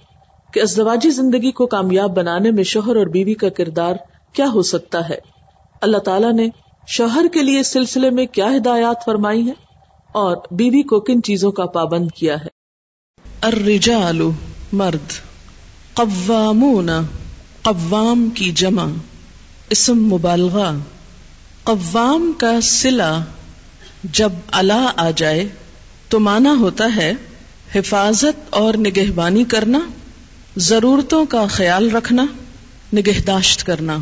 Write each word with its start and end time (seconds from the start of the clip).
کہ 0.53 0.59
ازدواجی 0.59 1.09
زندگی 1.09 1.51
کو 1.51 1.67
کامیاب 1.67 2.17
بنانے 2.17 2.51
میں 2.51 2.63
شوہر 2.63 2.95
اور 2.95 3.05
بیوی 3.05 3.33
کا 3.33 3.49
کردار 3.49 3.93
کیا 4.33 4.45
ہو 4.53 4.61
سکتا 4.61 5.09
ہے۔ 5.09 5.17
اللہ 5.81 5.97
تعالیٰ 5.97 6.33
نے 6.33 6.49
شوہر 6.87 7.25
کے 7.33 7.41
لیے 7.41 7.63
سلسلے 7.63 8.09
میں 8.09 8.25
کیا 8.25 8.45
ہدایات 8.55 9.05
فرمائی 9.05 9.47
ہے 9.47 9.51
اور 10.11 10.37
بیوی 10.51 10.81
کو 10.81 10.99
کن 10.99 11.23
چیزوں 11.23 11.51
کا 11.51 11.65
پابند 11.65 12.11
کیا 12.15 12.35
ہے؟ 12.41 12.47
الرجال 13.41 14.21
مرد، 14.73 15.13
قوامون، 15.93 16.89
قوام 17.61 18.29
کی 18.29 18.51
جمع، 18.51 18.85
اسم 19.69 19.97
مبالغہ، 19.99 20.71
قوام 21.63 22.31
کا 22.37 22.61
سلا 22.61 23.19
جب 24.03 24.31
اللہ 24.51 24.91
آ 24.97 25.09
جائے 25.11 25.47
تو 26.09 26.19
مانا 26.19 26.53
ہوتا 26.59 26.95
ہے 26.95 27.13
حفاظت 27.75 28.45
اور 28.49 28.73
نگہبانی 28.73 29.43
کرنا، 29.43 29.79
ضرورتوں 30.57 31.25
کا 31.25 31.45
خیال 31.49 31.91
رکھنا، 31.91 32.25
نگہداشت 32.93 33.63
کرنا۔ 33.63 33.97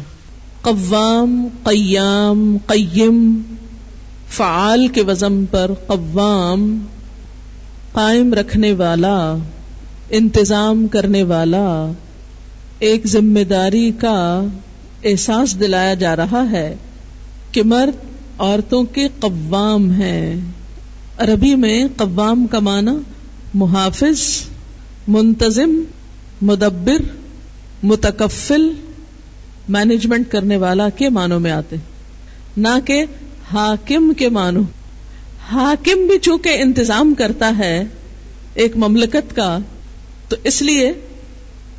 قوام، 0.66 1.48
قیام، 1.64 2.58
قیم، 2.66 3.42
فعال 4.30 4.88
کے 4.88 5.02
وزم 5.02 5.46
پر 5.52 5.72
قوام، 5.88 6.86
قائم 7.92 8.34
رکھنے 8.34 8.72
والا، 8.74 9.38
انتظام 10.10 10.88
کرنے 10.88 11.24
والا، 11.24 11.92
ایک 12.80 13.08
ذمہ 13.08 13.44
داری 13.44 13.92
کا 13.92 14.44
احساس 15.04 15.60
دلایا 15.60 15.94
جا 15.94 16.16
رہا 16.16 16.52
ہے 16.52 16.76
کہ 17.52 17.64
مرد 17.64 18.06
عورتوں 18.40 18.84
کے 18.84 19.08
قوام 19.20 19.92
ہیں۔ 19.92 20.36
عربی 21.18 21.56
میں 21.56 21.88
قوام 21.98 22.48
کا 22.48 22.60
معنی 22.60 22.92
محافظ، 23.54 24.42
منتظم، 25.08 25.84
مدبر، 26.42 27.02
متکفل 27.84 28.70
مینجمنٹ 29.70 30.32
کرنے 30.32 30.58
والا 30.58 30.90
کے 30.90 31.10
معنوں 31.10 31.40
میں 31.40 31.52
آتے 31.52 31.76
نہ 32.58 32.68
کہ 32.86 33.06
حاکم 33.54 34.14
کے 34.14 34.30
معنوں۔ 34.30 34.64
حاکم 35.52 36.08
بھی 36.08 36.20
چونکہ 36.20 36.50
انتظام 36.50 37.14
کرتا 37.14 37.52
ہے 37.58 37.84
ایک 38.54 38.78
مملکت 38.78 39.36
کا، 39.36 39.58
تو 40.30 40.36
اس 40.44 40.62
لیے 40.62 40.92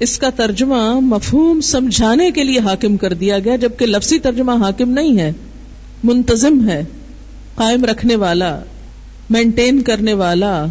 اس 0.01 0.19
کا 0.19 0.31
ترجمہ 0.31 1.01
مفہوم 1.01 1.61
سمجھانے 1.61 2.31
کے 2.31 2.45
لیے 2.45 2.59
حاکم 2.59 2.97
کر 2.97 3.13
دیا 3.13 3.39
گیا، 3.39 3.57
جبکہ 3.57 3.87
لفظی 3.87 4.19
ترجمہ 4.19 4.53
حاکم 4.53 4.91
نہیں 4.91 5.19
ہے، 5.19 5.33
منتظم 6.05 6.69
ہے، 6.69 6.85
قائم 7.55 7.85
رکھنے 7.85 8.17
والا، 8.17 8.61
مینٹین 9.31 9.83
کرنے 9.83 10.15
والا، 10.15 10.65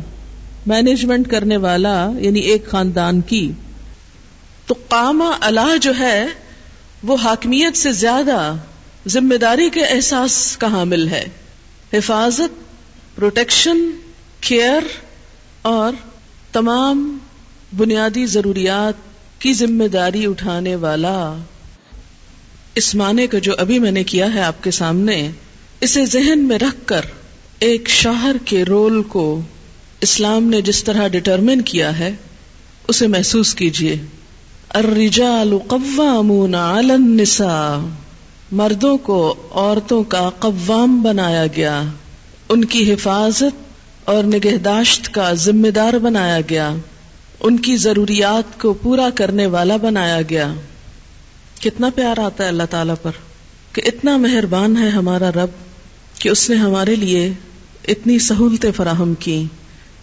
مینجمنٹ 0.67 1.27
کرنے 1.27 1.57
والا 1.57 2.11
یعنی 2.19 2.39
ایک 2.39 2.67
خاندان 2.67 3.21
کی۔ 3.21 3.51
تو 4.67 4.75
قامہ 4.87 5.31
اللہ 5.39 5.77
جو 5.81 5.91
ہے 5.99 6.25
وہ 7.03 7.17
حاکمیت 7.23 7.77
سے 7.77 7.91
زیادہ 7.91 8.55
ذمہ 9.07 9.35
داری 9.35 9.69
کے 9.69 9.85
احساس 9.85 10.57
کا 10.57 10.67
حامل 10.67 11.07
ہے۔ 11.07 11.27
حفاظت، 11.93 12.75
پروٹیکشن، 13.15 13.89
کیئر 14.39 14.83
اور 15.61 15.93
تمام 16.51 17.17
بنیادی 17.77 18.25
ضروریات 18.25 18.93
کی 19.41 19.53
ذمہ 19.53 19.87
داری 19.87 20.25
اٹھانے 20.25 20.75
والا۔ 20.75 21.37
اس 22.75 22.95
معنی 22.95 23.27
کا 23.27 23.37
جو 23.37 23.53
ابھی 23.57 23.79
میں 23.79 23.91
نے 23.91 24.03
کیا 24.03 24.33
ہے 24.33 24.41
آپ 24.41 24.63
کے 24.63 24.71
سامنے، 24.71 25.31
اسے 25.81 26.05
ذہن 26.05 26.39
میں 26.43 26.59
رکھ 26.59 26.87
کر 26.87 27.01
ایک 27.59 27.89
شوہر 27.89 28.35
کے 28.45 28.65
رول 28.65 29.03
کو 29.03 29.41
اسلام 30.01 30.43
نے 30.43 30.61
جس 30.61 30.83
طرح 30.83 31.07
ڈٹرمن 31.07 31.61
کیا 31.61 31.99
ہے، 31.99 32.15
اسے 32.87 33.07
محسوس 33.07 33.55
کیجیے 33.55 33.97
الرجال 34.75 35.57
قوامون 35.67 36.55
علی 36.55 36.93
النساء، 36.93 37.77
مردوں 38.51 38.97
کو 38.97 39.35
عورتوں 39.51 40.03
کا 40.03 40.29
قوام 40.39 41.01
بنایا 41.01 41.45
گیا۔ 41.47 41.83
ان 42.49 42.65
کی 42.65 42.93
حفاظت 42.93 43.63
اور 44.05 44.23
نگہداشت 44.23 45.13
کا 45.13 45.33
ذمہ 45.33 45.67
دار 45.67 45.93
بنایا 45.93 46.39
گیا۔ 46.49 46.75
ان 47.39 47.59
کی 47.59 47.77
ضروریات 47.77 48.61
کو 48.61 48.73
پورا 48.73 49.09
کرنے 49.15 49.45
والا 49.45 49.77
بنایا 49.77 50.21
گیا۔ 50.21 50.53
کتنا 51.61 51.89
پیار 51.95 52.19
آتا 52.19 52.43
ہے 52.43 52.49
اللہ 52.49 52.63
تعالی 52.69 52.93
پر 53.01 53.11
کہ 53.73 53.81
اتنا 53.85 54.17
مہربان 54.17 54.77
ہے 54.77 54.89
ہمارا 54.89 55.31
رب 55.31 55.49
کہ 56.19 56.29
اس 56.29 56.49
نے 56.49 56.55
ہمارے 56.55 56.95
لیے 56.95 57.33
اتنی 57.87 58.19
سہولتیں 58.19 58.71
فراہم 58.71 59.13
کی 59.13 59.43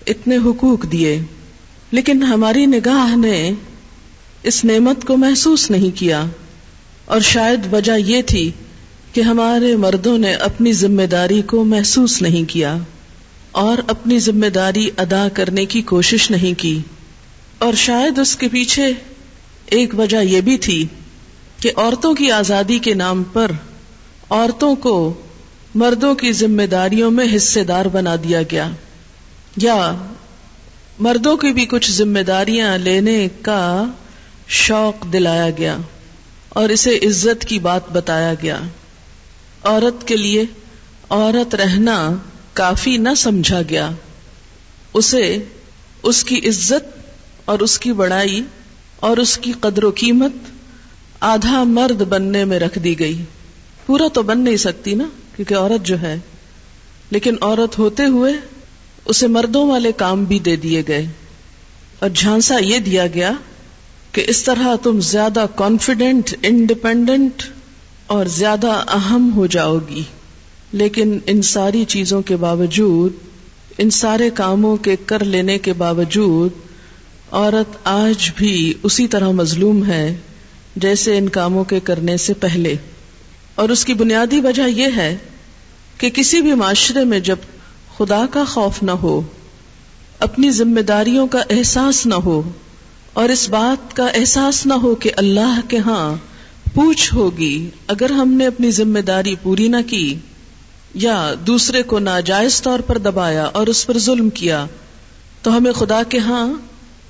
اتنے 0.06 0.36
حقوق 0.36 0.92
دیے۔ 0.92 1.22
لیکن 1.90 2.22
ہماری 2.22 2.66
نگاہ 2.66 3.16
نے 3.16 3.52
اس 4.42 4.64
نعمت 4.64 5.04
کو 5.04 5.16
محسوس 5.16 5.70
نہیں 5.70 5.98
کیا۔ 5.98 6.24
اور 7.04 7.20
شاید 7.20 7.72
وجہ 7.72 7.92
یہ 7.98 8.22
تھی 8.22 8.50
کہ 9.12 9.20
ہمارے 9.20 9.76
مردوں 9.76 10.18
نے 10.18 10.34
اپنی 10.34 10.72
ذمہ 10.72 11.02
داری 11.02 11.42
کو 11.42 11.64
محسوس 11.64 12.22
نہیں 12.22 12.50
کیا 12.50 12.78
اور 13.50 13.78
اپنی 13.86 14.18
ذمہ 14.18 14.46
داری 14.46 14.90
ادا 14.96 15.28
کرنے 15.32 15.64
کی 15.64 15.82
کوشش 15.82 16.30
نہیں 16.30 16.60
کی۔ 16.60 16.78
اور 17.58 17.74
شاید 17.74 18.18
اس 18.18 18.36
کے 18.36 18.48
پیچھے 18.48 18.92
ایک 19.66 19.98
وجہ 19.98 20.22
یہ 20.22 20.40
بھی 20.40 20.58
تھی 20.58 20.86
کہ 21.60 21.72
عورتوں 21.76 22.14
کی 22.14 22.30
آزادی 22.30 22.78
کے 22.78 22.94
نام 22.94 23.22
پر 23.32 23.50
عورتوں 24.30 24.74
کو 24.74 25.14
مردوں 25.74 26.14
کی 26.14 26.32
ذمہ 26.32 26.62
داریوں 26.62 27.10
میں 27.10 27.26
حصے 27.36 27.64
دار 27.64 27.84
بنا 27.84 28.16
دیا 28.16 28.42
گیا۔ 28.42 28.70
یا 29.56 29.94
مردوں 30.98 31.36
کی 31.36 31.52
بھی 31.52 31.66
کچھ 31.66 31.92
ذمہ 31.92 32.18
داریاں 32.18 32.78
لینے 32.78 33.28
کا 33.42 33.84
شوق 34.52 35.12
دلایا 35.12 35.50
گیا 35.58 35.76
اور 36.48 36.68
اسے 36.68 36.96
عزت 36.96 37.44
کی 37.44 37.58
بات 37.58 37.92
بتایا 37.92 38.34
گیا۔ 38.42 38.60
عورت 39.64 40.08
کے 40.08 40.16
لیے 40.16 40.44
عورت 41.08 41.54
رہنا 41.54 42.14
کافی 42.52 42.96
نہ 42.96 43.08
سمجھا 43.16 43.60
گیا۔ 43.70 43.90
اسے 44.94 45.38
اس 46.02 46.24
کی 46.24 46.38
عزت 46.38 46.98
اور 47.44 47.58
اس 47.58 47.78
کی 47.78 47.92
بڑائی 47.92 48.42
اور 48.96 49.16
اس 49.16 49.38
کی 49.38 49.52
قدر 49.60 49.84
و 49.84 49.90
قیمت 49.90 50.32
آدھا 51.20 51.62
مرد 51.62 52.02
بننے 52.02 52.44
میں 52.44 52.58
رکھ 52.58 52.78
دی 52.78 52.98
گئی۔ 52.98 53.24
پورا 53.86 54.04
تو 54.12 54.22
بن 54.22 54.40
نہیں 54.40 54.56
سکتی 54.56 54.94
نا، 54.94 55.04
کیونکہ 55.36 55.54
عورت 55.54 55.86
جو 55.86 56.00
ہے۔ 56.00 56.18
لیکن 57.10 57.36
عورت 57.40 57.78
ہوتے 57.78 58.04
ہوئے 58.04 58.32
اسے 59.04 59.26
مردوں 59.26 59.68
والے 59.68 59.92
کام 59.92 60.24
بھی 60.24 60.38
دے 60.38 60.56
دیے 60.56 60.82
گئے۔ 60.88 61.06
اور 61.98 62.08
جھانسا 62.08 62.58
یہ 62.58 62.78
دیا 62.78 63.06
گیا 63.06 63.32
کہ 64.12 64.24
اس 64.28 64.42
طرح 64.42 64.76
تم 64.82 65.00
زیادہ 65.00 65.46
کانفیڈنٹ 65.54 66.34
انڈیپینڈنٹ 66.42 67.42
اور 68.06 68.26
زیادہ 68.26 68.84
اہم 68.88 69.32
ہو 69.36 69.46
جاؤ 69.46 69.78
گی 69.90 70.02
لیکن 70.72 71.18
ان 71.26 71.42
ساری 71.42 71.84
چیزوں 71.84 72.22
کے 72.22 72.36
باوجود، 72.36 73.12
ان 73.78 73.90
سارے 73.90 74.30
کاموں 74.30 74.76
کے 74.76 74.96
کر 75.06 75.24
لینے 75.24 75.58
کے 75.58 75.72
باوجود، 75.72 76.50
عورت 77.30 77.76
آج 77.84 78.30
بھی 78.36 78.74
اسی 78.82 79.08
طرح 79.08 79.30
مظلوم 79.30 79.86
ہے 79.86 80.16
جیسے 80.76 81.18
ان 81.18 81.28
کاموں 81.28 81.64
کے 81.64 81.80
کرنے 81.80 82.16
سے 82.16 82.34
پہلے۔ 82.34 82.74
اور 83.54 83.68
اس 83.68 83.84
کی 83.84 83.94
بنیادی 83.94 84.40
وجہ 84.40 84.68
یہ 84.68 84.86
ہے 84.96 85.16
کہ 85.98 86.10
کسی 86.10 86.40
بھی 86.40 86.54
معاشرے 86.54 87.04
میں 87.04 87.20
جب 87.20 87.36
خدا 87.98 88.26
کا 88.30 88.44
خوف 88.44 88.82
نہ 88.82 88.90
ہو، 88.90 89.20
اپنی 90.18 90.50
ذمہ 90.50 90.80
داریوں 90.80 91.26
کا 91.26 91.42
احساس 91.50 92.06
نہ 92.06 92.14
ہو 92.14 92.42
اور 93.12 93.28
اس 93.28 93.48
بات 93.48 93.96
کا 93.96 94.06
احساس 94.06 94.66
نہ 94.66 94.74
ہو 94.74 94.94
کہ 94.94 95.10
اللہ 95.16 95.60
کے 95.68 95.78
ہاں 95.78 96.14
پوچھ 96.74 97.14
ہوگی 97.14 97.70
اگر 97.86 98.10
ہم 98.10 98.28
نے 98.28 98.46
اپنی 98.46 98.70
ذمہ 98.70 98.98
داری 98.98 99.34
پوری 99.42 99.68
نہ 99.68 99.76
کی 99.86 100.14
یا 100.94 101.34
دوسرے 101.46 101.82
کو 101.82 101.98
ناجائز 101.98 102.62
طور 102.62 102.80
پر 102.80 102.98
دبایا 102.98 103.44
اور 103.44 103.66
اس 103.66 103.86
پر 103.86 103.98
ظلم 103.98 104.30
کیا، 104.30 104.66
تو 105.42 105.56
ہمیں 105.56 105.72
خدا 105.72 106.02
کے 106.02 106.18
ہاں 106.18 106.52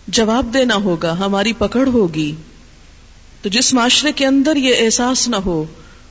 جواب 0.09 0.55
دینا 0.55 0.75
ہوگا، 0.75 1.19
ہماری 1.19 1.53
پکڑ 1.53 1.89
ہوگی۔ 1.89 2.33
تو 3.43 3.49
جس 3.49 3.75
معاشرے 3.75 4.13
کے 4.13 4.27
اندر 4.27 4.57
یہ 4.57 4.75
احساس 4.79 5.29
نہ 5.29 5.37
ہو، 5.37 5.65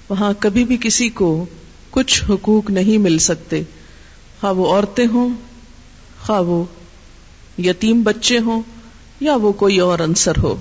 وہاں 0.09 0.33
کبھی 0.39 0.65
بھی 0.65 0.77
کسی 0.81 1.09
کو 1.09 1.45
کچھ 1.89 2.23
حقوق 2.29 2.69
نہیں 2.69 2.97
مل 2.97 3.17
سکتے۔ 3.17 3.63
خواہ 4.41 4.53
وہ 4.53 4.67
عورتیں 4.67 5.07
ہوں، 5.07 5.29
خواہ 6.25 6.41
وہ 6.41 6.63
یتیم 7.61 8.01
بچے 8.01 8.39
ہوں 8.39 8.61
یا 9.21 9.35
وہ 9.35 9.51
کوئی 9.51 9.79
اور 9.79 10.00
انصر 10.00 10.31
ہو۔ 10.44 10.56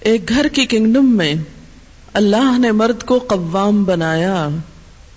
ایک 0.00 0.28
گھر 0.28 0.48
کی 0.48 0.66
کنگڈم 0.66 1.16
میں 1.16 1.34
اللہ 2.12 2.58
نے 2.58 2.72
مرد 2.72 3.02
کو 3.02 3.18
قوام 3.18 3.84
بنایا 3.84 4.48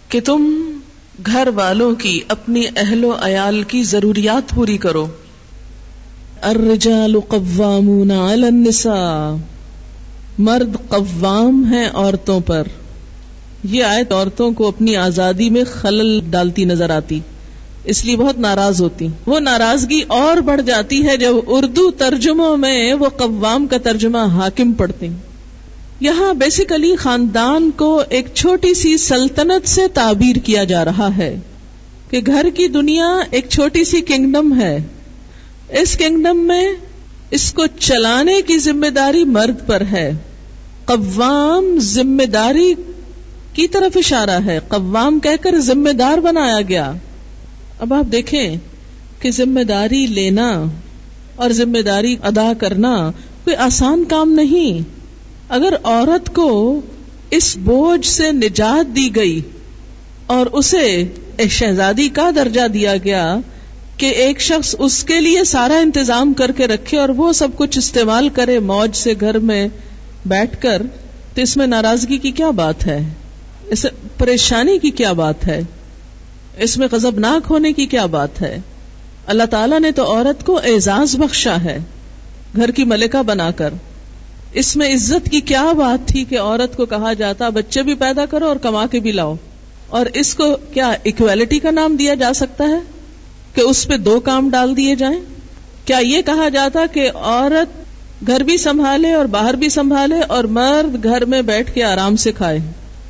کہ 0.10 0.20
تم 0.26 0.72
گھر 1.26 1.50
والوں 1.56 1.96
کی 1.96 2.22
اپنی 2.28 2.64
اہل 2.76 3.04
و 3.04 3.16
عیال 3.22 3.64
کی 3.64 3.84
ضروریات 3.84 4.56
پوری 4.56 4.78
کرو۔ 4.78 5.08
الرجال 6.42 7.20
قوامون 7.28 8.12
علی 8.12 8.48
النساء۔ 8.48 9.36
مرد 10.38 10.90
قوام 10.90 11.74
ہیں 11.74 11.90
عورتوں 11.94 12.40
پر۔ 12.40 12.64
یہ 13.64 13.84
آیت 13.84 14.12
عورتوں 14.12 14.52
کو 14.52 14.68
اپنی 14.68 14.96
آزادی 14.96 15.50
میں 15.50 15.64
خلل 15.64 16.22
ڈالتی 16.30 16.66
نظر 16.66 16.90
آتی۔ 16.90 17.20
اس 17.86 18.06
لیے 18.06 18.18
بہت 18.18 18.40
ناراض 18.40 18.82
ہوتی۔ 18.82 19.08
وہ 19.26 19.40
ناراضگی 19.40 20.02
اور 20.08 20.38
بڑھ 20.38 20.62
جاتی 20.62 21.08
ہے 21.08 21.18
جب 21.18 21.34
اردو 21.48 21.92
ترجموں 21.92 22.58
میں 22.58 22.94
وہ 22.94 23.10
قوام 23.10 23.68
کا 23.68 23.78
ترجمہ 23.78 24.18
حاکم 24.18 24.74
پڑھتی 24.74 25.10
یہاں 26.00 26.34
بیسیکلی 26.34 26.96
خاندان 26.96 27.72
کو 27.72 28.04
ایک 28.10 28.28
چھوٹی 28.34 28.74
سی 28.74 28.98
سلطنت 28.98 29.68
سے 29.68 29.82
تعبیر 29.94 30.36
کیا 30.36 30.64
جا 30.64 30.86
رہا 30.86 31.18
ہے 31.18 31.40
کہ 32.10 32.22
گھر 32.26 32.50
کی 32.54 32.68
دنیا 32.68 33.18
ایک 33.32 33.46
چھوٹی 33.50 33.84
سی 33.84 34.02
کنگڈم 34.02 34.62
ہے۔ 34.62 34.78
اس 35.70 35.98
کنگڈم 35.98 36.38
میں 36.38 36.74
اس 37.32 37.54
کو 37.54 37.66
چلانے 37.80 38.42
کی 38.42 38.58
ذمہ 38.58 38.90
داری 38.90 39.24
مرد 39.24 39.68
پر 39.68 39.82
ہے۔ 39.92 40.12
قوام 40.86 41.78
ذمہ 41.80 42.26
داری 42.26 42.74
کی 43.54 43.68
طرف 43.68 43.98
اشارہ 43.98 44.40
ہے۔ 44.46 44.60
قوام 44.68 45.20
کہہ 45.20 45.42
کر 45.42 45.60
ذمہ 45.60 45.90
دار 45.90 46.18
بنایا 46.18 46.60
گیا۔ 46.70 46.92
اب 47.80 47.94
آپ 47.94 48.12
دیکھیں 48.12 48.56
کہ 49.20 49.32
ذمہ 49.32 49.64
داری 49.64 50.08
لینا 50.08 50.64
اور 51.36 51.50
ذمہ 51.50 51.82
داری 51.82 52.16
ادا 52.24 52.52
کرنا 52.58 53.12
کوئی 53.44 53.56
آسان 53.56 54.04
کام 54.04 54.32
نہیں۔ 54.32 54.90
اگر 55.50 55.74
عورت 55.84 56.36
کو 56.36 56.82
اس 57.32 57.58
بوجھ 57.58 58.08
سے 58.08 58.32
نجات 58.32 58.96
دی 58.96 59.16
گئی 59.16 59.42
اور 60.26 60.46
اسے 60.46 61.04
ایک 61.38 61.52
شہزادی 61.52 62.10
کا 62.10 62.30
درجہ 62.36 62.68
دیا 62.68 62.96
گیا 63.04 63.38
کہ 63.98 64.06
ایک 64.06 64.42
شخص 64.42 64.76
اس 64.80 65.04
کے 65.04 65.22
لیے 65.22 65.44
سارا 65.44 65.78
انتظام 65.78 66.34
کر 66.34 66.52
کے 66.52 66.68
رکھے 66.68 66.98
اور 66.98 67.10
وہ 67.10 67.34
سب 67.34 67.48
کچھ 67.56 67.78
استعمال 67.78 68.30
کرے 68.30 68.60
موج 68.60 68.96
سے 68.96 69.14
گھر 69.20 69.40
میں 69.40 69.68
بیٹھ 70.26 70.62
کر، 70.62 70.82
تو 71.34 71.42
اس 71.42 71.58
میں 71.58 71.68
ناراضگی 71.68 72.18
کی 72.18 72.32
کیا 72.32 72.50
بات 72.50 72.88
ہے؟ 72.88 73.04
اس 73.68 73.86
پریشانی 74.18 74.80
کی 74.80 74.92
کیا 74.92 75.12
بات 75.12 75.48
ہے؟ 75.48 75.62
اس 76.58 76.78
میں 76.78 76.88
غضبناک 76.92 77.48
ہونے 77.50 77.74
کی 77.74 77.86
کیا 77.86 78.06
بات 78.06 78.42
ہے؟ 78.42 78.58
اللہ 79.28 79.44
تعالیٰ 79.44 79.80
نے 79.80 79.92
تو 79.92 80.04
عورت 80.06 80.46
کو 80.46 80.58
اعزاز 80.58 81.16
بخشا 81.16 81.64
ہے، 81.64 81.80
گھر 82.56 82.72
کی 82.72 82.84
ملکہ 82.84 83.22
بنا 83.22 83.52
کر۔ 83.52 83.74
اس 84.54 84.76
میں 84.76 84.94
عزت 84.94 85.30
کی 85.30 85.42
کیا 85.42 85.72
بات 85.72 86.08
تھی 86.08 86.24
کہ 86.24 86.40
عورت 86.40 86.78
کو 86.78 86.86
کہا 86.86 87.14
جاتا، 87.14 87.50
بچے 87.50 87.84
بھی 87.84 87.96
پیدا 87.96 88.26
کرو 88.26 88.48
اور 88.48 88.56
کما 88.56 88.86
کے 88.86 89.00
بھی 89.00 89.12
لاؤ۔ 89.12 89.36
اور 89.88 90.06
اس 90.14 90.36
کو 90.36 90.58
کیا 90.74 90.94
اکویلٹی 91.06 91.60
کا 91.60 91.72
نام 91.72 91.96
دیا 91.96 92.14
جا 92.14 92.34
سکتا 92.34 92.64
ہے؟ 92.64 92.80
کہ 93.56 93.62
اس 93.62 93.88
پہ 93.88 93.98
دو 93.98 94.20
کام 94.20 94.50
ڈال 94.50 94.78
دیے 94.78 94.96
جائیں؟ 94.96 95.20
کیا 95.86 95.98
یہ 95.98 96.22
کہا 96.22 96.50
جاتا 96.50 96.86
کہ 96.94 97.12
عورت 97.16 97.86
گھر 98.28 98.40
بھی 98.40 98.58
سنبھالے 98.58 99.14
اور 99.14 99.26
باہر 99.26 99.54
بھی 99.54 99.70
سنبھالے 99.70 100.16
اور 100.28 100.44
مرد 100.44 101.04
گھر 101.04 101.26
میں 101.26 101.42
بیٹھ 101.42 101.74
کے 101.74 101.84
آرام 101.84 102.16
سے 102.16 102.32
کھائے؟ 102.32 102.60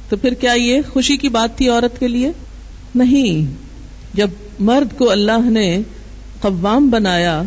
تو 0.09 0.15
پھر 0.15 0.33
کیا 0.33 0.53
یہ 0.53 0.81
خوشی 0.93 1.17
کی 1.17 1.29
بات 1.29 1.57
تھی 1.57 1.69
عورت 1.69 1.99
کے 1.99 2.07
لیے؟ 2.07 2.31
نہیں۔ 2.95 3.53
جب 4.13 4.29
مرد 4.59 4.97
کو 4.97 5.11
اللہ 5.11 5.49
نے 5.49 5.81
قوام 6.41 6.89
بنایا، 6.89 7.43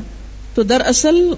تو 0.54 0.62
دراصل 0.62 1.32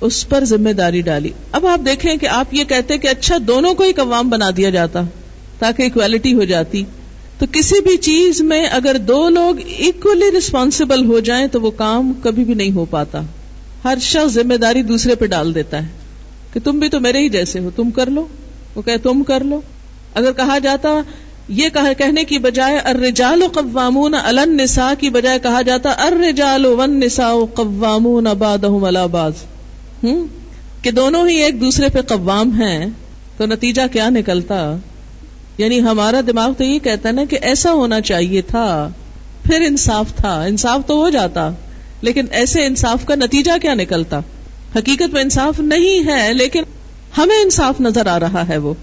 اس 0.00 0.28
پر 0.28 0.44
ذمہ 0.44 0.70
داری 0.70 1.00
ڈالی۔ 1.00 1.28
اب 1.52 1.66
آپ 1.66 1.80
دیکھیں 1.86 2.16
کہ 2.16 2.26
آپ 2.26 2.54
یہ 2.54 2.64
کہتے 2.64 2.98
کہ 2.98 3.08
اچھا 3.08 3.36
دونوں 3.46 3.74
کو 3.74 3.84
ہی 3.84 3.92
قوام 3.92 4.30
بنا 4.30 4.50
دیا 4.56 4.70
جاتا، 4.70 5.02
تاکہ 5.58 5.82
اکویلٹی 5.82 6.34
ہو 6.34 6.44
جاتی۔ 6.44 6.84
تو 7.38 7.46
کسی 7.52 7.82
بھی 7.82 7.96
چیز 7.96 8.40
میں 8.40 8.66
اگر 8.66 8.96
دو 8.98 9.28
لوگ 9.28 9.54
اکولی 9.78 10.30
ریسپانسبل 10.34 11.04
ہو 11.04 11.20
جائیں، 11.20 11.46
تو 11.46 11.60
وہ 11.60 11.70
کام 11.70 12.12
کبھی 12.22 12.44
بھی 12.44 12.54
نہیں 12.54 12.72
ہو 12.72 12.84
پاتا۔ 12.84 13.22
ہر 13.84 13.98
شخص 14.00 14.34
ذمہ 14.34 14.54
داری 14.54 14.82
دوسرے 14.82 15.14
پہ 15.14 15.26
ڈال 15.26 15.54
دیتا 15.54 15.82
ہے 15.82 15.88
کہ 16.52 16.60
تم 16.64 16.78
بھی 16.78 16.88
تو 16.88 17.00
میرے 17.00 17.18
ہی 17.18 17.28
جیسے 17.28 17.58
ہو، 17.58 17.70
تم 17.76 17.90
کر 17.90 18.10
لو۔ 18.10 18.26
وہ 18.74 18.82
کہ 18.82 18.96
تم 19.02 19.22
کر 19.22 19.44
لو۔ 19.44 19.60
اگر 20.14 20.32
کہا 20.32 20.58
جاتا 20.58 20.88
یہ 21.50 21.68
کہنے 21.98 22.24
کی 22.24 22.38
بجائے 22.38 22.78
ارجال 22.78 23.42
قوامون 23.52 24.14
النساء 24.14 24.92
کی 24.98 25.10
بجائے 25.10 25.38
کہا 25.38 25.62
جاتا 25.62 25.90
ارجال 25.90 26.66
ون 26.66 27.00
نسا 27.00 27.34
قوامون 27.54 28.24
بعضهم 28.24 28.84
على 28.84 28.98
بعض۔ 29.10 29.32
ہوں 30.04 30.26
کہ 30.82 30.90
دونوں 30.90 31.28
ہی 31.28 31.36
ایک 31.36 31.60
دوسرے 31.60 31.88
پہ 31.88 32.00
قوام 32.00 32.60
ہیں، 32.60 32.86
تو 33.36 33.46
نتیجہ 33.46 33.82
کیا 33.92 34.10
نکلتا؟ 34.10 34.76
یعنی 35.58 35.80
ہمارا 35.80 36.20
دماغ 36.26 36.52
تو 36.52 36.64
یہ 36.64 36.78
کہتا 36.78 37.08
ہے 37.08 37.14
نا 37.14 37.24
کہ 37.24 37.38
ایسا 37.42 37.72
ہونا 37.72 38.00
چاہیے 38.00 38.42
تھا، 38.42 38.90
پھر 39.42 39.60
انصاف 39.60 40.14
تھا۔ 40.16 40.42
انصاف 40.42 40.80
تو 40.86 40.94
ہو 40.94 41.10
جاتا، 41.10 41.50
لیکن 42.02 42.26
ایسے 42.30 42.66
انصاف 42.66 43.04
کا 43.04 43.14
نتیجہ 43.14 43.58
کیا 43.62 43.74
نکلتا؟ 43.74 44.20
حقیقت 44.76 45.12
میں 45.12 45.22
انصاف 45.22 45.60
نہیں 45.60 46.08
ہے، 46.08 46.32
لیکن 46.32 46.62
ہمیں 47.18 47.42
انصاف 47.42 47.80
نظر 47.80 48.06
آ 48.06 48.20
رہا 48.20 48.48
ہے 48.48 48.56
وہ۔ 48.56 48.74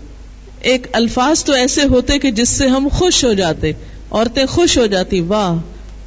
ایک 0.62 0.88
الفاظ 0.94 1.44
تو 1.44 1.54
ایسے 1.54 1.81
ہوتے 1.83 2.19
کہ 2.19 2.31
جس 2.31 2.50
سے 2.50 2.68
ہم 2.68 2.88
خوش 2.92 3.25
ہو 3.25 3.33
جاتے، 3.33 3.71
عورتیں 4.12 4.45
خوش 4.45 4.77
ہو 4.77 4.86
جاتی، 4.86 5.21
واہ، 5.21 5.57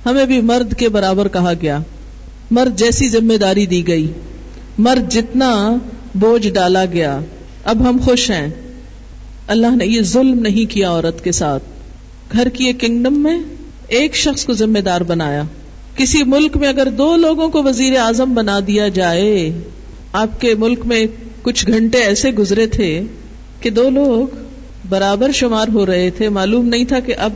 ہمیں 0.09 0.27
بھی 0.27 0.41
مرد 0.41 0.75
کے 0.75 0.89
برابر 0.89 1.29
کہا 1.29 1.53
گیا۔ 1.63 1.79
مرد 2.51 2.79
جیسی 2.79 3.09
ذمہ 3.09 3.37
داری 3.37 3.67
دی 3.67 3.87
گئی۔ 3.87 4.13
مرد 4.79 5.13
جتنا 5.13 5.75
بوجھ 6.15 6.49
ڈالا 6.49 6.85
گیا، 6.93 7.21
اب 7.65 7.89
ہم 7.89 7.97
خوش 8.05 8.31
ہیں۔ 8.31 8.49
اللہ 9.47 9.77
نے 9.77 9.87
یہ 9.87 10.03
ظلم 10.03 10.39
نہیں 10.39 10.71
کیا 10.71 10.91
عورت 10.91 11.25
کے 11.25 11.33
ساتھ۔ 11.33 11.63
گھر 12.33 12.49
کی 12.49 12.65
ایک 12.65 12.81
کنگڈم 12.81 13.23
میں 13.23 13.39
ایک 13.89 14.17
شخص 14.17 14.45
کو 14.45 14.53
ذمہ 14.53 14.79
دار 14.79 15.01
بنایا۔ 15.01 15.43
کسی 15.97 16.23
ملک 16.23 16.57
میں 16.57 16.69
اگر 16.69 16.91
دو 16.91 17.17
لوگوں 17.17 17.49
کو 17.49 17.63
وزیر 17.63 17.99
اعظم 17.99 18.35
بنا 18.35 18.61
دیا 18.67 18.89
جائے، 18.89 19.53
آپ 20.13 20.41
کے 20.41 20.55
ملک 20.55 20.87
میں 20.87 21.07
کچھ 21.43 21.67
گھنٹے 21.67 21.99
ایسے 21.99 22.31
گزرے 22.31 22.67
تھے 22.67 23.03
کہ 23.61 23.71
دو 23.71 23.91
لوگ 23.91 24.37
برابر 24.89 25.33
شمار 25.33 25.69
ہو 25.73 25.87
رہے 25.87 26.11
تھے، 26.11 26.29
معلوم 26.29 26.69
نہیں 26.69 26.85
تھا 26.85 27.01
کہ 27.01 27.15
اب 27.19 27.33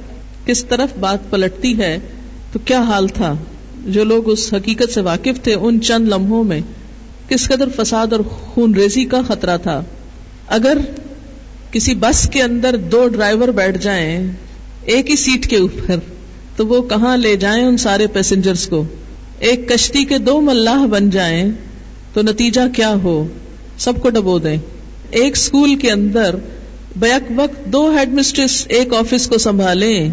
کس 0.47 0.65
طرف 0.65 0.99
بات 1.01 1.31
پلٹتی 1.31 1.79
ہے، 1.79 1.99
تو 2.53 2.59
کیا 2.65 2.83
حال 2.83 3.09
تھا؟ 3.09 3.35
جو 3.87 4.05
لوگ 4.05 4.31
اس 4.31 4.55
حقیقت 4.55 4.93
سے 4.93 5.01
واقف 5.01 5.43
تھے 5.43 5.55
ان 5.55 5.81
چند 5.81 6.09
لمحوں 6.09 6.45
میں 6.45 6.61
کس 7.29 7.49
قدر 7.49 7.69
فساد 7.77 8.07
اور 8.13 8.21
خون 8.21 8.75
ریزی 8.75 9.05
کا 9.05 9.21
خطرہ 9.29 9.57
تھا؟ 9.57 9.83
اگر 10.47 10.79
کسی 11.71 11.95
بس 11.95 12.29
کے 12.29 12.43
اندر 12.43 12.77
دو 12.77 13.09
ڈرائیور 13.09 13.49
بیٹھ 13.49 13.79
جائیں، 13.79 14.33
ایک 14.85 15.11
ہی 15.11 15.17
سیٹ 15.17 15.47
کے 15.47 15.57
اوپر، 15.57 15.97
تو 16.57 16.67
وہ 16.67 16.83
کہاں 16.83 17.17
لے 17.17 17.37
جائیں 17.37 17.65
ان 17.65 17.77
سارے 17.77 18.07
پیسنجرز 18.07 18.67
کو؟ 18.67 18.85
ایک 19.39 19.69
کشتی 19.69 20.05
کے 20.05 20.19
دو 20.19 20.41
ملاح 20.41 20.87
بن 20.87 21.11
جائیں، 21.11 21.51
تو 22.13 22.23
نتیجہ 22.23 22.61
کیا 22.77 22.95
ہو؟ 23.03 23.27
سب 23.79 23.93
کو 24.03 24.11
ڈبو 24.11 24.39
دیں۔ 24.39 24.57
ایک 25.15 25.33
اسکول 25.33 25.75
کے 25.75 25.91
اندر 25.91 26.35
بیک 26.97 27.33
وقت 27.37 27.65
دو 27.65 27.95
ہیڈ 27.99 28.13
مسٹریس 28.13 28.67
ایک 28.69 28.95
آفس 28.95 29.27
کو 29.27 29.39
سنبھالیں، 29.39 30.09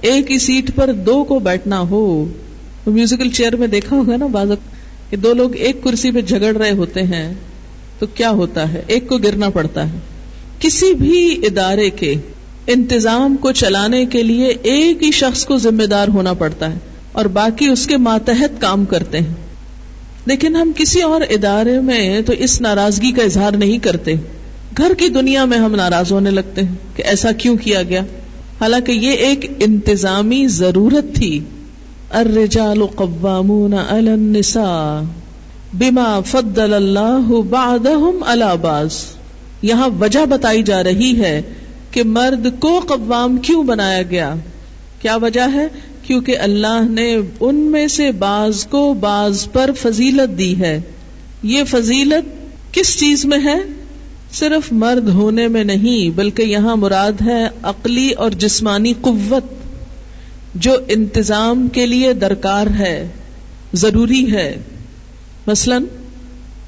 ایک 0.00 0.30
ہی 0.30 0.38
سیٹ 0.38 0.70
پر 0.74 0.92
دو 0.92 1.24
کو 1.24 1.38
بیٹھنا 1.38 1.80
ہو۔ 1.80 2.24
میوزیکل 2.86 3.30
چیئر 3.30 3.56
میں 3.56 3.66
دیکھا 3.66 3.96
ہوگا 3.96 4.16
نا 4.16 4.26
بازک 4.26 4.70
کہ 5.10 5.16
دو 5.16 5.34
لوگ 5.34 5.56
ایک 5.56 5.82
کرسی 5.82 6.10
پہ 6.10 6.20
جھگڑ 6.20 6.56
رہے 6.56 6.70
ہوتے 6.70 7.02
ہیں، 7.02 7.34
تو 7.98 8.06
کیا 8.06 8.30
ہوتا 8.30 8.72
ہے؟ 8.72 8.82
ایک 8.86 9.08
کو 9.08 9.18
گرنا 9.18 9.48
پڑتا 9.48 9.92
ہے۔ 9.92 9.98
کسی 10.58 10.94
بھی 10.94 11.46
ادارے 11.46 11.90
کے 11.90 12.14
انتظام 12.66 13.36
کو 13.36 13.52
چلانے 13.52 14.06
کے 14.06 14.22
لیے 14.22 14.54
ایک 14.62 15.02
ہی 15.02 15.10
شخص 15.10 15.46
کو 15.46 15.56
ذمہ 15.56 15.82
دار 15.82 16.08
ہونا 16.08 16.32
پڑتا 16.32 16.72
ہے 16.72 16.78
اور 17.12 17.24
باقی 17.24 17.66
اس 17.66 17.86
کے 17.86 17.96
ماتحت 17.96 18.60
کام 18.60 18.84
کرتے 18.84 19.18
ہیں۔ 19.18 19.34
لیکن 20.26 20.56
ہم 20.56 20.72
کسی 20.76 21.02
اور 21.02 21.20
ادارے 21.30 21.80
میں 21.80 22.20
تو 22.20 22.32
اس 22.38 22.60
ناراضگی 22.60 23.12
کا 23.12 23.22
اظہار 23.22 23.52
نہیں 23.52 23.78
کرتے۔ 23.78 24.14
گھر 24.78 24.94
کی 24.94 25.08
دنیا 25.08 25.44
میں 25.44 25.58
ہم 25.58 25.74
ناراض 25.74 26.12
ہونے 26.12 26.30
لگتے 26.30 26.62
ہیں 26.62 26.74
کہ 26.96 27.02
ایسا 27.02 27.32
کیوں 27.32 27.56
کیا 27.56 27.82
گیا؟ 27.82 28.00
حالانکہ 28.60 28.92
یہ 28.92 29.10
ایک 29.10 29.52
انتظامی 29.60 30.46
ضرورت 30.46 31.14
تھی۔ 31.14 31.40
الرجال 32.10 32.86
قوامون 32.86 33.74
على 33.74 34.10
النساء 34.10 35.00
بما 35.78 36.20
فضل 36.20 36.74
اللہ 36.74 37.42
بعضهم 37.50 38.24
على 38.26 38.44
بعض 38.60 38.88
یہاں 39.62 39.88
وجہ 40.00 40.26
بتائی 40.26 40.62
جا 40.62 40.84
رہی 40.84 41.20
ہے 41.20 41.42
کہ 41.90 42.02
مرد 42.04 42.46
کو 42.60 42.80
قوام 42.80 43.36
کیوں 43.36 43.62
بنایا 43.62 44.02
گیا؟ 44.02 44.34
کیا 45.00 45.16
وجہ 45.16 45.46
ہے؟ 45.54 45.68
کیونکہ 46.02 46.38
اللہ 46.38 46.82
نے 46.90 47.16
ان 47.40 47.54
میں 47.54 47.86
سے 47.86 48.12
بعض 48.12 48.66
کو 48.66 48.94
بعض 48.94 49.46
پر 49.52 49.70
فضیلت 49.78 50.38
دی 50.38 50.60
ہے۔ 50.60 50.80
یہ 51.42 51.64
فضیلت 51.64 52.24
کس 52.74 52.98
چیز 52.98 53.24
میں 53.24 53.38
ہے؟ 53.44 53.58
صرف 54.38 54.72
مرد 54.72 55.08
ہونے 55.08 55.48
میں 55.48 55.64
نہیں، 55.64 56.10
بلکہ 56.10 56.42
یہاں 56.42 56.76
مراد 56.76 57.12
ہے 57.26 57.48
عقلی 57.62 58.10
اور 58.10 58.30
جسمانی 58.30 58.92
قوت، 59.00 59.44
جو 60.54 60.72
انتظام 60.88 61.68
کے 61.68 61.86
لیے 61.86 62.12
درکار 62.12 62.66
ہے، 62.78 63.08
ضروری 63.74 64.32
ہے۔ 64.32 64.56
مثلا، 65.46 65.78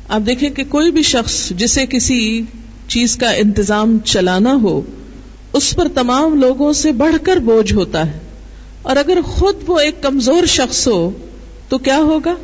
آپ 0.08 0.20
دیکھیں 0.26 0.50
کہ 0.50 0.64
کوئی 0.64 0.90
بھی 0.90 1.02
شخص 1.02 1.50
جسے 1.50 1.86
کسی 1.86 2.42
چیز 2.88 3.16
کا 3.16 3.30
انتظام 3.30 3.98
چلانا 4.04 4.54
ہو، 4.62 4.82
اس 5.52 5.76
پر 5.76 5.88
تمام 5.94 6.40
لوگوں 6.40 6.72
سے 6.72 6.92
بڑھ 6.92 7.16
کر 7.22 7.36
بوجھ 7.36 7.74
ہوتا 7.74 8.06
ہے۔ 8.06 8.18
اور 8.82 8.96
اگر 8.96 9.18
خود 9.24 9.56
وہ 9.66 9.78
ایک 9.78 10.02
کمزور 10.02 10.46
شخص 10.46 10.88
ہو، 10.88 11.10
تو 11.68 11.78
کیا 11.78 11.98
ہوگا؟ 11.98 12.34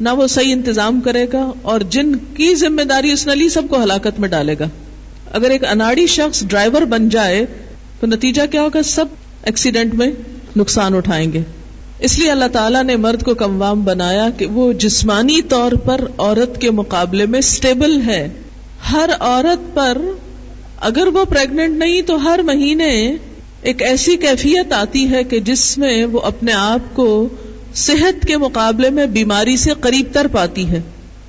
نہ 0.00 0.08
وہ 0.08 0.26
صحیح 0.26 0.52
انتظام 0.52 1.00
کرے 1.00 1.26
گا 1.32 1.50
اور 1.62 1.80
جن 1.80 2.14
کی 2.16 2.54
ذمہ 2.54 2.82
داری 2.82 3.10
اس 3.10 3.26
نے 3.26 3.34
لی 3.34 3.48
سب 3.48 3.62
کو 3.70 3.82
ہلاکت 3.82 4.20
میں 4.20 4.28
ڈالے 4.28 4.54
گا۔ 4.60 4.68
اگر 5.32 5.50
ایک 5.50 5.64
اناڑی 5.64 6.06
شخص 6.06 6.44
ڈرائیور 6.46 6.82
بن 6.82 7.08
جائے 7.08 7.46
تو 8.00 8.06
نتیجہ 8.06 8.42
کیا 8.50 8.62
ہوگا؟ 8.62 8.82
سب 8.82 9.04
ایکسیڈنٹ 9.42 9.94
میں 9.94 10.06
نقصان 10.56 10.94
اٹھائیں 10.94 11.32
گے۔ 11.32 11.42
اس 11.98 12.18
لیے 12.18 12.30
اللہ 12.30 12.44
تعالیٰ 12.52 12.84
نے 12.84 12.96
مرد 12.96 13.22
کو 13.22 13.34
کموام 13.34 13.84
بنایا 13.84 14.28
کہ 14.38 14.46
وہ 14.46 14.72
جسمانی 14.72 15.42
طور 15.42 15.72
پر 15.72 16.00
عورت 16.18 16.60
کے 16.60 16.70
مقابلے 16.70 17.26
میں 17.26 17.38
اسٹیبل 17.38 18.00
ہے۔ 18.06 18.28
ہر 18.92 19.10
عورت 19.20 19.74
پر 19.74 19.98
اگر 20.80 21.06
وہ 21.06 21.24
پریگنٹ 21.24 21.78
نہیں 21.78 22.02
تو 22.02 22.24
ہر 22.24 22.40
مہینے 22.44 23.16
ایک 23.62 23.82
ایسی 23.82 24.16
کیفیت 24.16 24.72
آتی 24.72 25.10
ہے 25.10 25.24
کہ 25.24 25.40
جس 25.40 25.78
میں 25.78 26.04
وہ 26.04 26.20
اپنے 26.20 26.52
آپ 26.52 26.96
کو 26.96 27.28
صحت 27.74 28.26
کے 28.26 28.36
مقابلے 28.36 28.90
میں 28.90 29.06
بیماری 29.06 29.56
سے 29.56 29.70
قریب 29.80 30.06
تر 30.12 30.26
پاتی 30.32 30.68
ہے۔ 30.68 30.80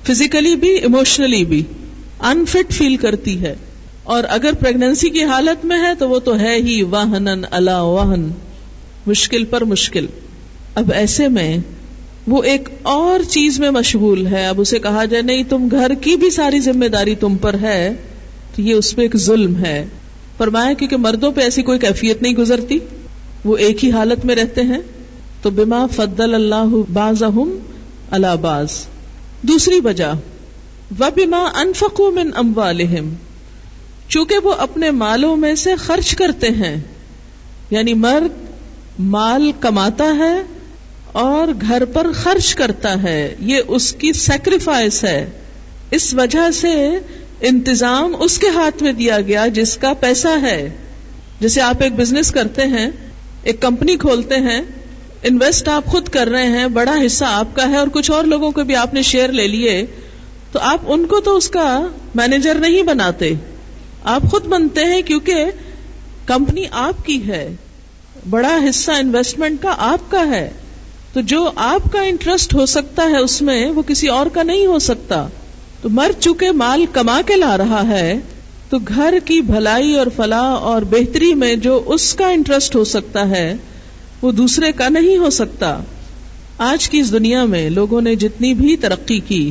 فزیکلی 0.06 0.56
بھی 0.56 0.68
ایموشنلی 0.68 1.44
بھی۔ 1.44 1.62
انفٹ 2.20 2.72
فیل 2.72 2.96
کرتی 2.96 3.40
ہے۔ 3.40 3.54
اور 4.02 4.24
اگر 4.28 4.52
پریگنسی 4.52 5.10
کی 5.10 5.24
حالت 5.24 5.64
میں 5.64 5.78
ہے 5.82 5.94
تو 5.98 6.08
وہ 6.08 6.18
تو 6.18 6.40
ہے 6.40 6.56
ہی 6.56 6.82
واہن 6.82 7.28
اللہ 7.50 7.70
واہن۔ 7.70 8.28
مشکل 9.06 9.44
پر 9.44 9.64
مشکل۔ 9.64 10.06
اب 10.74 10.92
ایسے 10.94 11.28
میں 11.28 11.58
وہ 12.26 12.42
ایک 12.42 12.68
اور 12.82 13.20
چیز 13.30 13.60
میں 13.60 13.70
مشغول 13.70 14.26
ہے۔ 14.26 14.46
اب 14.46 14.60
اسے 14.60 14.78
کہا 14.78 15.04
جائے، 15.04 15.22
نہیں، 15.22 15.42
تم 15.48 15.68
گھر 15.70 15.94
کی 15.94 16.16
بھی 16.16 16.30
ساری 16.30 16.60
ذمہ 16.60 16.84
داری 16.84 17.14
تم 17.14 17.36
پر 17.36 17.56
ہے 17.60 17.94
تو 18.54 18.62
یہ 18.62 18.74
اس 18.74 18.96
پہ 18.96 19.02
ایک 19.02 19.16
ظلم 19.16 19.64
ہے۔ 19.64 19.86
فرمایا 20.38 20.72
کیونکہ 20.72 20.96
مردوں 20.96 21.32
پہ 21.32 21.40
ایسی 21.40 21.62
کوئی 21.62 21.78
کیفیت 21.78 22.22
نہیں 22.22 22.34
گزرتی۔ 22.34 22.78
وہ 23.44 23.56
ایک 23.56 23.84
ہی 23.84 23.90
حالت 23.90 24.24
میں 24.24 24.34
رہتے 24.34 24.62
ہیں۔ 24.62 24.78
تو 25.42 25.50
بما 25.50 25.86
فضل 25.86 26.34
اللہ 26.34 26.74
باز 26.92 27.22
اللہ 28.10 28.36
باز 28.40 28.86
دوسری 29.42 29.80
وجہ 29.84 30.12
و 31.00 31.04
بما 31.16 31.44
انفقو 31.54 32.10
من 32.10 32.30
اموالہم، 32.34 33.14
چونکہ 34.08 34.38
وہ 34.38 34.52
اپنے 34.52 34.90
مالوں 34.90 35.36
میں 35.36 35.54
سے 35.54 35.76
خرچ 35.76 36.14
کرتے 36.14 36.48
ہیں 36.48 36.76
یعنی 37.70 37.94
مرد 37.94 38.44
مال 38.98 39.52
کماتا 39.60 40.04
ہے 40.18 40.42
اور 41.12 41.48
گھر 41.60 41.84
پر 41.84 42.06
خرچ 42.14 42.54
کرتا 42.54 43.02
ہے، 43.02 43.34
یہ 43.40 43.60
اس 43.68 43.92
کی 43.92 44.12
سیکریفائس 44.12 45.04
ہے۔ 45.04 45.30
اس 45.90 46.14
وجہ 46.14 46.50
سے 46.50 46.98
انتظام 47.40 48.16
اس 48.18 48.38
کے 48.38 48.48
ہاتھ 48.48 48.82
میں 48.82 48.92
دیا 48.92 49.20
گیا 49.20 49.46
جس 49.46 49.76
کا 49.76 49.92
پیسہ 49.92 50.28
ہے۔ 50.42 50.76
جیسے 51.40 51.60
آپ 51.60 51.82
ایک 51.82 51.92
بزنس 51.92 52.30
کرتے 52.30 52.62
ہیں، 52.62 52.90
ایک 53.42 53.60
کمپنی 53.60 53.96
کھولتے 53.96 54.36
ہیں 54.36 54.62
انویسٹ 55.22 55.68
آپ 55.68 55.84
خود 55.86 56.08
کر 56.08 56.28
رہے 56.28 56.46
ہیں، 56.46 56.66
بڑا 56.66 56.94
حصہ 57.06 57.24
آپ 57.28 57.56
کا 57.56 57.70
ہے 57.70 57.76
اور 57.76 57.88
کچھ 57.92 58.10
اور 58.10 58.24
لوگوں 58.24 58.50
کو 58.50 58.64
بھی 58.64 58.76
آپ 58.76 58.94
نے 58.94 59.02
شیئر 59.02 59.32
لے 59.32 59.48
لیے، 59.48 59.86
تو 60.52 60.58
آپ 60.62 60.80
ان 60.86 61.06
کو 61.06 61.20
تو 61.20 61.36
اس 61.36 61.50
کا 61.50 61.86
مینیجر 62.14 62.54
نہیں 62.54 62.82
بناتے۔ 62.82 63.32
آپ 64.04 64.22
خود 64.30 64.44
بنتے 64.44 64.84
ہیں 64.84 65.02
کیونکہ 65.02 65.44
کمپنی 66.26 66.64
آپ 66.70 67.06
کی 67.06 67.28
ہے، 67.28 67.56
بڑا 68.30 68.58
حصہ 68.70 68.90
انویسٹمنٹ 68.90 69.62
کا 69.62 69.74
آپ 69.78 70.10
کا 70.10 70.26
ہے۔ 70.26 70.50
تو 71.12 71.20
جو 71.20 71.50
آپ 71.56 71.92
کا 71.92 72.02
انٹرسٹ 72.02 72.54
ہو 72.54 72.66
سکتا 72.66 73.02
ہے 73.02 73.16
اس 73.16 73.42
میں، 73.42 73.70
وہ 73.70 73.82
کسی 73.82 74.06
اور 74.06 74.26
کا 74.26 74.42
نہیں 74.42 74.66
ہو 74.66 74.78
سکتا۔ 74.78 75.28
تو 75.82 75.88
مر 75.88 76.10
چکے 76.20 76.50
مال 76.50 76.84
کما 76.92 77.20
کے 77.26 77.36
لا 77.36 77.56
رہا 77.56 77.88
ہے، 77.88 78.18
تو 78.70 78.78
گھر 78.88 79.14
کی 79.24 79.40
بھلائی 79.40 79.94
اور 79.94 80.06
فلاح 80.16 80.56
اور 80.56 80.82
بہتری 80.82 81.34
میں 81.34 81.56
جو 81.56 81.82
اس 81.86 82.14
کا 82.14 82.26
انٹرسٹ 82.26 82.76
ہو 82.76 82.84
سکتا 82.84 83.28
ہے 83.28 83.54
وہ 84.22 84.32
دوسرے 84.32 84.72
کا 84.72 84.88
نہیں 84.88 85.18
ہو 85.18 85.30
سکتا۔ 85.30 85.78
آج 86.58 86.88
کی 86.88 86.98
اس 86.98 87.12
دنیا 87.12 87.44
میں 87.44 87.70
لوگوں 87.70 88.00
نے 88.00 88.14
جتنی 88.14 88.54
بھی 88.54 88.76
ترقی 88.76 89.20
کی 89.20 89.50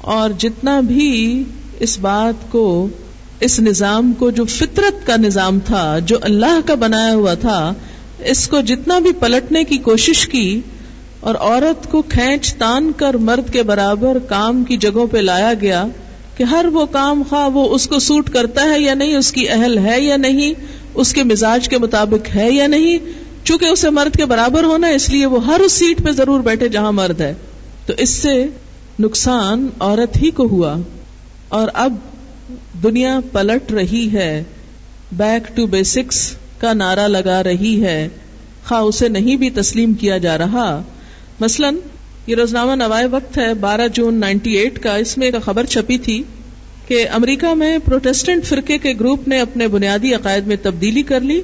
اور 0.00 0.30
جتنا 0.38 0.80
بھی 0.80 1.44
اس 1.80 1.98
بات 1.98 2.52
کو، 2.52 2.88
اس 3.40 3.60
نظام 3.60 4.12
کو 4.12 4.30
جو 4.30 4.44
فطرت 4.44 5.06
کا 5.06 5.16
نظام 5.16 5.58
تھا، 5.60 5.98
جو 5.98 6.18
اللہ 6.22 6.60
کا 6.66 6.74
بنایا 6.74 7.14
ہوا 7.14 7.34
تھا، 7.34 7.74
اس 8.24 8.48
کو 8.48 8.60
جتنا 8.60 8.98
بھی 8.98 9.12
پلٹنے 9.12 9.64
کی 9.64 9.78
کوشش 9.78 10.28
کی 10.28 10.60
اور 11.20 11.34
عورت 11.34 11.90
کو 11.90 12.02
کھینچ 12.02 12.54
تان 12.54 12.92
کر 12.96 13.14
مرد 13.14 13.52
کے 13.52 13.62
برابر 13.62 14.18
کام 14.18 14.64
کی 14.64 14.76
جگہوں 14.76 15.06
پہ 15.06 15.18
لایا 15.18 15.52
گیا 15.60 15.86
کہ 16.36 16.42
ہر 16.42 16.66
وہ 16.72 16.86
کام 16.86 17.22
خواہ 17.28 17.48
وہ 17.48 17.74
اس 17.74 17.86
کو 17.86 17.98
سوٹ 17.98 18.30
کرتا 18.30 18.62
ہے 18.62 18.80
یا 18.80 18.94
نہیں، 18.94 19.16
اس 19.16 19.32
کی 19.32 19.48
اہل 19.48 19.78
ہے 19.78 20.00
یا 20.00 20.16
نہیں، 20.16 20.54
اس 20.94 21.12
کے 21.12 21.22
مزاج 21.22 21.68
کے 21.68 21.78
مطابق 21.78 22.36
ہے 22.36 22.50
یا 22.50 22.66
نہیں 22.66 23.21
چونکہ 23.44 23.64
اسے 23.64 23.90
مرد 23.90 24.16
کے 24.16 24.24
برابر 24.24 24.64
ہونا 24.64 24.86
اس 24.86 25.08
لیے 25.08 25.26
وہ 25.26 25.46
ہر 25.46 25.60
اس 25.60 25.72
سیٹ 25.72 26.04
پہ 26.04 26.10
ضرور 26.10 26.40
بیٹھے 26.40 26.68
جہاں 26.68 26.92
مرد 26.92 27.20
ہے۔ 27.20 27.34
تو 27.86 27.92
اس 27.98 28.10
سے 28.10 28.46
نقصان 29.00 29.68
عورت 29.80 30.16
ہی 30.16 30.30
کو 30.30 30.46
ہوا۔ 30.46 30.76
اور 31.48 31.68
اب 31.74 31.94
دنیا 32.82 33.20
پلٹ 33.32 33.72
رہی 33.72 34.08
ہے۔ 34.12 34.44
بیک 35.12 35.56
ٹو 35.56 35.66
بیسکس 35.66 36.32
کا 36.58 36.72
نعرہ 36.72 37.08
لگا 37.08 37.42
رہی 37.42 37.84
ہے۔ 37.84 38.08
خواہ 38.68 38.80
اسے 38.80 39.08
نہیں 39.08 39.36
بھی 39.36 39.50
تسلیم 39.50 39.94
کیا 39.94 40.18
جا 40.18 40.38
رہا۔ 40.38 40.82
مثلا، 41.40 41.70
یہ 42.26 42.36
روزنامہ 42.36 42.72
نوائے 42.72 43.06
وقت 43.06 43.38
ہے، 43.38 43.54
بارہ 43.54 43.88
جون 43.88 44.14
نائنٹی 44.14 44.50
ایٹ 44.50 44.82
کا۔ 44.82 44.96
اس 44.96 45.18
میں 45.18 45.26
ایک 45.26 45.44
خبر 45.44 45.64
چھپی 45.64 45.98
تھی 45.98 46.22
کہ 46.88 47.06
امریکہ 47.12 47.54
میں 47.54 47.78
پروٹیسٹنٹ 47.84 48.44
فرقے 48.44 48.78
کے 48.78 48.92
گروپ 49.00 49.28
نے 49.28 49.40
اپنے 49.40 49.68
بنیادی 49.68 50.14
عقائد 50.14 50.46
میں 50.46 50.56
تبدیلی 50.62 51.02
کر 51.02 51.20
لی۔ 51.20 51.40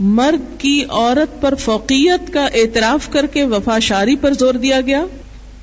مرد 0.00 0.60
کی 0.60 0.84
عورت 0.88 1.42
پر 1.42 1.54
فوقیت 1.54 2.32
کا 2.32 2.46
اعتراف 2.46 3.08
کر 3.10 3.26
کے 3.26 3.44
وفا 3.44 3.78
شاری 3.78 4.16
پر 4.16 4.32
زور 4.32 4.54
دیا 4.54 4.80
گیا۔ 4.80 5.04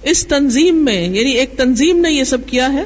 اس 0.03 0.27
تنظیم 0.27 0.85
میں 0.85 1.09
یعنی 1.09 1.31
ایک 1.31 1.57
تنظیم 1.57 1.99
نے 1.99 2.11
یہ 2.11 2.23
سب 2.23 2.37
کیا 2.45 2.73
ہے۔ 2.73 2.83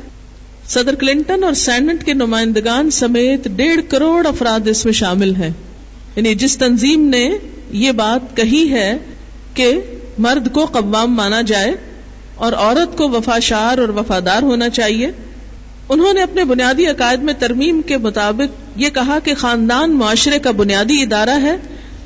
صدر 0.67 0.95
کلنٹن 0.95 1.43
اور 1.43 1.53
سینٹ 1.53 2.03
کے 2.03 2.13
نمائندگان 2.13 2.91
سمیت 2.91 3.47
ڈیڑھ 3.55 3.81
کروڑ 3.89 4.27
افراد 4.27 4.67
اس 4.67 4.85
میں 4.85 4.93
شامل 4.93 5.35
ہیں۔ 5.35 5.49
یعنی 6.15 6.35
جس 6.35 6.57
تنظیم 6.57 7.09
نے 7.09 7.29
یہ 7.71 7.91
بات 7.91 8.37
کہی 8.37 8.71
ہے 8.71 8.97
کہ 9.53 9.73
مرد 10.17 10.51
کو 10.51 10.65
قوام 10.65 11.15
مانا 11.15 11.41
جائے 11.41 11.73
اور 12.35 12.53
عورت 12.53 12.97
کو 12.97 13.09
وفاشار 13.09 13.77
اور 13.77 13.89
وفادار 13.89 14.43
ہونا 14.43 14.69
چاہیے 14.69 15.11
انہوں 15.89 16.13
نے 16.13 16.21
اپنے 16.21 16.43
بنیادی 16.43 16.85
عقائد 16.85 17.23
میں 17.23 17.33
ترمیم 17.39 17.81
کے 17.81 17.97
مطابق 17.97 18.79
یہ 18.79 18.89
کہا 18.89 19.19
کہ 19.23 19.33
خاندان 19.33 19.91
معاشرے 19.91 20.39
کا 20.39 20.51
بنیادی 20.51 21.01
ادارہ 21.01 21.41
ہے 21.41 21.55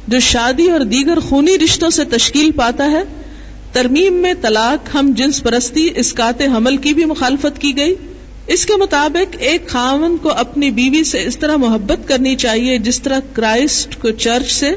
جو 0.08 0.20
شادی 0.20 0.70
اور 0.70 0.80
دیگر 0.80 1.20
خونی 1.20 1.58
رشتوں 1.58 1.90
سے 1.90 2.04
تشکیل 2.04 2.52
پاتا 2.52 2.92
ہے۔ 2.92 3.04
ترمیم 3.72 4.14
میں 4.14 4.34
طلاق، 4.42 4.96
ہم 4.96 5.12
جنس 5.16 5.44
پرستی، 5.44 5.90
اسکات 5.96 6.42
حمل 6.42 6.78
کی 6.78 6.94
بھی 6.94 7.06
مخالفت 7.06 7.62
کی 7.62 7.78
گئی۔ 7.78 7.96
اس 8.48 8.66
کے 8.66 8.74
مطابق 8.76 9.36
ایک 9.40 9.68
خاون 9.68 10.18
کو 10.18 10.30
اپنی 10.30 10.72
بیوی 10.72 11.04
سے 11.04 11.24
اس 11.24 11.38
طرح 11.38 11.56
محبت 11.56 12.08
کرنی 12.08 12.36
چاہیے 12.36 12.78
جس 12.78 13.02
طرح 13.02 13.20
کرائسٹ 13.34 14.02
کو 14.02 14.10
چرچ 14.10 14.52
سے، 14.52 14.72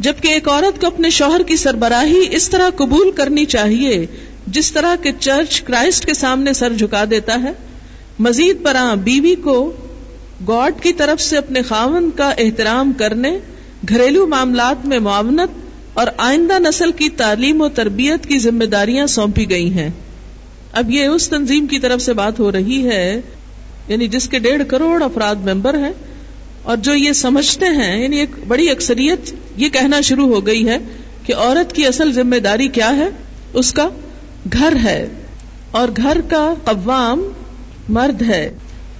جبکہ 0.00 0.28
ایک 0.28 0.48
عورت 0.48 0.80
کو 0.80 0.86
اپنے 0.86 1.10
شوہر 1.10 1.42
کی 1.42 1.56
سربراہی 1.56 2.24
اس 2.30 2.50
طرح 2.50 2.70
قبول 2.70 3.10
کرنی 3.10 3.44
چاہیے 3.44 4.06
جس 4.46 4.72
طرح 4.72 4.96
کہ 4.96 5.10
چرچ 5.20 5.60
کرائسٹ 5.60 6.06
کے 6.06 6.14
سامنے 6.14 6.52
سر 6.52 6.72
جھکا 6.72 7.04
دیتا 7.10 7.42
ہے۔ 7.42 7.67
مزید 8.18 8.60
برآں 8.62 8.96
بیوی 8.96 9.34
کو 9.34 9.72
گاڈ 10.48 10.82
کی 10.82 10.92
طرف 10.92 11.22
سے 11.22 11.36
اپنے 11.36 11.62
خاون 11.62 12.10
کا 12.16 12.30
احترام 12.38 12.92
کرنے، 12.92 13.38
گھریلو 13.88 14.26
معاملات 14.26 14.86
میں 14.86 14.98
معاونت 14.98 15.68
اور 15.94 16.06
آئندہ 16.16 16.58
نسل 16.58 16.92
کی 16.92 17.08
تعلیم 17.08 17.60
و 17.60 17.68
تربیت 17.68 18.26
کی 18.26 18.38
ذمہ 18.38 18.64
داریاں 18.64 19.06
سونپی 19.06 19.50
گئی 19.50 19.72
ہیں۔ 19.72 19.90
اب 20.72 20.90
یہ 20.90 21.06
اس 21.06 21.28
تنظیم 21.28 21.66
کی 21.66 21.78
طرف 21.78 22.02
سے 22.02 22.12
بات 22.12 22.40
ہو 22.40 22.52
رہی 22.52 22.88
ہے 22.88 23.20
یعنی 23.88 24.08
جس 24.08 24.28
کے 24.28 24.38
ڈیڑھ 24.38 24.62
کروڑ 24.68 25.02
افراد 25.02 25.36
ممبر 25.36 25.78
ہیں۔ 25.78 25.92
اور 26.62 26.76
جو 26.76 26.94
یہ 26.94 27.12
سمجھتے 27.12 27.66
ہیں 27.66 28.02
یعنی 28.02 28.16
ایک 28.16 28.30
بڑی 28.48 28.70
اکثریت 28.70 29.34
یہ 29.56 29.68
کہنا 29.68 30.00
شروع 30.00 30.34
ہو 30.34 30.46
گئی 30.46 30.68
ہے 30.68 30.78
کہ 31.26 31.34
عورت 31.34 31.72
کی 31.72 31.86
اصل 31.86 32.12
ذمہ 32.12 32.36
داری 32.36 32.68
کیا 32.68 32.96
ہے؟ 32.96 33.08
اس 33.52 33.72
کا 33.72 33.88
گھر 34.52 34.72
ہے۔ 34.84 35.08
اور 35.70 35.88
گھر 35.96 36.20
کا 36.30 36.54
قوام 36.64 37.22
مرد 37.88 38.22
ہے۔ 38.22 38.50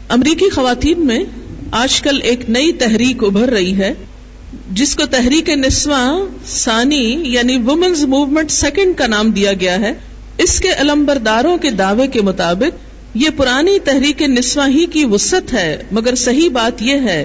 امریکی 0.08 0.50
خواتین 0.50 1.06
میں 1.06 1.24
آج 1.70 2.00
کل 2.00 2.18
ایک 2.22 2.50
نئی 2.50 2.72
تحریک 2.72 3.24
ابھر 3.24 3.50
رہی 3.50 3.78
ہے، 3.78 3.94
جس 4.72 4.96
کو 4.96 5.06
تحریک 5.06 5.50
نسواں 5.50 6.20
ثانی 6.46 7.20
یعنی 7.24 7.56
وومنز 7.56 8.04
موومنٹ 8.04 8.50
سیکنڈ 8.50 8.98
کا 8.98 9.06
نام 9.06 9.30
دیا 9.30 9.52
گیا 9.52 9.80
ہے۔ 9.80 9.92
اس 10.38 10.60
کے 10.60 10.68
علمبرداروں 10.72 11.56
کے 11.56 11.70
دعوے 11.70 12.06
کے 12.06 12.22
مطابق 12.22 12.88
یہ 13.14 13.28
پرانی 13.36 13.78
تحریک 13.78 14.22
نسواں 14.22 14.68
ہی 14.68 14.86
کی 14.86 15.04
وسط 15.04 15.52
ہے، 15.52 15.82
مگر 15.92 16.14
صحیح 16.14 16.50
بات 16.50 16.82
یہ 16.82 16.94
ہے 16.94 17.24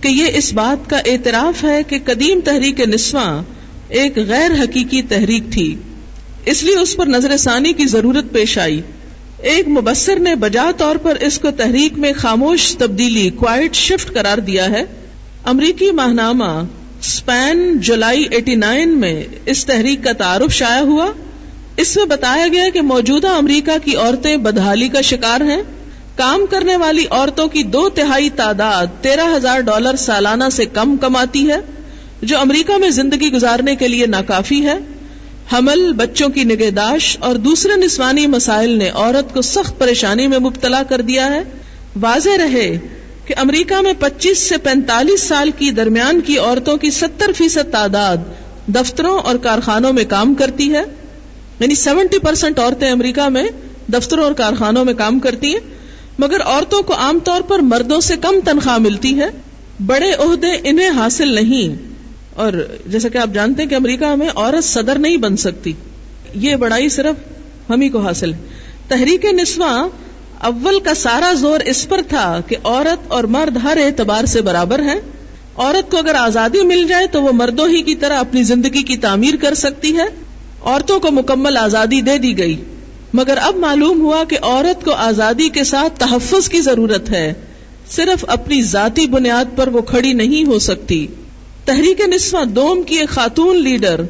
کہ 0.00 0.08
یہ 0.08 0.24
اس 0.34 0.52
بات 0.52 0.90
کا 0.90 0.96
اعتراف 0.96 1.64
ہے 1.64 1.82
کہ 1.82 1.98
قدیم 2.04 2.40
تحریک 2.44 2.80
نسواں 2.80 3.42
ایک 3.88 4.18
غیر 4.18 4.50
حقیقی 4.62 5.02
تحریک 5.02 5.42
تھی۔ 5.50 5.76
اس 6.44 6.62
لیے 6.62 6.76
اس 6.76 6.96
پر 6.96 7.06
نظر 7.06 7.36
ثانی 7.36 7.72
کی 7.72 7.86
ضرورت 7.86 8.32
پیش 8.32 8.58
آئی۔ 8.58 8.80
ایک 9.38 9.68
مبصر 9.68 10.18
نے 10.18 10.34
بجا 10.34 10.70
طور 10.76 10.96
پر 10.96 11.16
اس 11.20 11.38
کو 11.38 11.50
تحریک 11.50 11.98
میں 11.98 12.12
خاموش 12.16 12.76
تبدیلی 12.78 13.30
کوائٹ 13.30 13.74
شفٹ 13.74 14.14
قرار 14.14 14.38
دیا 14.38 14.70
ہے۔ 14.70 14.84
امریکی 15.44 15.90
ماہنامہ 15.90 16.44
اسپین 17.00 17.78
جولائی 17.78 18.24
ایٹی 18.30 18.54
نائن 18.54 18.98
میں 18.98 19.24
اس 19.46 19.66
تحریک 19.66 20.04
کا 20.04 20.12
تعارف 20.12 20.52
شائع 20.52 20.82
ہوا۔ 20.82 21.12
اس 21.76 21.96
میں 21.96 22.04
بتایا 22.04 22.48
گیا 22.48 22.64
کہ 22.74 22.80
موجودہ 22.80 23.28
امریکہ 23.28 23.72
کی 23.84 23.96
عورتیں 23.96 24.36
بدحالی 24.36 24.88
کا 24.88 25.00
شکار 25.00 25.40
ہیں۔ 25.40 25.62
کام 26.16 26.46
کرنے 26.50 26.76
والی 26.76 27.04
عورتوں 27.10 27.48
کی 27.48 27.62
دو 27.62 27.88
تہائی 27.88 28.30
تعداد 28.30 28.86
تیرہ 29.00 29.36
ہزار 29.36 29.60
ڈالر 29.60 29.96
سالانہ 29.96 30.48
سے 30.52 30.64
کم 30.64 30.96
کماتی 30.96 31.50
ہے، 31.50 31.60
جو 32.22 32.38
امریکہ 32.38 32.78
میں 32.78 32.90
زندگی 32.90 33.32
گزارنے 33.32 33.76
کے 33.76 33.88
لیے 33.88 34.06
ناکافی 34.06 34.66
ہے۔ 34.66 34.78
حمل، 35.52 35.92
بچوں 35.92 36.28
کی 36.28 36.44
نگہداشت 36.44 37.22
اور 37.22 37.34
دوسرے 37.34 37.76
نسوانی 37.76 38.26
مسائل 38.26 38.70
نے 38.70 38.90
عورت 38.94 39.34
کو 39.34 39.42
سخت 39.42 39.78
پریشانی 39.78 40.26
میں 40.26 40.38
مبتلا 40.38 40.82
کر 40.82 41.00
دیا 41.00 41.34
ہے۔ 41.34 41.42
واضح 42.00 42.30
رہے 42.38 42.78
کہ 43.24 43.34
امریکہ 43.36 43.80
میں 43.80 43.92
پچیس 43.98 44.38
سے 44.38 44.56
پینتالیس 44.56 45.20
سال 45.22 45.50
کی 45.58 45.70
درمیان 45.70 46.20
کی 46.20 46.38
عورتوں 46.38 46.76
کی 46.76 46.90
ستر 46.90 47.32
فیصد 47.36 47.72
تعداد 47.72 48.16
دفتروں 48.66 49.18
اور 49.18 49.34
کارخانوں 49.34 49.92
میں 49.92 50.04
کام 50.08 50.34
کرتی 50.34 50.72
ہے۔ 50.72 50.82
یعنی 51.60 51.74
سیونٹی 51.74 52.18
پرسینٹ 52.18 52.58
عورتیں 52.58 52.90
امریکہ 52.90 53.28
میں 53.28 53.44
دفتروں 53.92 54.24
اور 54.24 54.32
کارخانوں 54.32 54.84
میں 54.84 54.94
کام 54.94 55.18
کرتی 55.18 55.52
ہیں۔ 55.52 55.60
مگر 56.18 56.42
عورتوں 56.44 56.82
کو 56.82 56.94
عام 56.94 57.18
طور 57.24 57.40
پر 57.40 57.58
مردوں 57.58 58.00
سے 58.00 58.16
کم 58.16 58.34
تنخواہ 58.44 58.78
ملتی 58.78 59.20
ہے۔ 59.20 59.26
بڑے 59.86 60.12
عہدے 60.12 60.48
انہیں 60.64 60.88
حاصل 60.88 61.34
نہیں۔ 61.34 61.88
اور 62.38 62.52
جیسا 62.86 63.08
کہ 63.08 63.18
آپ 63.18 63.28
جانتے 63.34 63.62
ہیں 63.62 63.70
کہ 63.70 63.74
امریکہ 63.74 64.14
میں 64.14 64.28
عورت 64.34 64.64
صدر 64.64 64.98
نہیں 64.98 65.16
بن 65.16 65.36
سکتی۔ 65.36 65.72
یہ 66.34 66.56
بڑائی 66.56 66.88
صرف 66.88 67.16
ہم 67.70 67.80
ہی 67.80 67.88
کو 67.88 68.00
حاصل 68.00 68.32
ہے۔ 68.32 68.38
تحریک 68.88 69.24
نسواں 69.24 69.88
اول 70.40 70.80
کا 70.80 70.94
سارا 70.94 71.32
زور 71.32 71.60
اس 71.60 71.88
پر 71.88 72.00
تھا 72.08 72.40
کہ 72.46 72.56
عورت 72.64 72.98
اور 73.08 73.24
مرد 73.24 73.56
ہر 73.56 73.76
اعتبار 73.84 74.24
سے 74.24 74.40
برابر 74.40 74.78
ہیں۔ 74.78 75.00
عورت 75.56 75.90
کو 75.90 75.96
اگر 75.96 76.14
آزادی 76.14 76.62
مل 76.62 76.84
جائے 76.88 77.06
تو 77.06 77.22
وہ 77.22 77.32
مردوں 77.32 77.68
ہی 77.68 77.82
کی 77.82 77.94
طرح 77.94 78.18
اپنی 78.18 78.42
زندگی 78.42 78.82
کی 78.82 78.96
تعمیر 78.96 79.34
کر 79.36 79.54
سکتی 79.54 79.96
ہے۔ 79.96 80.06
عورتوں 80.62 81.00
کو 81.00 81.08
مکمل 81.10 81.56
آزادی 81.56 82.00
دے 82.00 82.18
دی 82.18 82.38
گئی۔ 82.38 82.56
مگر 83.12 83.38
اب 83.40 83.56
معلوم 83.56 84.00
ہوا 84.00 84.24
کہ 84.24 84.38
عورت 84.42 84.84
کو 84.84 84.92
آزادی 84.92 85.48
کے 85.48 85.64
ساتھ 85.64 86.00
تحفظ 86.00 86.48
کی 86.48 86.60
ضرورت 86.60 87.10
ہے۔ 87.10 87.34
صرف 87.90 88.24
اپنی 88.28 88.62
ذاتی 88.62 89.06
بنیاد 89.06 89.56
پر 89.56 89.68
وہ 89.68 89.80
کھڑی 89.80 90.12
نہیں 90.12 90.44
ہو 90.44 90.58
سکتی۔ 90.58 91.06
تحریک 91.68 92.00
نسواں 92.00 92.44
دوم 92.44 92.82
کی 92.82 92.94
ایک 92.94 93.08
خاتون 93.08 93.56
لیڈر 93.56 94.00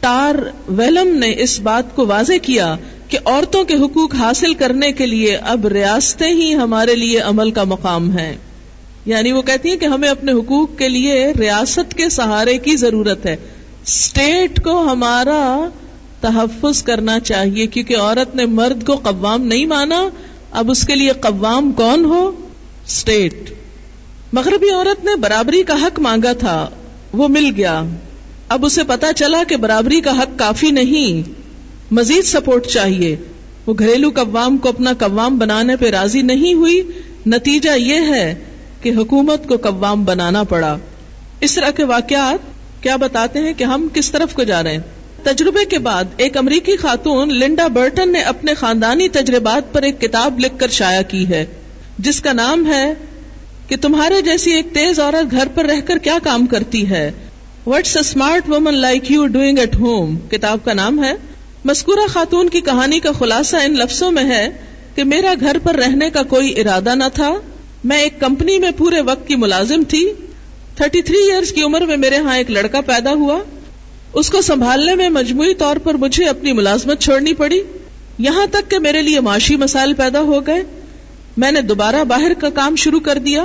ٹار 0.00 0.34
ویلم 0.68 1.18
نے 1.18 1.34
اس 1.38 1.60
بات 1.60 1.96
کو 1.96 2.06
واضح 2.06 2.32
کیا 2.42 2.76
کہ 3.08 3.18
عورتوں 3.24 3.64
کے 3.64 3.74
حقوق 3.74 4.14
حاصل 4.14 4.54
کرنے 4.54 4.92
کے 4.92 5.06
لیے 5.06 5.36
اب 5.36 5.66
ریاستیں 5.66 6.30
ہی 6.30 6.54
ہمارے 6.54 6.94
لیے 6.94 7.20
عمل 7.20 7.50
کا 7.50 7.64
مقام 7.64 8.18
ہے 8.18 8.36
یعنی 9.06 9.32
وہ 9.32 9.42
کہتی 9.42 9.68
ہیں 9.68 9.76
کہ 9.76 9.84
ہمیں 9.84 10.08
اپنے 10.08 10.32
حقوق 10.32 10.78
کے 10.78 10.88
لیے 10.88 11.32
ریاست 11.40 11.94
کے 11.94 12.08
سہارے 12.08 12.58
کی 12.58 12.76
ضرورت 12.76 13.26
ہے۔ 13.26 13.36
اسٹیٹ 13.86 14.64
کو 14.64 14.80
ہمارا 14.80 15.68
تحفظ 16.20 16.82
کرنا 16.82 17.20
چاہیے 17.20 17.66
کیونکہ 17.66 17.96
عورت 17.96 18.34
نے 18.34 18.46
مرد 18.46 18.86
کو 18.86 18.94
قوام 18.94 19.42
نہیں 19.42 19.66
مانا۔ 19.66 20.08
اب 20.50 20.70
اس 20.70 20.86
کے 20.86 20.94
لیے 20.94 21.10
قوام 21.10 21.72
کون 21.72 22.04
ہو؟ 22.04 22.30
اسٹیٹ 22.86 23.52
مغربی 24.32 24.70
عورت 24.70 25.04
نے 25.04 25.16
برابری 25.16 25.62
کا 25.62 25.74
حق 25.74 26.00
مانگا 26.00 26.32
تھا۔ 26.32 26.68
وہ 27.16 27.28
مل 27.28 27.50
گیا۔ 27.56 27.82
اب 28.48 28.66
اسے 28.66 28.82
پتا 28.86 29.12
چلا 29.12 29.42
کہ 29.48 29.56
برابری 29.56 30.00
کا 30.00 30.18
حق 30.18 30.38
کافی 30.38 30.70
نہیں۔ 30.70 31.30
مزید 31.90 32.24
سپورٹ 32.24 32.66
چاہیے۔ 32.66 33.16
وہ 33.66 33.74
گھریلو 33.78 34.10
قوام 34.14 34.58
کو 34.58 34.68
اپنا 34.68 34.92
قوام 34.92 35.38
بنانے 35.38 35.76
پہ 35.76 35.90
راضی 35.90 36.22
نہیں 36.22 36.54
ہوئی۔ 36.54 36.82
نتیجہ 37.26 37.70
یہ 37.76 38.00
ہے 38.14 38.34
کہ 38.82 38.92
حکومت 38.96 39.48
کو 39.48 39.56
قوام 39.56 40.04
بنانا 40.04 40.42
پڑا۔ 40.42 40.76
اس 41.40 41.54
طرح 41.54 41.70
کے 41.70 41.84
واقعات 41.84 42.38
کیا 42.82 42.96
بتاتے 42.96 43.38
ہیں 43.38 43.52
کہ 43.52 43.64
ہم 43.64 43.88
کس 43.92 44.10
طرف 44.10 44.34
کو 44.34 44.42
جا 44.42 44.62
رہے 44.62 44.72
ہیں؟ 44.72 44.78
تجربے 45.22 45.64
کے 45.64 45.78
بعد 45.78 46.04
ایک 46.16 46.36
امریکی 46.36 46.76
خاتون 46.76 47.38
لنڈا 47.38 47.66
برٹن 47.66 48.12
نے 48.12 48.20
اپنے 48.20 48.54
خاندانی 48.54 49.08
تجربات 49.08 49.72
پر 49.72 49.82
ایک 49.82 50.00
کتاب 50.00 50.38
لکھ 50.38 50.58
کر 50.58 50.68
شائع 50.68 51.02
کی 51.02 51.28
ہے۔ 51.28 51.46
جس 51.98 52.20
کا 52.20 52.32
نام 52.32 52.66
ہے 52.66 52.94
کہ 53.68 53.76
تمہارے 53.76 54.22
جیسی 54.22 54.50
ایک 54.50 54.66
تیز 54.72 55.00
عورت 55.00 55.30
گھر 55.30 55.48
پر 55.54 55.64
رہ 55.64 55.80
کر 55.80 55.98
کیا 55.98 56.18
کام 56.22 56.46
کرتی 56.46 56.90
ہے؟ 56.90 57.12
What's 57.66 57.96
a 57.96 58.00
smart 58.00 58.48
woman 58.48 58.74
like 58.74 59.10
you 59.10 59.26
doing 59.26 59.58
at 59.58 59.74
home 59.74 60.16
کتاب 60.16 60.58
کا 60.64 60.72
نام 60.72 61.04
ہے۔ 61.04 61.12
مذکورہ 61.64 62.06
خاتون 62.08 62.48
کی 62.48 62.60
کہانی 62.60 63.00
کا 63.00 63.12
خلاصہ 63.12 63.56
ان 63.56 63.74
لفظوں 63.74 64.10
میں 64.10 64.24
ہے 64.24 64.48
کہ 64.94 65.04
میرا 65.04 65.34
گھر 65.40 65.58
پر 65.62 65.74
رہنے 65.74 66.10
کا 66.10 66.22
کوئی 66.22 66.60
ارادہ 66.60 66.94
نہ 66.94 67.04
تھا۔ 67.14 67.34
میں 67.84 67.98
ایک 67.98 68.20
کمپنی 68.20 68.58
میں 68.58 68.70
پورے 68.76 69.00
وقت 69.00 69.28
کی 69.28 69.36
ملازم 69.36 69.82
تھی۔ 69.82 70.12
تھرٹی 70.76 71.02
تھری 71.02 71.30
ایئرس 71.30 71.52
کی 71.52 71.62
عمر 71.62 71.80
میں 71.80 71.96
میرے 71.96 72.16
ہاں 72.16 72.36
ایک 72.36 72.50
لڑکا 72.50 72.80
پیدا 72.80 73.12
ہوا۔ 73.12 73.38
اس 74.12 74.30
کو 74.30 74.40
سنبھالنے 74.40 74.94
میں 74.94 75.08
مجموعی 75.08 75.54
طور 75.54 75.76
پر 75.76 75.94
مجھے 75.94 76.24
اپنی 76.24 76.52
ملازمت 76.52 77.00
چھوڑنی 77.00 77.32
پڑی۔ 77.32 77.60
یہاں 78.18 78.46
تک 78.46 78.70
کہ 78.70 78.78
میرے 78.78 79.02
لیے 79.02 79.20
معاشی 79.20 79.56
مسائل 79.56 79.94
پیدا 79.94 80.20
ہو 80.20 80.46
گئے۔ 80.46 80.83
میں 81.36 81.52
نے 81.52 81.60
دوبارہ 81.60 82.04
باہر 82.04 82.32
کا 82.34 82.48
کام 82.48 82.76
شروع 82.76 83.00
کر 83.00 83.18
دیا۔ 83.18 83.44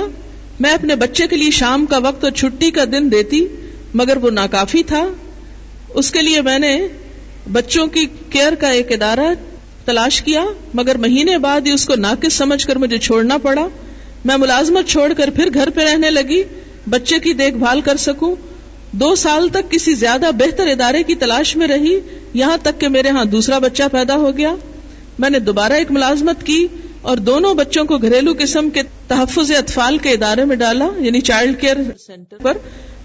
میں 0.60 0.70
اپنے 0.70 0.96
بچے 0.96 1.26
کے 1.26 1.36
لیے 1.36 1.50
شام 1.50 1.86
کا 1.86 1.98
وقت 1.98 2.24
اور 2.24 2.32
چھٹی 2.32 2.70
کا 2.70 2.84
دن 2.84 3.12
دیتی، 3.12 3.46
مگر 3.94 4.16
وہ 4.16 4.30
ناکافی 4.30 4.82
تھا۔ 4.82 5.08
اس 5.88 6.10
کے 6.10 6.22
لیے 6.22 6.40
میں 6.40 6.58
نے 6.58 6.86
بچوں 7.52 7.86
کی 7.86 8.06
کیئر 8.30 8.54
کا 8.54 8.68
ایک 8.68 8.92
ادارہ 8.92 9.34
تلاش 9.84 10.22
کیا، 10.22 10.44
مگر 10.74 10.96
مہینے 10.96 11.38
بعد 11.38 11.60
ہی 11.60 11.72
اس 11.72 11.86
کو 11.86 11.94
ناقص 11.94 12.32
سمجھ 12.32 12.66
کر 12.66 12.76
مجھے 12.76 12.98
چھوڑنا 12.98 13.36
پڑا۔ 13.38 13.68
میں 14.24 14.36
ملازمت 14.36 14.88
چھوڑ 14.88 15.12
کر 15.12 15.30
پھر 15.30 15.48
گھر 15.54 15.70
پہ 15.70 15.80
رہنے 15.80 16.10
لگی، 16.10 16.42
بچے 16.88 17.18
کی 17.18 17.32
دیکھ 17.32 17.54
بھال 17.54 17.80
کر 17.80 17.96
سکوں۔ 17.96 18.34
دو 18.92 19.14
سال 19.14 19.48
تک 19.48 19.70
کسی 19.70 19.94
زیادہ 19.94 20.30
بہتر 20.38 20.66
ادارے 20.66 21.02
کی 21.02 21.14
تلاش 21.14 21.56
میں 21.56 21.68
رہی، 21.68 22.00
یہاں 22.34 22.56
تک 22.62 22.80
کہ 22.80 22.88
میرے 22.88 23.08
ہاں 23.08 23.24
دوسرا 23.24 23.58
بچہ 23.58 23.82
پیدا 23.92 24.16
ہو 24.16 24.36
گیا۔ 24.36 24.54
میں 25.18 25.30
نے 25.30 25.38
دوبارہ 25.38 25.72
ایک 25.72 25.90
ملازمت 25.90 26.46
کی 26.46 26.66
اور 27.02 27.16
دونوں 27.16 27.54
بچوں 27.54 27.84
کو 27.84 27.98
گھریلو 27.98 28.32
قسم 28.38 28.70
کے 28.70 28.80
تحفظ 29.08 29.50
اطفال 29.50 29.98
کے 29.98 30.10
ادارے 30.10 30.44
میں 30.44 30.56
ڈالا 30.56 30.88
یعنی 30.98 31.20
چائلڈ 31.20 31.60
کیئر 31.60 31.76
سینٹر 32.06 32.36
پر۔ 32.42 32.56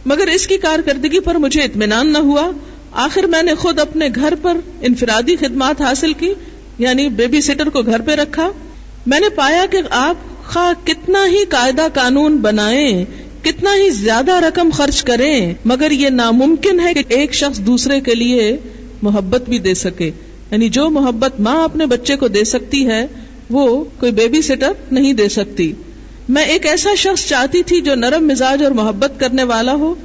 مگر 0.05 0.27
اس 0.27 0.47
کی 0.47 0.57
کارکردگی 0.57 1.19
پر 1.19 1.35
مجھے 1.35 1.61
اطمینان 1.61 2.13
نہ 2.13 2.17
ہوا۔ 2.17 2.51
آخر 2.91 3.23
میں 3.23 3.43
نے 3.43 3.55
خود 3.55 3.79
اپنے 3.79 4.09
گھر 4.15 4.33
پر 4.41 4.57
انفرادی 4.81 5.35
خدمات 5.35 5.81
حاصل 5.81 6.13
کی 6.13 6.33
یعنی 6.79 7.09
بیبی 7.09 7.41
سیٹر 7.41 7.69
کو 7.69 7.81
گھر 7.81 8.01
پہ 8.01 8.11
رکھا۔ 8.11 8.51
میں 9.05 9.19
نے 9.19 9.29
پایا 9.29 9.65
کہ 9.71 9.77
آپ 9.89 10.15
خواہ 10.45 10.87
کتنا 10.87 11.25
ہی 11.27 11.45
قاعدہ 11.49 11.87
قانون 11.93 12.37
بنائیں، 12.37 13.05
کتنا 13.43 13.75
ہی 13.75 13.89
زیادہ 13.89 14.31
رقم 14.31 14.69
خرچ 14.73 15.03
کریں، 15.03 15.53
مگر 15.65 15.91
یہ 15.91 16.09
ناممکن 16.09 16.79
ہے 16.79 16.93
کہ 16.93 17.03
ایک 17.09 17.33
شخص 17.33 17.59
دوسرے 17.59 18.01
کے 18.01 18.15
لیے 18.15 18.57
محبت 19.01 19.49
بھی 19.49 19.59
دے 19.59 19.73
سکے۔ 19.73 20.11
یعنی 20.51 20.69
جو 20.69 20.89
محبت 20.89 21.39
ماں 21.39 21.63
اپنے 21.63 21.85
بچے 21.85 22.15
کو 22.15 22.27
دے 22.27 22.43
سکتی 22.43 22.87
ہے 22.87 23.07
وہ 23.49 23.83
کوئی 23.99 24.11
بیبی 24.11 24.41
سیٹر 24.41 24.71
نہیں 24.91 25.13
دے 25.13 25.29
سکتی۔ 25.29 25.71
میں 26.29 26.43
ایک 26.43 26.65
ایسا 26.65 26.89
شخص 26.97 27.25
چاہتی 27.25 27.63
تھی 27.63 27.81
جو 27.81 27.95
نرم 27.95 28.27
مزاج 28.27 28.63
اور 28.63 28.71
محبت 28.71 29.19
کرنے 29.19 29.43
والا 29.43 29.73
ہو، 29.73 29.95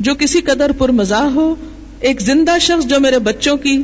جو 0.00 0.14
کسی 0.14 0.40
قدر 0.40 0.72
پر 0.72 0.88
مزاح 0.88 1.28
ہو۔ 1.34 1.54
ایک 2.00 2.20
زندہ 2.20 2.56
شخص 2.60 2.86
جو 2.86 3.00
میرے 3.00 3.18
بچوں 3.18 3.56
کی 3.56 3.82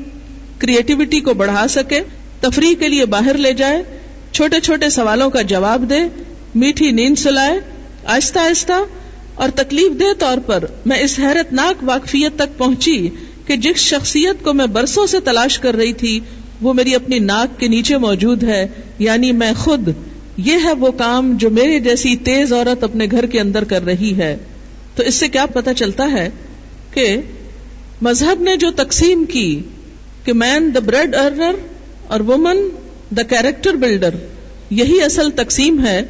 کریٹیوٹی 0.59 1.21
کو 1.21 1.35
بڑھا 1.35 1.69
سکے، 1.69 2.01
تفریح 2.41 2.75
کے 2.79 2.89
لیے 2.89 3.05
باہر 3.05 3.35
لے 3.35 3.53
جائے، 3.53 3.83
چھوٹے 4.33 4.61
چھوٹے 4.61 4.91
سوالوں 4.91 5.31
کا 5.31 5.43
جواب 5.43 5.91
دے، 5.91 6.01
میٹھی 6.55 6.91
نیند 6.91 7.19
سلائے، 7.19 7.61
آہستہ 8.05 8.39
آہستہ، 8.39 8.85
اور 9.35 9.49
تکلیف 9.49 10.01
دہ 10.01 10.13
طور 10.19 10.39
پر 10.39 10.65
میں 10.87 10.99
اس 10.99 11.19
حیرت 11.19 11.53
ناک 11.53 11.75
واقفیت 11.83 12.37
تک 12.37 12.59
پہنچی 12.59 13.09
کہ 13.47 13.57
جس 13.57 13.77
شخصیت 13.77 14.45
کو 14.45 14.53
میں 14.53 14.67
برسوں 14.67 15.07
سے 15.07 15.21
تلاش 15.21 15.59
کر 15.59 15.75
رہی 15.75 15.93
تھی 15.93 16.21
وہ 16.61 16.73
میری 16.73 16.95
اپنی 16.95 17.19
ناک 17.19 17.61
کے 17.61 17.69
نیچے 17.69 17.99
موجود 17.99 18.45
ہے 18.45 18.67
یعنی 18.99 19.33
میں 19.33 19.53
خود، 19.57 19.89
یہ 20.37 20.57
ہے 20.65 20.73
وہ 20.73 20.91
کام 20.91 21.37
جو 21.37 21.51
میرے 21.51 21.81
جیسی 21.81 22.17
تیز 22.17 22.53
عورت 22.53 22.85
اپنے 22.85 23.07
گھر 23.11 23.27
کے 23.27 23.41
اندر 23.41 23.65
کر 23.65 23.85
رہی 23.85 24.17
ہے۔ 24.17 24.37
تو 24.97 25.03
اس 25.03 25.15
سے 25.15 25.29
کیا 25.29 25.47
پتا 25.47 25.75
چلتا 25.75 26.13
ہے 26.13 26.31
کہ 26.91 27.17
مذہب 28.03 28.43
نے 28.43 28.57
جو 28.57 28.71
تقسیم 28.71 29.25
کی 29.25 29.63
کہ 30.25 30.33
مین 30.33 30.71
دا 30.75 30.81
بریڈ 30.81 31.15
ارنر 31.15 31.53
اور 32.09 32.21
وومن 32.21 32.57
دا 33.11 33.23
کیریکٹر 33.23 33.73
بلڈر 33.75 34.11
یہی 34.71 35.03
اصل 35.03 35.31
تقسیم 35.31 35.87
ہے۔ 35.87 36.03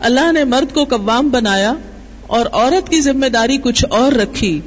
اللہ 0.00 0.32
نے 0.32 0.44
مرد 0.44 0.74
کو 0.74 0.84
قوام 0.84 1.28
بنایا 1.28 1.74
اور 2.26 2.46
عورت 2.52 2.90
کی 2.90 3.00
ذمہ 3.00 3.26
داری 3.26 3.56
کچھ 3.56 3.84
اور 3.90 4.12
رکھی۔ 4.12 4.60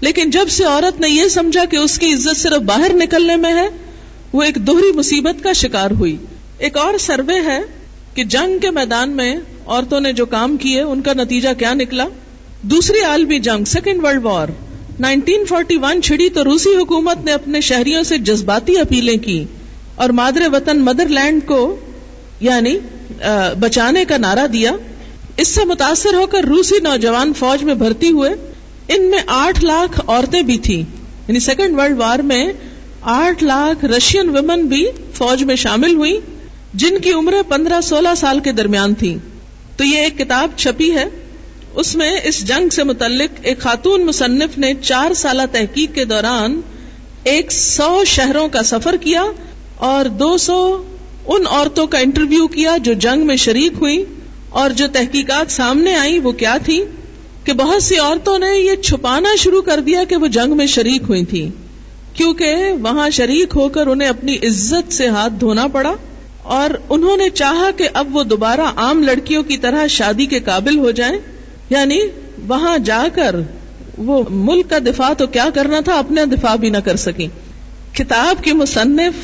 لیکن 0.00 0.30
جب 0.30 0.48
سے 0.48 0.64
عورت 0.64 1.00
نے 1.00 1.08
یہ 1.08 1.28
سمجھا 1.28 1.64
کہ 1.64 1.76
اس 1.76 1.98
کی 1.98 2.14
عزت 2.14 2.36
صرف 2.36 2.62
باہر 2.62 2.90
نکلنے 2.94 3.36
میں 3.36 3.54
ہے 3.54 3.68
وہ 4.36 4.42
ایک 4.42 4.54
دوہری 4.54 4.92
مصیبت 4.92 5.44
کا 5.44 5.52
شکار 5.52 5.90
ہوئی۔ 5.90 6.16
ایک 6.58 6.76
اور 6.76 6.98
سروے 6.98 7.40
ہے 7.40 7.60
کہ 8.14 8.24
جنگ 8.24 8.58
کے 8.58 8.70
میدان 8.70 9.10
میں 9.10 9.36
عورتوں 9.66 10.00
نے 10.00 10.12
جو 10.12 10.26
کام 10.26 10.56
کیے، 10.56 10.80
ان 10.82 11.02
کا 11.02 11.12
نتیجہ 11.12 11.48
کیا 11.58 11.74
نکلا؟ 11.74 12.08
دوسری 12.62 13.00
عالمی 13.00 13.38
جنگ 13.38 13.64
سیکنڈ 13.64 14.04
ورلڈ 14.04 14.24
وار 14.24 14.48
1941 15.00 16.00
چھڑی 16.04 16.28
تو 16.28 16.44
روسی 16.44 16.76
حکومت 16.76 17.24
نے 17.24 17.32
اپنے 17.32 17.60
شہریوں 17.60 18.02
سے 18.02 18.18
جذباتی 18.18 18.78
اپیلیں 18.78 19.16
کی 19.16 19.44
اور 19.94 20.10
مادر 20.10 20.48
وطن 20.52 20.80
مدر 20.80 21.08
لینڈ 21.08 21.46
کو 21.46 21.76
یعنی 22.40 22.78
بچانے 23.60 24.04
کا 24.04 24.16
نعرہ 24.16 24.46
دیا۔ 24.46 24.72
اس 25.36 25.48
سے 25.48 25.64
متاثر 25.64 26.14
ہو 26.14 26.26
کر 26.26 26.44
روسی 26.44 26.74
نوجوان 26.82 27.32
فوج 27.32 27.64
میں 27.64 27.74
بھرتی 27.74 28.10
ہوئے۔ 28.10 28.30
ان 28.88 29.02
میں 29.02 29.18
آٹھ 29.26 29.64
لاکھ 29.64 30.00
عورتیں 30.06 30.42
بھی 30.42 30.58
تھیں۔ 30.58 30.82
یعنی 31.28 31.38
سیکنڈ 31.38 31.78
ورلڈ 31.78 31.98
وار 31.98 32.18
میں 32.18 32.52
آٹھ 33.08 33.44
لاکھ 33.44 33.84
رشین 33.84 34.28
ویمن 34.28 34.66
بھی 34.66 34.86
فوج 35.14 35.44
میں 35.44 35.56
شامل 35.56 35.94
ہوئی، 35.94 36.20
جن 36.74 36.98
کی 36.98 37.12
عمریں 37.12 37.42
پندرہ 37.48 37.80
سولہ 37.80 38.08
سال 38.16 38.40
کے 38.40 38.52
درمیان 38.52 38.94
تھی 38.94 39.18
تو 39.76 39.84
یہ 39.84 39.98
ایک 39.98 40.18
کتاب 40.18 40.50
چھپی 40.56 40.90
ہے۔ 40.94 41.04
اس 41.74 41.96
میں 41.96 42.20
اس 42.24 42.48
جنگ 42.48 42.68
سے 42.68 42.84
متعلق 42.84 43.40
ایک 43.42 43.58
خاتون 43.58 44.06
مصنف 44.06 44.58
نے 44.58 44.72
چار 44.82 45.14
سالہ 45.14 45.42
تحقیق 45.52 45.94
کے 45.94 46.04
دوران 46.04 46.60
ایک 47.24 47.52
سو 47.52 48.04
شہروں 48.06 48.48
کا 48.48 48.62
سفر 48.62 48.96
کیا 48.96 49.24
اور 49.76 50.04
دو 50.04 50.36
سو 50.36 50.82
ان 51.26 51.46
عورتوں 51.46 51.86
کا 51.86 51.98
انٹرویو 51.98 52.46
کیا 52.46 52.76
جو 52.76 52.92
جنگ 52.92 53.26
میں 53.26 53.36
شریک 53.36 53.72
ہوئی۔ 53.80 54.04
اور 54.48 54.70
جو 54.70 54.86
تحقیقات 54.92 55.52
سامنے 55.52 55.94
آئی 55.94 56.18
وہ 56.18 56.32
کیا 56.32 56.56
تھی 56.64 56.80
کہ 57.44 57.52
بہت 57.52 57.82
سی 57.82 57.96
عورتوں 57.96 58.38
نے 58.38 58.58
یہ 58.58 58.82
چھپانا 58.82 59.28
شروع 59.38 59.62
کر 59.62 59.80
دیا 59.80 60.04
کہ 60.04 60.16
وہ 60.16 60.26
جنگ 60.26 60.56
میں 60.56 60.66
شریک 60.66 61.02
ہوئی 61.08 61.24
تھی 61.24 61.48
کیونکہ 62.16 62.54
وہاں 62.82 63.10
شریک 63.10 63.52
ہو 63.56 63.68
کر 63.68 63.86
انہیں 63.86 64.08
اپنی 64.08 64.36
عزت 64.36 64.92
سے 64.92 65.08
ہاتھ 65.08 65.32
دھونا 65.40 65.66
پڑا 65.66 65.92
اور 66.42 66.70
انہوں 66.90 67.16
نے 67.16 67.30
چاہا 67.30 67.70
کہ 67.76 67.88
اب 67.94 68.16
وہ 68.16 68.22
دوبارہ 68.22 68.60
عام 68.60 69.02
لڑکیوں 69.02 69.42
کی 69.42 69.56
طرح 69.56 69.86
شادی 69.86 70.26
کے 70.26 70.40
قابل 70.40 70.78
ہو 70.78 70.90
جائیں۔ 70.90 71.18
یعنی 71.70 71.98
وہاں 72.48 72.78
جا 72.78 73.06
کر 73.14 73.36
وہ 73.98 74.22
ملک 74.30 74.70
کا 74.70 74.78
دفاع 74.78 75.12
تو 75.12 75.26
کیا 75.26 75.48
کرنا 75.54 75.80
تھا 75.80 75.98
اپنے 75.98 76.24
دفاع 76.24 76.54
بھی 76.54 76.70
نہ 76.70 76.76
کر 76.76 76.96
سکی 76.96 77.26
کتاب 77.92 78.44
کی 78.44 78.52
مصنف، 78.52 79.14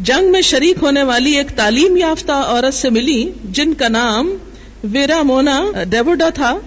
جنگ 0.00 0.32
میں 0.32 0.40
شریک 0.40 0.76
ہونے 0.82 1.02
والی 1.02 1.32
ایک 1.36 1.50
تعلیم 1.50 1.96
یافتہ 1.96 2.32
عورت 2.32 2.74
سے 2.74 2.90
ملی 2.90 3.30
جن 3.44 3.74
کا 3.74 3.88
نام 3.88 4.34
ویرا 4.84 5.22
مونا 5.22 5.64
ڈیوڈا 5.90 6.28
تھا۔ 6.28 6.58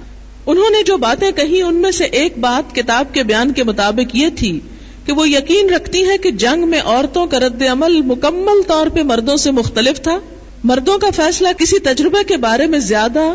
انہوں 0.46 0.70
نے 0.70 0.84
جو 0.84 0.98
باتیں 0.98 1.32
کہی 1.32 1.62
ان 1.62 1.76
میں 1.76 1.92
سے 1.92 2.04
ایک 2.04 2.38
بات 2.38 2.76
کتاب 2.76 3.14
کے 3.14 3.24
بیان 3.24 3.54
کے 3.54 3.64
مطابق 3.64 4.16
یہ 4.16 4.28
تھی 4.36 4.60
کہ 5.06 5.12
وہ 5.12 5.30
یقین 5.30 5.70
رکھتی 5.70 6.08
ہے 6.08 6.18
کہ 6.18 6.32
جنگ 6.32 6.68
میں 6.68 6.82
عورتوں 6.86 7.26
کا 7.26 7.40
رد 7.40 7.64
عمل 7.72 8.02
مکمل 8.02 8.62
طور 8.68 8.88
پہ 8.88 9.04
مردوں 9.04 9.38
سے 9.38 9.52
مختلف 9.52 10.02
تھا۔ 10.02 10.20
مردوں 10.64 10.98
کا 10.98 11.10
فیصلہ 11.16 11.48
کسی 11.58 11.80
تجربے 11.80 12.24
کے 12.28 12.38
بارے 12.38 12.66
میں 12.66 12.80
زیادہ 12.80 13.34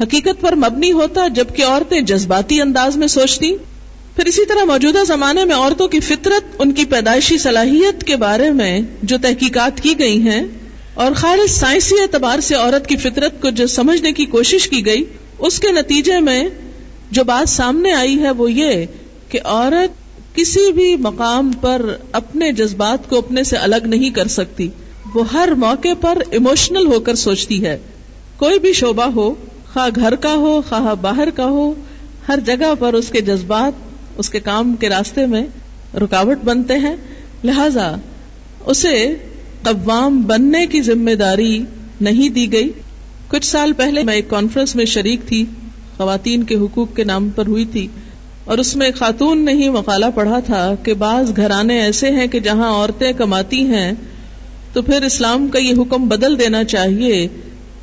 حقیقت 0.00 0.40
پر 0.40 0.54
مبنی 0.54 0.92
ہوتا 0.92 1.28
جبکہ 1.28 1.64
عورتیں 1.64 2.00
جذباتی 2.00 2.60
انداز 2.60 2.96
میں 2.96 3.06
سوچتی 3.06 3.56
پھر 4.16 4.24
اسی 4.24 4.46
طرح 4.46 4.64
موجودہ 4.64 5.04
زمانے 5.06 5.44
میں 5.44 5.56
عورتوں 5.56 5.88
کی 5.88 6.00
فطرت، 6.00 6.56
ان 6.58 6.72
کی 6.72 6.84
پیدائشی 6.84 7.38
صلاحیت 7.38 8.04
کے 8.04 8.16
بارے 8.16 8.50
میں 8.50 8.80
جو 9.02 9.16
تحقیقات 9.22 9.80
کی 9.80 9.98
گئی 9.98 10.20
ہیں 10.20 10.42
اور 10.94 11.12
خالص 11.12 11.50
سائنسی 11.50 11.94
اعتبار 12.00 12.40
سے 12.40 12.54
عورت 12.54 12.86
کی 12.86 12.96
فطرت 12.96 13.42
کو 13.42 13.50
جو 13.50 13.66
سمجھنے 13.66 14.12
کی 14.12 14.24
کوشش 14.24 14.68
کی 14.68 14.86
گئی، 14.86 15.04
اس 15.38 15.60
کے 15.60 15.72
نتیجے 15.72 16.20
میں 16.20 16.44
جو 17.10 17.24
بات 17.24 17.48
سامنے 17.48 17.92
آئی 17.92 18.18
ہے 18.18 18.30
وہ 18.30 18.52
یہ 18.52 18.84
کہ 19.28 19.38
عورت 19.44 20.07
کسی 20.38 20.72
بھی 20.72 20.96
مقام 20.96 21.52
پر 21.60 21.96
اپنے 22.12 22.52
جذبات 22.52 23.10
کو 23.10 23.18
اپنے 23.18 23.44
سے 23.44 23.56
الگ 23.56 23.76
نہیں 23.84 24.10
کر 24.10 24.26
سکتی۔ 24.26 24.68
وہ 25.14 25.32
ہر 25.32 25.48
موقع 25.56 25.88
پر 26.00 26.18
ایموشنل 26.30 26.86
ہو 26.86 27.00
کر 27.00 27.14
سوچتی 27.14 27.66
ہے۔ 27.66 27.78
کوئی 28.36 28.58
بھی 28.58 28.72
شعبہ 28.72 29.04
ہو، 29.04 29.34
خواہ 29.72 29.88
گھر 29.94 30.14
کا 30.14 30.34
ہو، 30.34 30.62
خواہ 30.68 30.94
باہر 31.00 31.30
کا 31.30 31.44
ہو، 31.44 31.74
ہر 32.28 32.38
جگہ 32.46 32.74
پر 32.78 32.92
اس 32.92 33.08
کے 33.08 33.20
جذبات، 33.20 33.72
اس 34.16 34.30
کے 34.30 34.40
کام 34.40 34.76
کے 34.76 34.88
راستے 34.88 35.26
میں 35.26 35.46
رکاوٹ 35.94 36.38
بنتے 36.44 36.74
ہیں۔ 36.74 36.96
لہذا 37.44 37.96
اسے 38.66 39.14
قوام 39.62 40.22
بننے 40.22 40.66
کی 40.66 40.82
ذمہ 40.82 41.14
داری 41.14 41.62
نہیں 42.00 42.28
دی 42.28 42.52
گئی۔ 42.52 42.72
کچھ 43.28 43.46
سال 43.46 43.72
پہلے 43.72 44.02
میں 44.02 44.14
ایک 44.14 44.30
کانفرنس 44.30 44.76
میں 44.76 44.84
شریک 44.84 45.20
تھی۔ 45.26 45.44
خواتین 45.96 46.42
کے 46.42 46.54
حقوق 46.54 46.96
کے 46.96 47.04
نام 47.04 47.28
پر 47.28 47.46
ہوئی 47.46 47.64
تھی۔ 47.64 47.86
اور 48.48 48.58
اس 48.58 48.76
میں 48.76 48.90
خاتون 48.96 49.44
نے 49.44 49.52
ہی 49.52 49.68
مقالہ 49.68 50.06
پڑھا 50.14 50.40
تھا 50.40 50.74
کہ 50.82 50.94
بعض 50.94 51.36
گھرانے 51.36 51.80
ایسے 51.80 52.10
ہیں 52.10 52.26
کہ 52.26 52.40
جہاں 52.40 52.70
عورتیں 52.70 53.12
کماتی 53.12 53.60
ہیں، 53.60 53.92
تو 54.72 54.82
پھر 54.82 55.02
اسلام 55.02 55.48
کا 55.48 55.58
یہ 55.58 55.74
حکم 55.78 56.08
بدل 56.08 56.38
دینا 56.38 56.64
چاہیے 56.64 57.28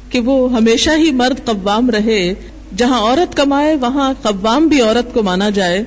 کہ 0.10 0.20
وہ 0.20 0.54
ہمیشہ 0.54 0.90
ہی 0.98 1.12
مرد 1.12 1.46
قوام 1.46 1.90
رہے۔ 1.90 2.34
جہاں 2.78 3.00
عورت 3.00 3.38
کمائے، 3.38 3.76
وہاں 3.76 4.14
قوام 4.22 4.68
بھی 4.68 4.82
عورت 4.82 5.14
کو 5.14 5.24
مانا 5.24 5.50
جائے۔ 5.50 5.84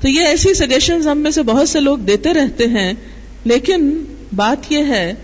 تو 0.00 0.08
یہ 0.08 0.20
ایسی 0.20 0.54
سجیشن 0.54 1.08
ہم 1.08 1.18
میں 1.18 1.30
سے 1.30 1.42
بہت 1.42 1.68
سے 1.68 1.80
لوگ 1.80 1.98
دیتے 1.98 2.34
رہتے 2.34 2.66
ہیں۔ 2.66 2.92
لیکن 3.44 4.04
بات 4.36 4.72
یہ 4.72 4.78
ہے 4.78 5.14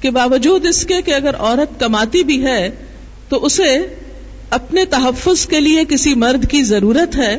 کہ 0.00 0.10
باوجود 0.10 0.66
اس 0.66 0.86
کے 0.86 1.02
کہ 1.02 1.14
اگر 1.14 1.34
عورت 1.38 1.80
کماتی 1.80 2.24
بھی 2.24 2.44
ہے، 2.44 2.70
تو 3.28 3.44
اسے 3.44 3.78
اپنے 4.50 4.84
تحفظ 4.84 5.46
کے 5.46 5.60
لیے 5.60 5.84
کسی 5.88 6.14
مرد 6.14 6.50
کی 6.50 6.62
ضرورت 6.62 7.16
ہے۔ 7.16 7.38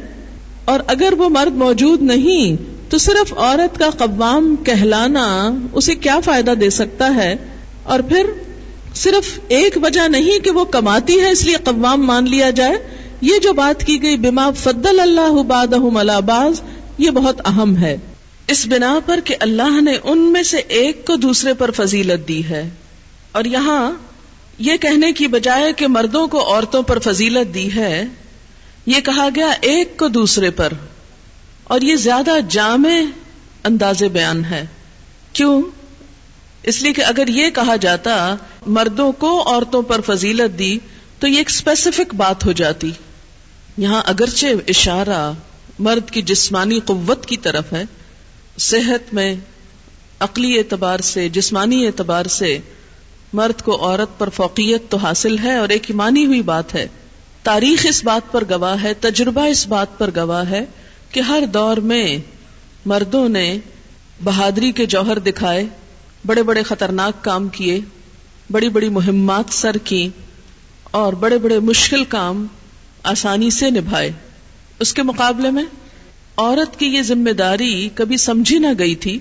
اور 0.70 0.80
اگر 0.88 1.14
وہ 1.18 1.30
مرد 1.30 1.56
موجود 1.56 2.02
نہیں، 2.02 2.56
تو 2.92 2.98
صرف 2.98 3.34
عورت 3.38 3.80
کا 3.80 3.90
قوام 3.90 4.56
کہلانا 4.56 5.52
اسے 5.74 5.96
کیا 5.96 6.20
فائدہ 6.20 6.52
دے 6.52 6.70
سکتا 6.70 7.16
ہے؟ 7.16 7.36
اور 7.84 8.00
پھر 8.00 8.26
صرف 8.96 9.40
ایک 9.48 9.78
وجہ 9.84 10.08
نہیں 10.08 10.40
کہ 10.40 10.52
وہ 10.52 10.66
کماتی 10.66 11.22
ہے، 11.22 11.32
اس 11.32 11.46
لیے 11.46 11.56
قوام 11.64 12.06
مان 12.06 12.30
لیا 12.30 12.50
جائے؟ 12.50 12.76
یہ 13.22 13.38
جو 13.44 13.54
بات 13.54 13.84
کی 13.84 14.04
گئی، 14.04 14.18
بما 14.18 14.52
فضل 14.52 15.00
اللہ 15.00 15.44
بادہ 15.44 15.76
باز 16.20 16.62
یہ 16.98 17.10
بہت 17.10 17.42
اہم 17.46 17.78
ہے۔ 17.78 17.98
اس 18.48 18.68
بنا 18.68 19.00
پر 19.06 19.20
کہ 19.26 19.36
اللہ 19.40 19.82
نے 19.82 19.94
ان 20.04 20.18
میں 20.18 20.44
سے 20.44 20.58
ایک 20.58 21.06
کو 21.06 21.16
دوسرے 21.16 21.54
پر 21.54 21.72
فضیلت 21.72 22.28
دی 22.28 22.44
ہے۔ 22.50 22.70
اور 23.32 23.46
یہاں 23.46 23.92
یہ 24.60 24.78
کہنے 24.78 25.12
کی 25.12 25.28
بجائے 25.28 25.74
کہ 25.74 25.88
مردوں 25.88 26.28
کو 26.28 26.54
عورتوں 26.54 26.84
پر 26.84 27.00
فضیلت 27.00 27.54
دی 27.54 27.76
ہے 27.76 28.06
یہ 28.86 29.00
کہا 29.00 29.30
گیا 29.36 29.50
ایک 29.62 29.98
کو 29.98 30.08
دوسرے 30.08 30.50
پر 30.50 30.74
اور 31.63 31.82
یہ 31.82 31.96
زیادہ 31.96 32.32
جامع 32.50 32.89
انداز 33.63 34.04
بیان 34.04 34.46
ہے۔ 34.46 34.65
کیوں؟ 35.34 35.62
اس 36.63 36.82
لیے 36.82 36.94
کہ 36.94 37.02
اگر 37.02 37.28
یہ 37.28 37.50
کہا 37.50 37.76
جاتا 37.76 38.36
مردوں 38.68 39.12
کو 39.12 39.54
عورتوں 39.54 39.82
پر 39.82 40.02
فضیلت 40.02 40.60
دی 40.60 40.80
تو 41.20 41.28
یہ 41.28 41.38
ایک 41.38 41.50
اسپیسیفک 41.50 42.15
بات 42.15 42.46
ہو 42.46 42.52
جاتی۔ 42.52 42.92
یہاں 43.78 44.02
اگرچہ 44.06 44.46
اشارہ 44.68 45.32
مرد 45.80 46.12
کی 46.12 46.22
جسمانی 46.22 46.80
قوت 46.86 47.26
کی 47.26 47.38
طرف 47.38 47.74
ہے، 47.74 47.84
صحت 48.58 49.13
میں، 49.13 49.36
عقلی 50.20 50.58
اعتبار 50.58 51.00
سے، 51.00 51.30
جسمانی 51.30 51.86
اعتبار 51.86 52.26
سے 52.26 52.58
مرد 53.34 53.62
کو 53.62 53.89
عورت 53.89 54.20
پر 54.20 54.30
فوقیت 54.30 54.82
تو 54.89 54.98
حاصل 54.98 55.39
ہے 55.39 55.56
اور 55.56 55.70
ایک 55.70 55.84
ایمانی 55.89 56.26
ہوئی 56.26 56.42
بات 56.42 56.76
ہے۔ 56.76 56.88
تاریخ 57.50 57.86
اس 57.90 58.04
بات 58.04 58.32
پر 58.32 58.44
گواہ 58.50 58.84
ہے، 58.84 58.94
تجربہ 58.94 59.46
اس 59.46 59.68
بات 59.68 59.98
پر 59.98 60.10
گواہ 60.16 60.50
ہے 60.50 60.66
کہ 61.12 61.20
ہر 61.20 61.44
دور 61.54 61.78
میں 61.78 62.18
مردوں 62.86 63.30
نے 63.30 63.58
بہادری 64.24 64.72
کے 64.72 64.86
جوہر 64.86 65.20
دکھائے، 65.20 65.68
بڑے 66.26 66.44
بڑے 66.44 66.64
خطرناک 66.64 67.24
کام 67.24 67.48
کیے، 67.48 67.80
بڑی 68.52 68.70
بڑی 68.70 68.90
مہمات 68.90 69.54
سر 69.54 69.78
کی 69.78 70.10
اور 70.92 71.14
بڑے 71.14 71.38
بڑے 71.38 71.60
مشکل 71.60 72.04
کام 72.04 72.48
آسانی 73.04 73.50
سے 73.50 73.70
نبھائے۔ 73.70 74.12
اس 74.80 74.94
کے 74.94 75.04
مقابلے 75.04 75.52
میں 75.52 75.66
عورت 76.38 76.80
کی 76.80 76.86
یہ 76.86 77.02
ذمہ 77.02 77.30
داری 77.30 77.90
کبھی 77.96 78.18
سمجھی 78.18 78.60
نہ 78.60 78.68
گئی 78.80 78.96
تھی 78.96 79.20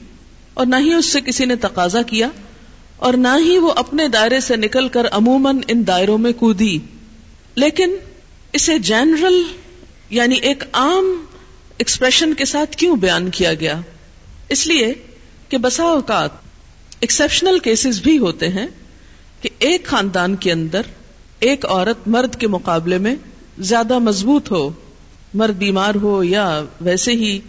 اور 0.55 0.67
نہ 0.67 0.77
ہی 0.77 0.95
اس 0.95 1.07
سے 1.07 1.21
کسی 1.21 1.45
نے 1.45 1.57
تقاضا 1.57 2.03
کیا 2.03 2.29
اور 2.97 3.15
نہ 3.15 3.37
ہی 3.39 3.59
وہ 3.59 3.73
اپنے 3.77 4.09
دائرے 4.09 4.41
سے 4.41 4.57
نکل 4.57 4.89
کر 4.89 5.07
عموماً 5.11 5.59
ان 5.69 5.87
دائروں 5.87 6.19
میں 6.19 6.33
کودی۔ 6.33 6.79
لیکن 7.55 7.97
اسے 8.53 8.79
جنرل 8.79 9.43
یعنی 10.11 10.37
ایک 10.37 10.65
عام 10.73 11.25
ایکسپریشن 11.79 12.35
کے 12.35 12.45
ساتھ 12.45 12.77
کیوں 12.77 12.97
بیان 12.97 13.31
کیا 13.31 13.55
گیا؟ 13.55 13.81
اس 14.49 14.67
لیے 14.67 14.95
کہ 15.49 15.59
بسا 15.59 15.83
اوقات 15.83 16.31
ایکسپشنل 17.01 17.59
کیسز 17.59 18.01
بھی 18.01 18.19
ہوتے 18.19 18.49
ہیں 18.49 18.67
کہ 19.41 19.49
ایک 19.59 19.85
خاندان 19.85 20.37
کے 20.37 20.53
اندر 20.53 20.81
ایک 21.41 21.67
عورت 21.67 22.09
مرد 22.09 22.37
کے 22.37 22.49
مقابلے 22.49 22.99
میں 22.99 23.15
زیادہ 23.59 23.99
مضبوط 23.99 24.51
ہو، 24.51 24.71
مرد 25.35 25.55
بیمار 25.55 25.95
ہو 25.95 26.25
یا 26.25 26.63
ویسے 26.81 27.13
ہی 27.13 27.41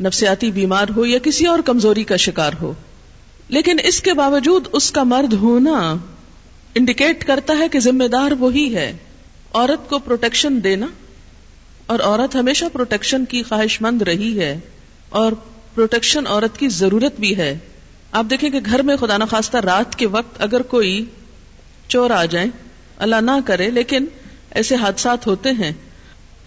نفسیاتی 0.00 0.50
بیمار 0.50 0.86
ہو 0.96 1.06
یا 1.06 1.18
کسی 1.18 1.46
اور 1.46 1.58
کمزوری 1.58 2.04
کا 2.04 2.16
شکار 2.16 2.52
ہو۔ 2.62 2.72
لیکن 3.48 3.76
اس 3.84 4.00
کے 4.00 4.14
باوجود 4.14 4.68
اس 4.72 4.90
کا 4.90 5.02
مرد 5.02 5.32
ہونا 5.32 5.96
انڈیکیٹ 6.74 7.26
کرتا 7.26 7.58
ہے 7.58 7.68
کہ 7.68 7.80
ذمہ 7.80 8.04
دار 8.04 8.32
وہی 8.32 8.74
ہے۔ 8.74 8.96
عورت 9.54 9.90
کو 9.90 9.98
پروٹیکشن 9.98 10.64
دینا 10.64 10.86
اور 11.86 12.00
عورت 12.00 12.36
ہمیشہ 12.36 12.64
پروٹیکشن 12.72 13.24
کی 13.24 13.42
خواہش 13.42 13.80
مند 13.82 14.02
رہی 14.02 14.40
ہے 14.40 14.60
اور 15.08 15.32
پروٹیکشن 15.74 16.26
عورت 16.26 16.58
کی 16.58 16.68
ضرورت 16.68 17.20
بھی 17.20 17.36
ہے۔ 17.36 17.58
آپ 18.12 18.24
دیکھیں 18.30 18.50
کہ 18.50 18.60
گھر 18.66 18.82
میں 18.82 18.96
خدا 18.96 19.16
نخواستہ 19.16 19.56
رات 19.56 19.96
کے 19.96 20.06
وقت 20.06 20.42
اگر 20.42 20.62
کوئی 20.62 21.04
چور 21.88 22.10
آ 22.10 22.24
جائیں 22.24 22.50
اللہ 22.98 23.16
نہ 23.20 23.30
کرے، 23.44 23.70
لیکن 23.70 24.04
ایسے 24.50 24.74
حادثات 24.74 25.26
ہوتے 25.26 25.50
ہیں، 25.50 25.72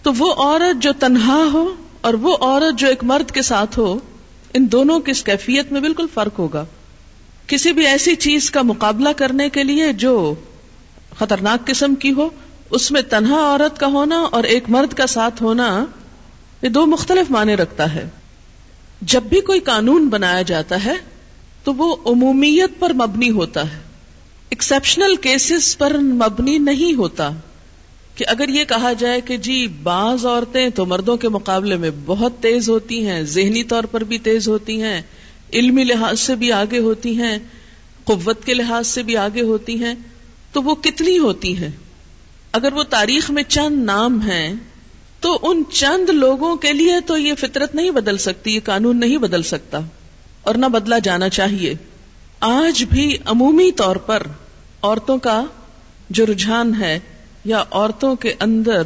تو 0.02 0.12
وہ 0.18 0.32
عورت 0.32 0.82
جو 0.82 0.92
تنہا 0.98 1.42
ہو 1.52 1.74
اور 2.00 2.14
وہ 2.14 2.36
عورت 2.40 2.78
جو 2.78 2.88
ایک 2.88 3.04
مرد 3.04 3.30
کے 3.30 3.42
ساتھ 3.42 3.78
ہو، 3.78 3.98
ان 4.54 4.66
دونوں 4.72 5.00
کی 5.00 5.12
کیفیت 5.24 5.72
میں 5.72 5.80
بالکل 5.80 6.06
فرق 6.14 6.38
ہوگا۔ 6.38 6.64
کسی 7.46 7.72
بھی 7.72 7.86
ایسی 7.86 8.14
چیز 8.14 8.50
کا 8.50 8.62
مقابلہ 8.62 9.08
کرنے 9.16 9.48
کے 9.48 9.62
لیے 9.64 9.92
جو 9.92 10.34
خطرناک 11.18 11.66
قسم 11.66 11.94
کی 11.94 12.12
ہو 12.12 12.28
اس 12.70 12.90
میں 12.90 13.02
تنہا 13.02 13.36
عورت 13.36 13.80
کا 13.80 13.86
ہونا 13.86 14.18
اور 14.20 14.44
ایک 14.44 14.64
مرد 14.68 14.94
کا 14.94 15.06
ساتھ 15.06 15.42
ہونا 15.42 15.84
یہ 16.62 16.68
دو 16.68 16.86
مختلف 16.86 17.30
معنی 17.30 17.56
رکھتا 17.56 17.94
ہے۔ 17.94 18.08
جب 19.02 19.22
بھی 19.22 19.40
کوئی 19.40 19.60
قانون 19.60 20.08
بنایا 20.08 20.42
جاتا 20.42 20.84
ہے 20.84 20.94
تو 21.64 21.74
وہ 21.74 21.96
عمومیت 22.06 22.70
پر 22.78 22.92
مبنی 22.92 23.30
ہوتا 23.30 23.62
ہے۔ 23.62 23.78
ایکسپشنل 24.50 25.16
کیسز 25.16 25.78
پر 25.78 25.98
مبنی 25.98 26.58
نہیں 26.58 26.94
ہوتا۔ 26.94 27.30
کہ 28.14 28.24
اگر 28.28 28.48
یہ 28.48 28.64
کہا 28.64 28.92
جائے 28.92 29.20
کہ 29.20 29.36
جی 29.36 29.66
بعض 29.82 30.26
عورتیں 30.26 30.68
تو 30.68 30.86
مردوں 30.86 31.16
کے 31.16 31.28
مقابلے 31.28 31.76
میں 31.76 31.90
بہت 32.06 32.32
تیز 32.40 32.68
ہوتی 32.68 33.06
ہیں، 33.06 33.22
ذہنی 33.22 33.64
طور 33.64 33.84
پر 33.84 34.04
بھی 34.04 34.18
تیز 34.18 34.48
ہوتی 34.48 34.82
ہیں، 34.82 35.02
علمی 35.52 35.84
لحاظ 35.84 36.20
سے 36.20 36.34
بھی 36.34 36.52
آگے 36.52 36.78
ہوتی 36.78 37.18
ہیں، 37.18 37.38
قوت 38.04 38.44
کے 38.44 38.54
لحاظ 38.54 38.86
سے 38.86 39.02
بھی 39.02 39.16
آگے 39.16 39.42
ہوتی 39.42 39.84
ہیں، 39.84 39.94
تو 40.52 40.62
وہ 40.62 40.74
کتنی 40.74 41.18
ہوتی 41.18 41.56
ہیں؟ 41.56 41.70
اگر 42.52 42.72
وہ 42.72 42.82
تاریخ 42.82 43.30
میں 43.30 43.42
چند 43.42 43.84
نام 43.84 44.20
ہیں، 44.20 44.54
تو 45.20 45.38
ان 45.42 45.62
چند 45.72 46.10
لوگوں 46.10 46.56
کے 46.56 46.72
لیے 46.72 47.00
تو 47.06 47.16
یہ 47.16 47.34
فطرت 47.34 47.74
نہیں 47.74 47.90
بدل 47.90 48.18
سکتی، 48.18 48.54
یہ 48.54 48.60
قانون 48.64 49.00
نہیں 49.00 49.18
بدل 49.18 49.42
سکتا، 49.42 49.80
اور 50.42 50.54
نہ 50.54 50.66
بدلا 50.66 50.98
جانا 50.98 51.28
چاہیے۔ 51.28 51.74
آج 52.40 52.84
بھی 52.84 53.16
عمومی 53.24 53.72
طور 53.72 53.96
پر 53.96 54.22
عورتوں 54.82 55.18
کا 55.18 55.44
جو 56.10 56.26
رجحان 56.26 56.74
ہے، 56.80 56.98
یا 57.44 57.64
عورتوں 57.70 58.16
کے 58.16 58.34
اندر 58.40 58.82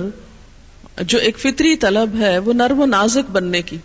جو 1.02 1.18
ایک 1.18 1.38
فطری 1.38 1.76
طلب 1.76 2.16
ہے، 2.18 2.38
وہ 2.38 2.52
نرم 2.52 2.80
و 2.80 2.86
نازک 2.86 3.30
بننے 3.30 3.62
کی۔ 3.62 3.76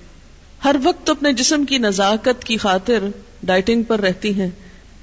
ہر 0.63 0.75
وقت 0.83 1.09
اپنے 1.09 1.33
جسم 1.33 1.65
کی 1.65 1.77
نزاکت 1.77 2.43
کی 2.43 2.57
خاطر 2.57 3.03
ڈائٹنگ 3.43 3.83
پر 3.83 3.99
رہتی 3.99 4.33
ہیں، 4.33 4.49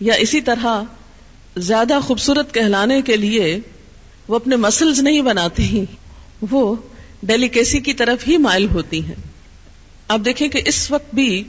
یا 0.00 0.14
اسی 0.14 0.40
طرح 0.40 0.82
زیادہ 1.56 1.98
خوبصورت 2.06 2.54
کہلانے 2.54 3.02
کے 3.02 3.16
لیے 3.16 3.60
وہ 4.28 4.36
اپنے 4.36 4.56
مسلز 4.56 5.00
نہیں 5.00 5.22
بناتی 5.22 5.84
وہ 6.50 6.74
ڈیلیکیسی 7.22 7.80
کی 7.80 7.94
طرف 7.94 8.28
ہی 8.28 8.36
مائل 8.36 8.66
ہوتی 8.74 9.04
ہیں۔ 9.04 9.14
آپ 10.08 10.18
دیکھیں 10.24 10.48
کہ 10.48 10.62
اس 10.66 10.90
وقت 10.90 11.14
بھی 11.14 11.44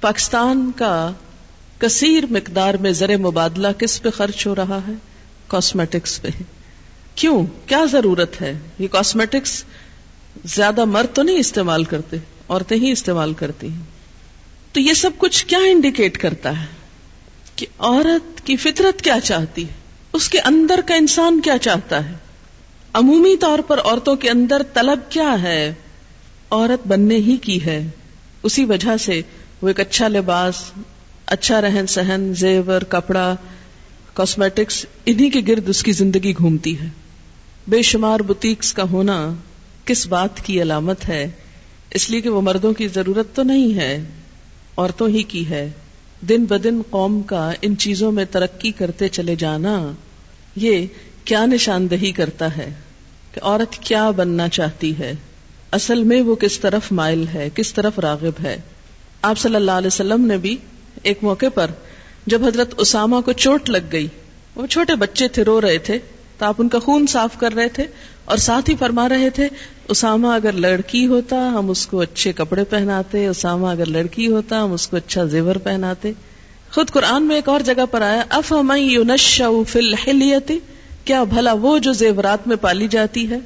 پاکستان 0.00 0.70
کا 0.76 1.12
کثیر 1.78 2.24
مقدار 2.30 2.74
میں 2.74 2.92
زر 2.92 3.16
مبادلہ 3.16 3.68
کس 3.78 4.02
پہ 4.02 4.10
خرچ 4.10 4.46
ہو 4.46 4.54
رہا 4.54 4.78
ہے؟ 4.88 4.92
کاسمیٹکس 5.46 6.22
پہ۔ 6.22 6.28
کیوں؟ 7.14 7.46
کیا 7.66 7.84
ضرورت 7.92 8.42
ہے؟ 8.42 8.58
یہ 8.78 8.88
کاسمیٹکس 8.88 9.64
زیادہ 10.44 10.84
مرد 10.84 11.16
تو 11.16 11.22
نہیں 11.22 11.38
استعمال 11.38 11.84
کرتے، 11.84 12.16
عورتیں 12.48 12.76
ہی 12.76 12.92
استعمال 12.92 13.34
کرتی 13.34 13.68
ہیں۔ 13.68 13.80
تو 14.72 14.80
یہ 14.80 14.92
سب 14.92 15.10
کچھ 15.18 15.46
کیا 15.46 15.58
انڈیکیٹ 15.58 16.18
کرتا 16.18 16.60
ہے؟ 16.60 16.66
کہ 17.56 17.66
عورت 17.78 18.46
کی 18.46 18.56
فطرت 18.56 19.02
کیا 19.02 19.20
چاہتی 19.24 19.68
ہے؟ 19.68 19.79
اس 20.12 20.28
کے 20.28 20.40
اندر 20.40 20.80
کا 20.86 20.94
انسان 20.94 21.40
کیا 21.40 21.58
چاہتا 21.58 22.08
ہے؟ 22.08 22.14
عمومی 22.92 23.36
طور 23.36 23.58
پر 23.58 23.80
عورتوں 23.80 24.16
کے 24.16 24.30
اندر 24.30 24.62
طلب 24.74 25.10
کیا 25.10 25.42
ہے؟ 25.42 25.74
عورت 26.50 26.88
بننے 26.88 27.16
ہی 27.16 27.36
کی 27.36 27.64
ہے۔ 27.64 27.86
اسی 28.42 28.64
وجہ 28.64 28.96
سے 29.00 29.22
وہ 29.62 29.68
ایک 29.68 29.80
اچھا 29.80 30.08
لباس 30.08 30.54
اچھا 31.26 31.60
رہن 31.60 31.86
سہن، 31.86 32.32
زیور، 32.34 32.82
کپڑا 32.82 33.34
کاسمیٹکس 34.14 34.86
انہی 35.06 35.30
کے 35.30 35.40
گرد 35.48 35.68
اس 35.68 35.82
کی 35.82 35.92
زندگی 35.92 36.32
گھومتی 36.38 36.80
ہے۔ 36.80 36.88
بے 37.68 37.82
شمار 37.82 38.20
بتیکس 38.20 38.72
کا 38.72 38.82
ہونا 38.82 39.34
کس 39.84 40.06
بات 40.06 40.44
کی 40.44 40.62
علامت 40.62 41.08
ہے؟ 41.08 41.30
اس 41.90 42.10
لیے 42.10 42.20
کہ 42.20 42.28
وہ 42.28 42.40
مردوں 42.40 42.72
کی 42.72 42.88
ضرورت 42.88 43.36
تو 43.36 43.42
نہیں 43.42 43.74
ہے، 43.74 44.04
عورتوں 44.76 45.08
ہی 45.08 45.22
کی 45.22 45.48
ہے۔ 45.48 45.70
دن 46.28 46.44
بدن 46.44 46.80
قوم 46.90 47.22
کا 47.22 47.52
ان 47.62 47.76
چیزوں 47.76 48.12
میں 48.12 48.24
ترقی 48.30 48.70
کرتے 48.70 49.08
چلے 49.08 49.36
جانا، 49.36 49.92
یہ 50.56 50.86
کیا 51.24 51.46
نشاندہی 51.46 52.12
کرتا 52.12 52.56
ہے 52.56 52.72
کہ 53.32 53.40
عورت 53.42 53.72
کیا 53.72 54.10
بننا 54.10 54.48
چاہتی 54.48 54.98
ہے؟ 54.98 55.14
اصل 55.72 56.02
میں 56.04 56.22
وہ 56.22 56.34
کس 56.34 56.58
طرف 56.60 56.92
مائل 56.92 57.26
ہے، 57.34 57.48
کس 57.54 57.72
طرف 57.72 57.98
راغب 57.98 58.44
ہے؟ 58.44 58.56
آپ 59.22 59.38
صلی 59.38 59.54
اللہ 59.54 59.70
علیہ 59.70 59.86
وسلم 59.86 60.26
نے 60.26 60.36
بھی 60.36 60.56
ایک 61.02 61.18
موقع 61.22 61.48
پر 61.54 61.70
جب 62.26 62.46
حضرت 62.46 62.74
اسامہ 62.76 63.20
کو 63.20 63.32
چوٹ 63.32 63.70
لگ 63.70 63.92
گئی، 63.92 64.06
وہ 64.56 64.66
چھوٹے 64.66 64.94
بچے 64.94 65.28
تھے، 65.28 65.44
رو 65.44 65.60
رہے 65.60 65.78
تھے 65.78 65.98
تو 66.40 66.46
آپ 66.46 66.54
ان 66.58 66.68
کا 66.68 66.78
خون 66.78 67.06
صاف 67.06 67.38
کر 67.38 67.52
رہے 67.52 67.68
تھے 67.68 67.86
اور 68.24 68.36
ساتھ 68.36 68.70
ہی 68.70 68.74
فرما 68.76 69.08
رہے 69.08 69.30
تھے، 69.30 69.48
اسامہ 69.88 70.26
اگر 70.26 70.52
لڑکی 70.52 71.06
ہوتا، 71.06 71.48
ہم 71.48 71.70
اس 71.70 71.86
کو 71.86 72.00
اچھے 72.00 72.32
کپڑے 72.32 72.64
پہناتے۔ 72.64 73.26
اسامہ 73.26 73.66
اگر 73.66 73.86
لڑکی 73.86 74.26
ہوتا، 74.26 74.64
ہم 74.64 74.72
اس 74.72 74.88
کو 74.88 74.96
اچھا 74.96 75.24
زیور 75.24 75.56
پہناتے۔ 75.56 76.12
خود 76.74 76.90
قرآن 76.90 77.22
میں 77.22 77.36
ایک 77.36 77.48
اور 77.48 77.60
جگہ 77.60 77.86
پر 77.90 78.02
آیا 78.02 78.22
اف 78.30 78.52
کیا 81.04 81.24
بھلا 81.24 81.52
وہ 81.52 81.78
جو 81.78 81.92
زیورات 81.92 82.48
میں 82.48 82.56
پالی 82.56 82.88
جاتی 82.88 83.30
ہے؟ 83.30 83.38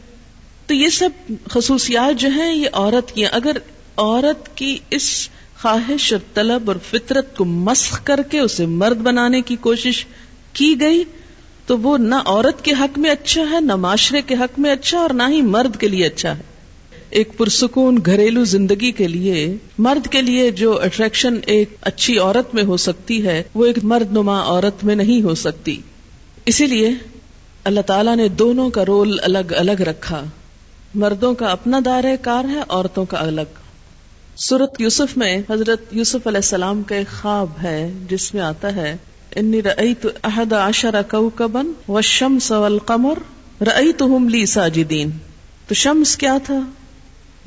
تو 0.66 0.74
یہ 0.74 0.88
سب 0.88 1.32
خصوصیات 1.50 2.20
جو 2.20 2.28
ہیں، 2.28 2.54
یہ 2.54 2.68
عورت 2.72 3.12
کی 3.12 3.26
اگر 3.26 3.56
عورت 3.96 4.56
کی 4.56 4.78
اس 4.90 5.28
خواہش 5.62 6.12
اور 6.12 6.20
طلب 6.34 6.70
اور 6.70 6.76
فطرت 6.90 7.36
کو 7.36 7.44
مسخ 7.44 8.04
کر 8.04 8.20
کے 8.30 8.40
اسے 8.40 8.66
مرد 8.66 8.96
بنانے 8.96 9.40
کی 9.40 9.56
کوشش 9.56 10.06
کی 10.52 10.80
گئی 10.80 11.04
تو 11.66 11.78
وہ 11.78 11.98
نہ 11.98 12.14
عورت 12.26 12.64
کے 12.64 12.72
حق 12.80 12.98
میں 12.98 13.10
اچھا 13.10 13.42
ہے، 13.50 13.60
نہ 13.60 13.76
معاشرے 13.76 14.22
کے 14.22 14.34
حق 14.34 14.58
میں 14.58 14.70
اچھا 14.70 14.98
اور 14.98 15.10
نہ 15.10 15.22
ہی 15.28 15.42
مرد 15.42 15.76
کے 15.76 15.88
لیے 15.88 16.06
اچھا 16.06 16.38
ہے۔ 16.38 16.42
ایک 17.10 17.38
پرسکون 17.38 17.98
گھریلو 18.06 18.44
زندگی 18.44 18.92
کے 18.92 19.08
لیے، 19.08 19.56
مرد 19.78 20.08
کے 20.08 20.22
لیے 20.22 20.50
جو 20.50 20.80
اٹریکشن 20.80 21.34
ایک 21.46 21.68
اچھی 21.80 22.18
عورت 22.18 22.54
میں 22.54 22.64
ہو 22.64 22.76
سکتی 22.76 23.26
ہے، 23.26 23.42
وہ 23.54 23.66
ایک 23.66 23.78
مرد 23.82 24.12
نما 24.12 24.42
عورت 24.42 24.84
میں 24.84 24.94
نہیں 24.94 25.22
ہو 25.22 25.34
سکتی۔ 25.34 25.80
اسی 26.46 26.66
لیے 26.66 26.90
اللہ 27.64 27.80
تعالیٰ 27.80 28.16
نے 28.16 28.28
دونوں 28.28 28.70
کا 28.70 28.84
رول 28.84 29.18
الگ 29.22 29.52
الگ 29.56 29.80
رکھا۔ 29.80 30.24
مردوں 30.94 31.34
کا 31.34 31.46
اپنا 31.46 31.80
دار 31.84 32.04
کار 32.22 32.44
ہے، 32.44 32.60
عورتوں 32.68 33.04
کا 33.04 33.16
الگ۔ 33.16 33.60
سورت 34.36 34.80
یوسف 34.80 35.16
میں 35.16 35.38
حضرت 35.50 35.82
یوسف 35.92 36.26
علیہ 36.26 36.38
السلام 36.38 36.82
کا 36.82 36.94
ایک 36.94 37.22
خواب 37.22 37.48
ہے، 37.62 37.92
جس 38.10 38.34
میں 38.34 38.42
آتا 38.42 38.76
ہے 38.76 38.96
انی 39.36 39.62
رأیت 39.62 40.06
احد 40.24 40.52
عشر 40.52 41.02
کوکبن 41.02 41.72
والشمس 41.88 42.52
والقمر 42.52 43.18
رأیتهم 43.60 44.28
لی 44.28 44.46
ساجدین 44.46 45.10
تو 45.68 45.74
شمس 45.74 46.16
کیا 46.16 46.38
تھا؟ 46.44 46.60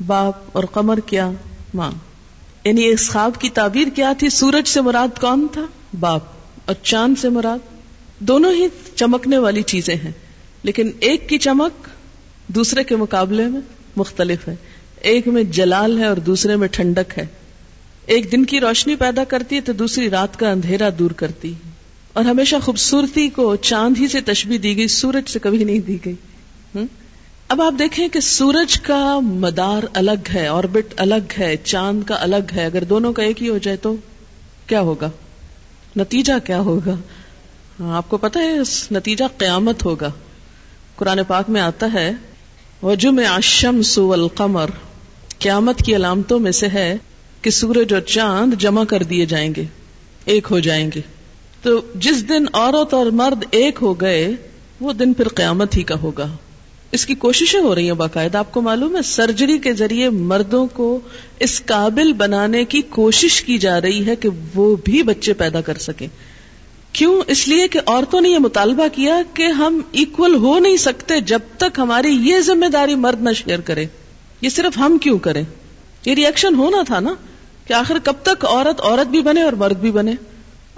باپ 0.06 0.34
اور 0.52 0.64
قمر 0.64 1.00
کیا؟ 1.00 1.30
ماں. 1.74 1.90
یعنی 2.64 2.88
اس 2.88 3.10
خواب 3.10 3.40
کی 3.40 3.50
تعبیر 3.50 3.88
کیا 3.94 4.12
تھی؟ 4.18 4.28
سورج 4.28 4.68
سے 4.68 4.80
مراد 4.80 5.20
کون 5.20 5.46
تھا؟ 5.52 5.66
باپ. 6.00 6.22
اور 6.64 6.74
چاند 6.82 7.18
سے 7.18 7.28
مراد؟ 7.28 7.58
دونوں 8.18 8.52
ہی 8.52 8.66
چمکنے 8.94 9.38
والی 9.38 9.62
چیزیں 9.62 9.96
ہیں. 9.96 10.12
لیکن 10.62 10.90
ایک 11.00 11.28
کی 11.28 11.38
چمک 11.38 11.88
دوسرے 12.48 12.84
کے 12.84 12.96
مقابلے 12.96 13.46
میں 13.46 13.60
مختلف 13.96 14.48
ہے. 14.48 14.54
ایک 15.00 15.28
میں 15.28 15.42
جلال 15.42 15.98
ہے 15.98 16.04
اور 16.04 16.16
دوسرے 16.16 16.56
میں 16.56 16.68
ٹھنڈک 16.68 17.18
ہے. 17.18 17.26
ایک 18.06 18.32
دن 18.32 18.44
کی 18.44 18.60
روشنی 18.60 18.96
پیدا 18.96 19.24
کرتی 19.24 19.56
ہے 19.56 19.60
تو 19.60 19.72
دوسری 19.72 20.10
رات 20.10 20.38
کا 20.38 20.50
اندھیرا 20.50 20.88
دور 20.98 21.10
کرتی 21.10 21.54
اور 22.18 22.24
ہمیشہ 22.24 22.56
خوبصورتی 22.62 23.28
کو 23.28 23.56
چاند 23.56 23.94
ہی 24.00 24.08
سے 24.08 24.20
تشبیح 24.20 24.58
دی 24.62 24.76
گئی، 24.76 24.88
سورج 24.88 25.30
سے 25.30 25.38
کبھی 25.38 25.64
نہیں 25.64 25.78
دی 25.78 25.98
گئی۔ 26.04 26.14
اب 27.48 27.62
آپ 27.62 27.74
دیکھیں 27.78 28.08
کہ 28.08 28.20
سورج 28.20 28.80
کا 28.80 29.18
مدار 29.20 29.82
الگ 29.94 30.30
ہے 30.34 30.46
آربٹ 30.46 30.94
الگ 30.96 31.32
ہے، 31.38 31.56
چاند 31.56 32.02
کا 32.04 32.14
الگ 32.20 32.54
ہے۔ 32.56 32.64
اگر 32.64 32.84
دونوں 32.84 33.12
کا 33.12 33.22
ایک 33.22 33.42
ہی 33.42 33.48
ہو 33.48 33.58
جائے 33.58 33.76
تو 33.76 33.96
کیا 34.66 34.80
ہوگا؟ 34.80 35.10
نتیجہ 35.96 36.32
کیا 36.44 36.58
ہوگا؟ 36.60 36.94
ہاں، 37.80 37.96
آپ 37.96 38.08
کو 38.08 38.16
پتا 38.16 38.40
ہے 38.40 38.56
نتیجہ 38.90 39.24
قیامت 39.38 39.84
ہوگا۔ 39.84 40.10
قرآن 40.96 41.20
پاک 41.28 41.50
میں 41.50 41.60
آتا 41.60 41.86
ہے 41.92 42.12
وجم 42.82 43.20
آشم 43.28 43.82
سو 43.82 44.12
القمر 44.12 44.70
قیامت 45.38 45.82
کی 45.82 45.96
علامتوں 45.96 46.38
میں 46.38 46.52
سے 46.52 46.68
ہے 46.68 46.96
کہ 47.42 47.50
سورج 47.50 47.94
اور 47.94 48.00
چاند 48.00 48.54
جمع 48.54 48.84
کر 48.84 49.02
دیے 49.02 49.26
جائیں 49.26 49.54
گے، 49.56 49.64
ایک 50.24 50.46
ہو 50.50 50.58
جائیں 50.58 50.90
گے۔ 50.94 51.00
تو 51.62 51.80
جس 51.94 52.28
دن 52.28 52.44
عورت 52.52 52.94
اور 52.94 53.06
مرد 53.06 53.44
ایک 53.50 53.78
ہو 53.82 54.00
گئے، 54.00 54.34
وہ 54.80 54.92
دن 54.92 55.12
پھر 55.12 55.28
قیامت 55.28 55.76
ہی 55.76 55.82
کا 55.82 55.94
ہوگا۔ 56.02 56.28
اس 56.92 57.06
کی 57.06 57.14
کوششیں 57.14 57.60
ہو 57.60 57.74
رہی 57.74 57.84
ہیں 57.84 57.92
باقاعدہ، 57.92 58.38
آپ 58.38 58.52
کو 58.52 58.60
معلوم 58.60 58.96
ہے، 58.96 59.02
سرجری 59.02 59.58
کے 59.58 59.72
ذریعے 59.72 60.10
مردوں 60.10 60.66
کو 60.66 61.00
اس 61.40 61.62
قابل 61.66 62.12
بنانے 62.12 62.64
کی 62.64 62.82
کوشش 62.82 63.42
کی 63.42 63.58
جا 63.58 63.80
رہی 63.80 64.06
ہے 64.06 64.16
کہ 64.16 64.28
وہ 64.54 64.76
بھی 64.84 65.02
بچے 65.02 65.32
پیدا 65.32 65.60
کر 65.60 65.74
سکیں۔ 65.74 66.08
کیوں؟ 66.92 67.22
اس 67.26 67.48
لیے 67.48 67.68
کہ 67.68 67.80
عورتوں 67.86 68.20
نے 68.20 68.28
یہ 68.28 68.38
مطالبہ 68.38 68.86
کیا 68.92 69.22
کہ 69.34 69.42
ہم 69.42 69.80
ایکول 69.92 70.34
ہو 70.34 70.58
نہیں 70.58 70.76
سکتے 70.76 71.20
جب 71.20 71.38
تک 71.56 71.78
ہماری 71.78 72.08
یہ 72.08 72.40
ذمہ 72.40 72.66
داری 72.66 72.94
مرد 72.94 73.22
نہ 73.22 73.30
شیئر 73.32 73.60
کرے۔ 73.60 73.86
یہ 74.40 74.48
صرف 74.48 74.78
ہم 74.78 74.98
کیوں 74.98 75.18
کریں؟ 75.18 75.44
یہ 76.04 76.14
ریئیکشن 76.14 76.54
ہونا 76.54 76.82
تھا 76.86 77.00
نا 77.00 77.14
کہ 77.66 77.72
آخر 77.72 77.98
کب 78.04 78.12
تک 78.22 78.44
عورت 78.44 78.80
عورت 78.80 79.06
بھی 79.06 79.22
بنے 79.22 79.42
اور 79.42 79.52
مرد 79.52 79.76
بھی 79.76 79.90
بنے۔ 79.90 80.12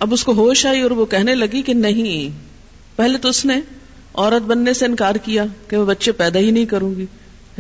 اب 0.01 0.13
اس 0.13 0.25
کو 0.25 0.33
ہوش 0.33 0.67
آئی 0.67 0.81
اور 0.81 0.91
وہ 0.91 1.07
کہنے 1.07 1.35
لگی 1.35 1.63
کہ 1.63 1.75
نہیں، 1.75 2.39
پہلے 2.97 3.19
تو 3.19 3.29
اس 3.29 3.45
نے 3.45 3.61
عورت 4.15 4.43
بننے 4.43 4.73
سے 4.73 4.87
انکار 4.87 5.15
کیا 5.15 5.45
کہ 5.69 5.77
میں 5.77 5.85
بچے 5.85 6.13
پیدا 6.13 6.39
ہی 6.39 6.51
نہیں 6.51 6.65
کروں 6.65 6.95
گی۔ 6.95 7.07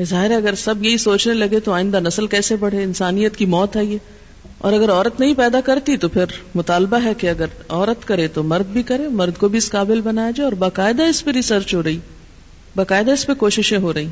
ظاہر 0.02 0.30
ہے، 0.30 0.34
اگر 0.34 0.54
سب 0.54 0.86
یہی 0.86 0.98
سوچنے 0.98 1.34
لگے 1.34 1.60
تو 1.60 1.72
آئندہ 1.72 2.00
نسل 2.00 2.26
کیسے 2.26 2.56
بڑھے؟ 2.56 2.82
انسانیت 2.82 3.36
کی 3.36 3.46
موت 3.46 3.76
ہے۔ 3.76 3.84
یہ 3.84 3.98
اور 4.58 4.72
اگر 4.72 4.90
عورت 4.90 5.20
نہیں 5.20 5.34
پیدا 5.34 5.60
کرتی 5.60 5.96
تو 5.96 6.08
پھر 6.08 6.24
مطالبہ 6.54 6.98
ہے 7.04 7.14
کہ 7.14 7.26
اگر 7.26 7.46
عورت 7.68 8.08
کرے 8.08 8.28
تو 8.28 8.42
مرد 8.42 8.66
بھی 8.66 8.82
کرے، 8.82 9.08
مرد 9.08 9.38
کو 9.38 9.48
بھی 9.48 9.58
اس 9.58 9.70
قابل 9.70 10.00
بنایا 10.00 10.30
جائے 10.30 10.44
اور 10.44 10.52
باقاعدہ 10.52 11.02
اس 11.02 11.24
پہ 11.24 11.30
ریسرچ 11.30 11.74
ہو 11.74 11.82
رہی، 11.82 11.98
باقاعدہ 12.76 13.10
اس 13.10 13.26
پہ 13.26 13.34
کوششیں 13.34 13.78
ہو 13.78 13.94
رہی۔ 13.94 14.08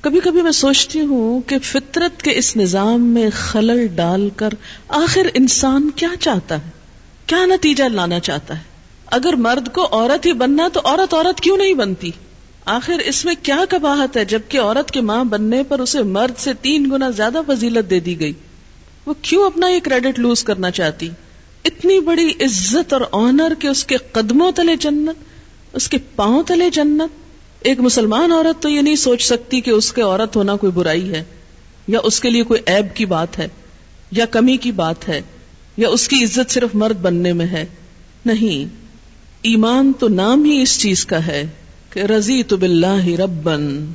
کبھی 0.00 0.20
کبھی 0.20 0.42
میں 0.42 0.52
سوچتی 0.52 1.00
ہوں 1.00 1.40
کہ 1.40 1.58
فطرت 1.58 2.22
کے 2.22 2.30
اس 2.34 2.56
نظام 2.56 3.02
میں 3.02 3.30
خلل 3.32 3.86
ڈال 3.86 4.28
کر 4.36 4.48
آخر 4.88 5.26
انسان 5.34 5.90
کیا 5.96 6.08
چاہتا 6.20 6.54
ہے؟ 6.54 6.73
کیا 7.26 7.46
نتیجہ 7.46 7.84
لانا 7.84 8.20
چاہتا 8.20 8.58
ہے؟ 8.58 8.62
اگر 9.06 9.32
مرد 9.32 9.68
کو 9.68 9.88
عورت 9.92 10.26
ہی 10.26 10.32
بننا 10.32 10.68
تو 10.72 10.80
عورت 10.84 11.14
عورت 11.14 11.40
کیوں 11.40 11.56
نہیں 11.56 11.74
بنتی؟ 11.74 12.10
آخر 12.64 12.98
اس 12.98 13.24
میں 13.24 13.34
کیا 13.42 13.64
کباہت 13.68 14.16
ہے 14.16 14.24
جبکہ 14.24 14.60
عورت 14.60 14.90
کے 14.90 15.00
ماں 15.00 15.24
بننے 15.24 15.62
پر 15.62 15.78
اسے 15.78 16.02
مرد 16.02 16.40
سے 16.40 16.52
تین 16.60 16.90
گنا 16.90 17.10
زیادہ 17.10 17.38
فضیلت 17.46 17.90
دے 17.90 18.00
دی 18.00 18.20
گئی۔ 18.20 18.32
وہ 19.06 19.14
کیوں 19.22 19.46
اپنا 19.46 19.68
یہ 19.68 19.80
کریڈٹ 19.80 20.18
لوز 20.18 20.44
کرنا 20.44 20.70
چاہتی؟ 20.70 21.08
اتنی 21.64 22.00
بڑی 22.00 22.28
عزت 22.40 22.92
اور 22.92 23.00
آنر 23.12 23.52
کہ 23.58 23.66
اس 23.66 23.84
کے 23.84 23.96
قدموں 23.96 24.52
تلے 24.52 24.76
جنت، 24.76 25.24
اس 25.72 25.88
کے 25.88 25.98
پاؤں 26.16 26.42
تلے 26.42 26.70
جنت۔ 26.70 27.24
ایک 27.60 27.80
مسلمان 27.80 28.32
عورت 28.32 28.62
تو 28.62 28.68
یہ 28.68 28.80
نہیں 28.80 28.96
سوچ 28.96 29.22
سکتی 29.22 29.60
کہ 29.60 29.70
اس 29.70 29.92
کے 29.92 30.02
عورت 30.02 30.36
ہونا 30.36 30.56
کوئی 30.56 30.72
برائی 30.72 31.14
ہے، 31.14 31.24
یا 31.88 31.98
اس 32.04 32.20
کے 32.20 32.30
لیے 32.30 32.42
کوئی 32.42 32.60
عیب 32.66 32.96
کی 32.96 33.06
بات 33.06 33.38
ہے، 33.38 33.48
یا 34.10 34.24
کمی 34.24 34.56
کی 34.56 34.72
بات 34.72 35.08
ہے۔ 35.08 35.20
یا 35.76 35.88
اس 35.88 36.08
کی 36.08 36.24
عزت 36.24 36.52
صرف 36.52 36.74
مرد 36.74 36.96
بننے 36.96 37.32
میں 37.32 37.46
ہے؟ 37.46 37.66
نہیں. 38.24 38.74
ایمان 39.42 39.92
تو 39.98 40.08
نام 40.08 40.44
ہی 40.44 40.62
اس 40.62 40.80
چیز 40.80 41.06
کا 41.06 41.26
ہے 41.26 41.46
کہ 41.90 42.00
رضی 42.00 42.42
تو 42.42 42.56
بلّہ 42.56 43.08
ربن. 43.08 43.92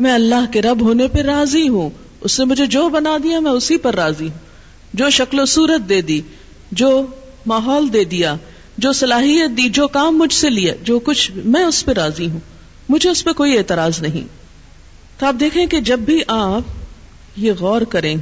میں 0.00 0.12
اللہ 0.12 0.52
کے 0.52 0.62
رب 0.62 0.80
ہونے 0.80 1.08
پہ 1.08 1.18
راضی 1.18 1.68
ہوں. 1.68 1.90
اس 2.20 2.38
نے 2.38 2.44
مجھے 2.44 2.66
جو 2.66 2.88
بنا 2.88 3.16
دیا 3.22 3.40
میں 3.40 3.50
اسی 3.50 3.76
پر 3.76 3.94
راضی 3.94 4.24
ہوں. 4.24 4.38
جو 4.94 5.10
شکل 5.10 5.40
و 5.40 5.44
صورت 5.44 5.88
دے 5.88 6.00
دی، 6.00 6.20
جو 6.72 7.06
ماحول 7.46 7.92
دے 7.92 8.04
دیا، 8.04 8.36
جو 8.78 8.92
صلاحیت 8.92 9.56
دی، 9.56 9.68
جو 9.68 9.88
کام 9.88 10.18
مجھ 10.18 10.34
سے 10.34 10.50
لیا 10.50 10.74
جو 10.82 10.98
کچھ 10.98 11.30
میں 11.34 11.64
اس 11.64 11.84
پہ 11.84 11.92
راضی 11.92 12.30
ہوں. 12.30 12.40
مجھے 12.88 13.10
اس 13.10 13.24
پہ 13.24 13.32
کوئی 13.32 13.58
اعتراض 13.58 14.02
نہیں۔ 14.02 14.28
تو 15.18 15.26
آپ 15.26 15.34
دیکھیں 15.40 15.66
کہ 15.66 15.80
جب 15.80 15.98
بھی 15.98 16.20
آپ 16.26 16.62
یہ 17.36 17.52
غور 17.52 17.82
کریں 17.82 18.16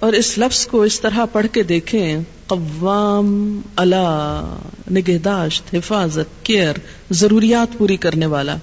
اور 0.00 0.12
اس 0.12 0.38
لفظ 0.38 0.66
کو 0.66 0.82
اس 0.82 1.00
طرح 1.00 1.24
پڑھ 1.32 1.46
کے 1.52 1.62
دیکھیں۔ 1.62 2.18
قوام 2.46 3.60
اللہ 3.76 4.56
نگہداشت، 4.90 5.74
حفاظت، 5.74 6.44
کیئر، 6.44 6.74
ضروریات 7.10 7.78
پوری 7.78 7.96
کرنے 7.96 8.26
والا۔ 8.26 8.56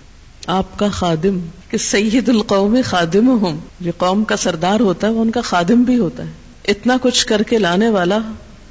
آپ 0.48 0.80
کا 0.80 0.88
خادم، 0.88 1.40
کہ 1.70 1.78
سید 1.78 2.30
القوم 2.30 2.78
خادم 2.86 3.30
ہوں 3.30 3.58
جو 3.80 3.92
قوم 3.98 4.24
کا 4.24 4.38
سردار 4.38 4.80
ہوتا 4.80 5.08
ہے، 5.08 5.12
وہ 5.12 5.22
ان 5.22 5.32
کا 5.32 5.42
خادم 5.42 5.84
بھی 5.84 5.98
ہوتا 6.00 6.24
ہے۔ 6.26 6.32
اتنا 6.68 6.98
کچھ 7.02 7.28
کر 7.28 7.44
کے 7.44 7.58
لانے 7.58 7.90
والا 7.90 8.18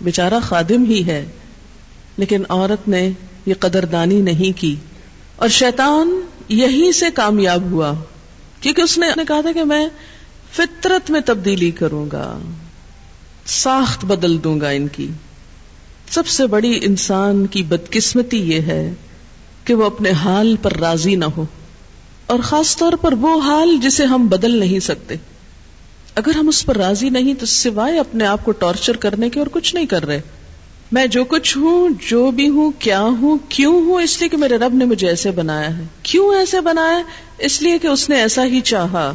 بےچارا 0.01 0.39
خادم 0.39 0.85
ہی 0.85 1.07
ہے۔ 1.07 1.27
لیکن 2.17 2.43
عورت 2.49 2.89
نے 2.89 3.11
یہ 3.47 3.55
قدردانی 3.61 4.21
نہیں 4.21 4.61
کی۔ 4.61 4.77
اور 5.37 5.49
شیطان 5.49 6.21
یہی 6.49 6.93
سے 6.93 7.07
کامیاب 7.15 7.63
ہوا۔ 7.71 7.93
کیونکہ 8.61 8.83
اس 8.83 8.99
نے 8.99 9.07
کہا 9.29 9.41
تھا 9.41 9.53
کہ 9.53 9.65
میں 9.65 9.89
فطرت 10.55 11.11
میں 11.11 11.21
تبدیلی 11.21 11.71
کروں 11.71 12.07
گا، 12.13 12.39
ساخت 13.47 14.05
بدل 14.05 14.37
دوں 14.45 14.61
گا 14.61 14.69
ان 14.69 14.89
کی۔ 14.89 15.09
سب 16.11 16.27
سے 16.27 16.47
بڑی 16.47 16.79
انسان 16.83 17.47
کی 17.47 17.63
بدقسمتی 17.63 18.39
یہ 18.51 18.61
ہے 18.61 18.93
کہ 19.65 19.75
وہ 19.75 19.85
اپنے 19.85 20.11
حال 20.11 20.55
پر 20.63 20.77
راضی 20.77 21.15
نہ 21.17 21.25
ہو، 21.37 21.45
اور 22.27 22.39
خاص 22.39 22.77
طور 22.77 22.93
پر 22.93 23.13
وہ 23.13 23.41
حال 23.41 23.77
جسے 23.83 24.05
ہم 24.05 24.27
بدل 24.27 24.57
نہیں 24.57 24.81
سکتے۔ 24.81 25.15
اگر 26.15 26.37
ہم 26.37 26.49
اس 26.49 26.65
پر 26.67 26.77
راضی 26.77 27.09
نہیں 27.11 27.35
تو 27.35 27.47
سوائے 27.47 27.99
اپنے 27.99 28.27
آپ 28.27 28.45
کو 28.45 28.53
ٹارچر 28.53 28.97
کرنے 28.97 29.31
کے 29.31 29.39
اور 29.39 29.49
کچھ 29.53 29.75
نہیں 29.75 29.87
کر 29.87 30.07
رہے۔ 30.07 30.21
میں 30.93 31.07
جو 31.07 31.25
کچھ 31.25 31.57
ہوں، 31.59 31.89
جو 32.09 32.31
بھی 32.31 32.49
ہوں، 32.49 32.71
کیا 32.79 33.01
ہوں، 33.01 33.39
کیوں 33.49 33.75
ہوں، 33.87 34.03
اس 34.03 34.21
لیے 34.21 34.29
کہ 34.29 34.37
میرے 34.37 34.57
رب 34.57 34.75
نے 34.75 34.85
مجھے 34.85 35.09
ایسے 35.09 35.31
بنایا 35.31 35.77
ہے۔ 35.79 35.85
کیوں 36.03 36.35
ایسے 36.35 36.61
بنایا؟ 36.61 37.03
اس 37.39 37.63
لیے 37.63 37.79
کہ 37.79 37.87
اس 37.87 38.09
نے 38.09 38.17
ایسا 38.17 38.45
ہی 38.45 38.61
چاہا۔ 38.61 39.13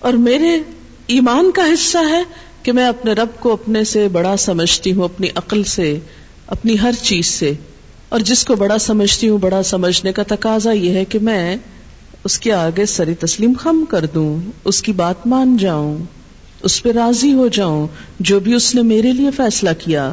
اور 0.00 0.12
میرے 0.12 0.58
ایمان 1.06 1.50
کا 1.50 1.62
حصہ 1.62 1.98
ہے 2.10 2.22
کہ 2.62 2.72
میں 2.72 2.86
اپنے 2.86 3.12
رب 3.12 3.28
کو 3.40 3.52
اپنے 3.52 3.84
سے 3.84 4.08
بڑا 4.08 4.36
سمجھتی 4.36 4.92
ہوں، 4.92 5.04
اپنی 5.04 5.28
عقل 5.34 5.62
سے، 5.62 5.98
اپنی 6.46 6.80
ہر 6.82 6.92
چیز 7.02 7.26
سے۔ 7.26 7.52
اور 8.08 8.20
جس 8.20 8.44
کو 8.44 8.54
بڑا 8.54 8.78
سمجھتی 8.78 9.28
ہوں، 9.28 9.38
بڑا 9.38 9.62
سمجھنے 9.62 10.12
کا 10.12 10.22
تقاضا 10.26 10.72
یہ 10.72 10.90
ہے 10.90 11.04
کہ 11.04 11.18
میں 11.18 11.56
اس 12.24 12.38
کے 12.38 12.52
آگے 12.52 12.86
سری 12.86 13.14
تسلیم 13.14 13.52
خم 13.58 13.84
کر 13.88 14.06
دوں، 14.06 14.50
اس 14.64 14.82
کی 14.82 14.92
بات 14.92 15.26
مان 15.26 15.56
جاؤں، 15.56 15.98
اس 16.62 16.82
پہ 16.82 16.92
راضی 16.92 17.32
ہو 17.32 17.48
جاؤں، 17.48 17.86
جو 18.20 18.40
بھی 18.40 18.54
اس 18.54 18.74
نے 18.74 18.82
میرے 18.82 19.12
لیے 19.12 19.30
فیصلہ 19.30 19.70
کیا۔ 19.78 20.12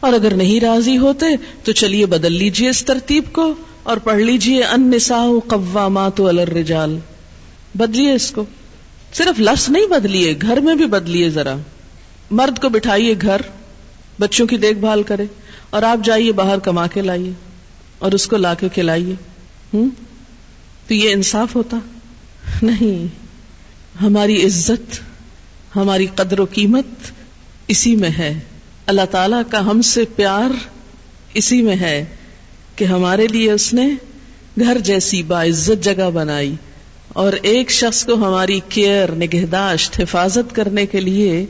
اور 0.00 0.12
اگر 0.12 0.34
نہیں 0.34 0.60
راضی 0.60 0.98
ہوتے، 0.98 1.26
تو 1.64 1.72
چلیے 1.72 2.06
بدل 2.06 2.32
لیجیے 2.32 2.68
اس 2.68 2.84
ترتیب 2.84 3.24
کو 3.32 3.54
اور 3.82 3.96
پڑھ 3.96 4.20
لیجیے 4.20 4.64
ان 4.64 4.90
نسا 4.90 5.26
قوامات 5.46 6.20
الرجال۔ 6.20 6.98
بدلیے 7.74 8.12
اس 8.12 8.30
کو۔ 8.30 8.44
صرف 9.12 9.40
لفظ 9.40 9.68
نہیں 9.68 9.86
بدلیے، 9.86 10.34
گھر 10.42 10.60
میں 10.60 10.74
بھی 10.74 10.86
بدلیے 10.86 11.30
ذرا۔ 11.30 11.56
مرد 12.30 12.58
کو 12.58 12.68
بٹھائیے 12.68 13.14
گھر، 13.22 13.40
بچوں 14.20 14.46
کی 14.46 14.56
دیکھ 14.56 14.78
بھال 14.78 15.02
کرے، 15.02 15.24
اور 15.70 15.82
آپ 15.82 16.04
جائیے 16.04 16.32
باہر 16.32 16.58
کما 16.58 16.86
کے 16.86 17.02
لائیے، 17.02 17.32
اور 17.98 18.12
اس 18.12 18.26
کو 18.26 18.36
لا 18.36 18.54
کے 18.54 18.68
کھلائیے۔ 18.68 19.14
ہوں؟ 19.74 19.90
تو 20.88 20.94
یہ 20.94 21.12
انصاف 21.12 21.56
ہوتا؟ 21.56 21.78
نہیں، 22.62 23.06
ہماری 24.02 24.46
عزت، 24.46 25.00
ہماری 25.76 26.06
قدر 26.14 26.40
و 26.40 26.44
قیمت 26.44 26.86
اسی 27.68 27.96
میں 27.96 28.10
ہے۔ 28.18 28.40
اللہ 28.86 29.02
تعالی 29.10 29.36
کا 29.50 29.60
ہم 29.60 29.82
سے 29.82 30.04
پیار 30.16 30.50
اسی 31.34 31.62
میں 31.62 31.76
ہے 31.76 32.04
کہ 32.76 32.84
ہمارے 32.84 33.26
لیے 33.26 33.52
اس 33.52 33.74
نے 33.74 33.90
گھر 34.60 34.78
جیسی 34.78 35.22
باعزت 35.22 35.84
جگہ 35.84 36.10
بنائی۔ 36.10 36.54
اور 37.08 37.32
ایک 37.32 37.70
شخص 37.70 38.04
کو 38.04 38.14
ہماری 38.14 38.60
کیئر، 38.68 39.12
نگہداشت، 39.12 40.00
حفاظت 40.00 40.54
کرنے 40.54 40.86
کے 40.86 41.00
لیے 41.00 41.46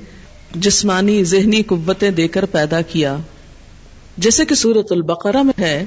جسمانی، 0.55 1.25
ذہنی 1.25 1.63
قوتیں 1.63 2.11
دے 2.11 2.29
کر 2.29 2.45
پیدا 2.45 2.81
کیا۔ 2.81 3.17
جیسے 4.17 4.45
کہ 4.45 4.55
سورت 4.55 4.93
البقرہ 4.93 5.43
میں 5.43 5.63
ہے 5.63 5.85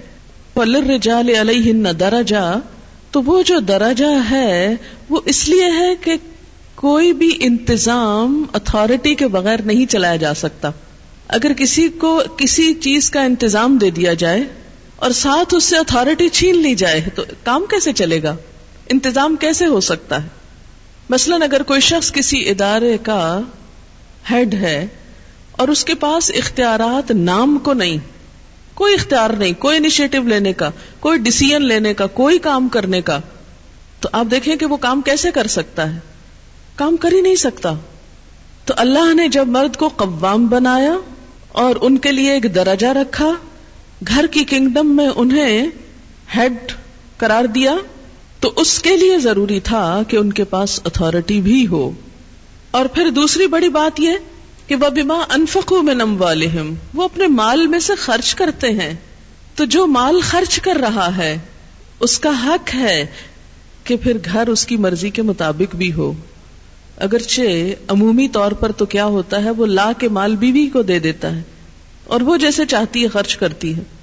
پلر 0.54 0.90
رجال 0.90 1.30
علیہ 1.30 1.74
درجہ 2.00 2.60
تو 3.12 3.22
وہ 3.22 3.42
جو 3.42 3.60
درجہ 3.60 4.32
ہے، 4.32 4.76
وہ 5.10 5.22
اس 5.26 5.50
لیے 5.50 5.66
ہے 5.66 5.96
کہ 6.02 6.16
کوئی 6.76 7.14
بھی 7.14 7.38
انتظام 7.40 8.44
اتارٹی 8.54 9.16
کے 9.16 9.28
بغیر 9.28 9.62
نہیں 9.62 9.86
چلایا 9.86 10.16
جا 10.16 10.34
سکتا۔ 10.34 10.72
اگر 11.28 11.54
کسی 11.58 11.88
کو 11.90 12.22
کسی 12.38 12.74
چیز 12.74 13.10
کا 13.10 13.24
انتظام 13.24 13.78
دے 13.78 13.90
دیا 13.90 14.14
جائے 14.14 14.44
اور 14.96 15.12
ساتھ 15.12 15.54
اس 15.58 15.64
سے 15.64 15.78
اتارٹی 15.78 16.30
چھین 16.30 16.62
لی 16.62 16.76
جائے، 16.76 17.02
تو 17.16 17.24
کام 17.44 17.66
کیسے 17.70 17.94
چلے 17.94 18.24
گا؟ 18.24 18.36
انتظام 18.92 19.36
کیسے 19.36 19.66
ہو 19.66 19.80
سکتا 19.80 20.24
ہے؟ 20.24 20.28
مثلا 21.10 21.36
اگر 21.36 21.64
کوئی 21.64 21.82
شخص 21.82 22.12
کسی 22.12 22.50
ادارے 22.50 22.98
کا 23.04 23.40
ہیڈ 24.32 24.54
ہے 24.54 24.88
اور 25.52 25.68
اس 25.68 25.86
کے 25.86 25.96
پاس 25.96 26.32
اختیارات 26.36 27.12
نام 27.12 27.58
کو 27.58 27.74
نہیں، 27.74 27.98
کوئی 28.74 28.94
اختیار 28.94 29.30
نہیں، 29.30 29.54
کوئی 29.60 29.78
انیشیٹو 29.78 30.22
لینے 30.22 30.54
کا، 30.54 30.70
کوئی 31.00 31.20
ڈسیزن 31.20 31.66
لینے 31.66 31.94
کا، 31.94 32.08
کوئی 32.08 32.40
کام 32.40 32.70
کرنے 32.70 33.02
کا، 33.02 33.20
تو 34.00 34.10
آپ 34.12 34.26
دیکھیں 34.32 34.56
کہ 34.56 34.66
وہ 34.66 34.78
کام 34.78 35.02
کیسے 35.02 35.32
کر 35.32 35.48
سکتا 35.48 35.94
ہے؟ 35.94 36.00
کام 36.76 36.98
کر 36.98 37.12
ہی 37.12 37.22
نہیں 37.22 37.36
سکتا۔ 37.36 37.74
تو 38.66 38.74
اللہ 38.78 39.14
نے 39.14 39.28
جب 39.28 39.48
مرد 39.48 39.76
کو 39.76 39.88
قوام 39.88 40.48
بنایا 40.48 40.96
اور 41.48 41.76
ان 41.82 41.98
کے 41.98 42.12
لیے 42.12 42.32
ایک 42.32 42.56
درجہ 42.56 42.88
رکھا، 42.88 43.32
گھر 44.08 44.26
کی 44.32 44.44
کنگڈم 44.44 44.96
میں 44.96 45.10
انہیں 45.16 45.68
ہیڈ 46.36 46.72
قرار 47.18 47.46
دیا 47.46 47.76
تو 48.42 48.52
اس 48.56 48.82
کے 48.82 48.98
لیے 48.98 49.18
ضروری 49.20 49.60
تھا 49.60 50.02
کہ 50.08 50.18
ان 50.18 50.34
کے 50.34 50.44
پاس 50.44 50.80
اتارٹی 50.86 51.42
بھی 51.42 51.68
ہو۔ 51.68 51.92
اور 52.72 52.86
پھر 52.86 53.10
دوسری 53.10 53.48
بڑی 53.48 53.70
بات 53.70 54.00
یہ 54.00 54.12
کہ 54.68 54.76
وہ 54.76 54.90
بیما 54.90 55.26
انفقو 55.30 55.82
میں 55.82 55.94
نم 55.94 56.16
والے 56.22 56.48
وہ 56.94 57.04
اپنے 57.04 57.28
مال 57.28 57.68
میں 57.68 57.80
سے 57.80 57.96
خرچ 57.96 58.36
کرتے 58.36 58.70
ہیں۔ 58.70 58.94
تو 59.56 59.66
جو 59.66 59.88
مال 59.88 60.20
خرچ 60.24 60.60
کر 60.60 60.76
رہا 60.76 61.18
ہے، 61.18 61.38
اس 62.00 62.20
کا 62.20 62.32
حق 62.46 62.76
ہے 62.76 63.06
کہ 63.84 63.96
پھر 63.96 64.18
گھر 64.26 64.48
اس 64.48 64.66
کی 64.66 64.78
مرضی 64.78 65.10
کے 65.10 65.22
مطابق 65.22 65.76
بھی 65.76 65.94
ہو۔ 65.94 66.14
اگرچہ 66.98 67.42
عمومی 67.88 68.28
طور 68.28 68.52
پر 68.52 68.72
تو 68.72 68.86
کیا 68.86 69.06
ہوتا 69.06 69.44
ہے، 69.44 69.50
وہ 69.50 69.66
لا 69.66 69.92
کے 69.98 70.10
مال 70.10 70.36
بیوی 70.36 70.68
کو 70.68 70.82
دے 70.82 71.00
دیتا 71.00 71.36
ہے، 71.36 71.42
اور 72.04 72.22
وہ 72.22 72.38
جیسے 72.38 72.66
چاہتی 72.66 73.04
ہے 73.04 73.08
خرچ 73.08 73.38
کرتی 73.38 73.76
ہے۔ 73.76 74.01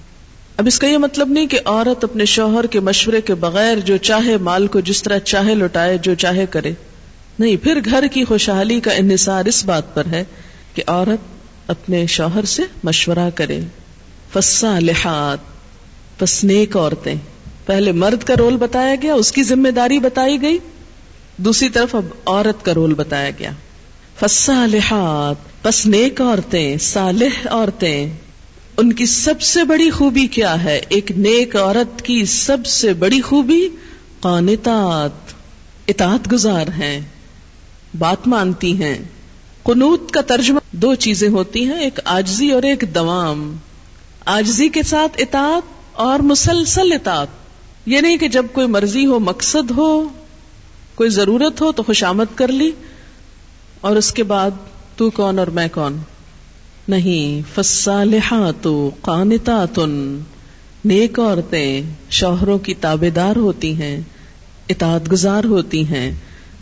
اب 0.59 0.67
اس 0.67 0.79
کا 0.79 0.87
یہ 0.87 0.99
مطلب 0.99 1.29
نہیں 1.29 1.47
کہ 1.47 1.59
عورت 1.65 2.05
اپنے 2.05 2.25
شوہر 2.25 2.67
کے 2.67 2.81
مشورے 2.81 3.21
کے 3.21 3.35
بغیر 3.35 3.79
جو 3.79 3.97
چاہے 3.97 4.37
مال 4.37 4.67
کو 4.67 4.81
جس 4.81 5.03
طرح 5.03 5.19
چاہے 5.19 5.55
لٹائے، 5.55 5.99
جو 5.99 6.15
چاہے 6.15 6.47
کرے۔ 6.51 6.73
نہیں، 7.39 7.57
پھر 7.57 7.81
گھر 7.85 8.07
کی 8.13 8.25
خوشحالی 8.25 8.81
کا 8.81 8.93
انحصار 8.93 9.45
اس 9.45 9.65
بات 9.65 9.95
پر 9.95 10.03
ہے 10.07 10.25
کہ 10.75 10.83
عورت 10.87 11.19
اپنے 11.71 12.07
شوہر 12.07 12.45
سے 12.45 12.63
مشورہ 12.85 13.31
کرے۔ 13.35 13.61
فسا 14.33 14.79
لحاظ 14.79 15.39
پس 16.19 16.45
نیک 16.45 16.77
عورتیں۔ 16.77 17.15
پہلے 17.67 17.93
مرد 17.93 18.25
کا 18.25 18.35
رول 18.39 18.57
بتایا 18.57 18.95
گیا، 19.03 19.15
اس 19.15 19.33
کی 19.33 19.43
ذمہ 19.43 19.69
داری 19.69 19.99
بتائی 19.99 20.43
گئی۔ 20.43 20.59
دوسری 21.37 21.69
طرف 21.69 21.95
اب 21.95 22.05
عورت 22.27 22.65
کا 22.65 22.75
رول 22.75 22.95
بتایا 22.95 23.31
گیا۔ 23.39 23.51
فسا 24.21 24.67
لحاظ 24.67 25.63
پس 25.63 25.87
نیک 25.87 26.21
عورتیں، 26.21 26.77
صالح 26.79 27.47
عورتیں۔ 27.47 28.11
ان 28.79 28.93
کی 28.93 29.07
سب 29.07 29.41
سے 29.41 29.65
بڑی 29.65 29.91
خوبی 29.91 30.27
کیا 30.27 30.65
ہے؟ 30.65 30.81
ایک 30.89 31.11
نیک 31.11 31.57
عورت 31.57 32.03
کی 32.03 32.25
سب 32.25 32.67
سے 32.67 32.95
بڑی 32.95 33.21
خوبی 33.21 33.69
قانتات 34.21 35.33
اطاعت۔ 35.89 36.33
گزار 36.33 36.67
ہیں، 36.69 37.01
بات 37.99 38.29
مانتی 38.29 38.83
ہیں۔ 38.83 38.99
قنوت 39.63 40.11
کا 40.11 40.21
ترجمہ 40.21 40.59
دو 40.73 40.95
چیزیں 40.95 41.29
ہوتی 41.29 41.65
ہیں، 41.65 41.81
ایک 41.81 42.01
آجزی 42.05 42.51
اور 42.51 42.63
ایک 42.63 42.85
دوام۔ 42.95 43.57
آجزی 44.25 44.69
کے 44.69 44.83
ساتھ 44.83 45.13
اطاعت 45.19 45.63
اور 45.93 46.19
مسلسل 46.19 46.93
اطاعت۔ 46.93 47.29
یہ 47.87 48.01
نہیں 48.01 48.17
کہ 48.17 48.29
جب 48.29 48.47
کوئی 48.53 48.67
مرضی 48.67 49.07
ہو، 49.07 49.19
مقصد 49.19 49.71
ہو، 49.71 50.09
کوئی 50.95 51.11
ضرورت 51.11 51.61
ہو 51.61 51.73
تو 51.73 51.83
خوشامد 51.83 52.25
کر 52.35 52.49
لی۔ 52.49 52.71
اور 53.81 53.97
اس 53.97 54.13
کے 54.13 54.23
بعد 54.23 54.51
تو 54.97 55.11
کون 55.11 55.39
اور 55.39 55.47
میں 55.47 55.69
کون؟ 55.73 55.99
نہیں۔ 56.89 57.43
فصالحات 57.55 58.69
قانتاتن 59.01 60.21
نیک 60.85 61.21
عورتیں 61.21 61.83
شوہروں 62.11 62.59
کی 62.59 62.75
تابے 62.75 63.11
دار 63.11 63.37
ہوتی 63.37 63.75
ہیں، 63.75 64.01
اطاعت 64.69 65.13
گزار 65.13 65.45
ہوتی 65.45 65.87
ہیں، 65.87 66.15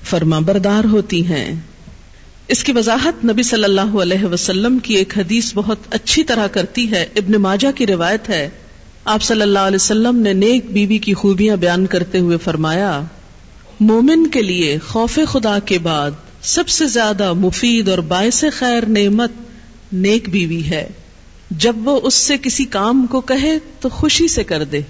فرما 0.04 0.38
بردار 0.38 0.84
ہوتی 0.84 1.26
ہیں۔ 1.26 1.54
اس 2.48 2.64
کی 2.64 2.72
وضاحت 2.72 3.24
نبی 3.24 3.42
صلی 3.42 3.64
اللہ 3.64 3.98
علیہ 4.02 4.24
وسلم 4.24 4.78
کی 4.78 4.94
ایک 4.94 5.18
حدیث 5.18 5.52
بہت 5.54 5.78
اچھی 5.90 6.24
طرح 6.24 6.46
کرتی 6.46 6.90
ہے۔ 6.90 7.06
ابن 7.16 7.32
ماجہ 7.32 7.68
کی 7.74 7.86
روایت 7.86 8.28
ہے۔ 8.28 8.50
آپ 9.04 9.22
صلی 9.22 9.42
اللہ 9.42 9.58
علیہ 9.58 9.76
وسلم 9.76 10.16
نے 10.16 10.32
نیک 10.32 10.66
بیوی 10.72 10.98
کی 10.98 11.14
خوبیاں 11.14 11.56
بیان 11.56 11.86
کرتے 11.86 12.18
ہوئے 12.18 12.38
فرمایا، 12.38 13.00
مومن 13.80 14.26
کے 14.26 14.42
لیے 14.42 14.78
خوف 14.78 15.18
خدا 15.28 15.58
کے 15.58 15.78
بعد 15.78 16.10
سب 16.42 16.68
سے 16.68 16.86
زیادہ 16.86 17.32
مفید 17.32 17.88
اور 17.88 17.98
باعث 17.98 18.44
خیر 18.52 18.86
نعمت 18.88 19.30
نیک 19.96 20.28
بیوی 20.28 20.62
ہے۔ 20.64 20.88
جب 21.50 21.76
وہ 21.84 22.00
اس 22.02 22.14
سے 22.14 22.36
کسی 22.42 22.64
کام 22.64 23.06
کو 23.06 23.20
کہے 23.20 23.58
تو 23.80 23.88
خوشی 23.88 24.28
سے 24.28 24.44
کر 24.44 24.64
دے۔ 24.64 24.80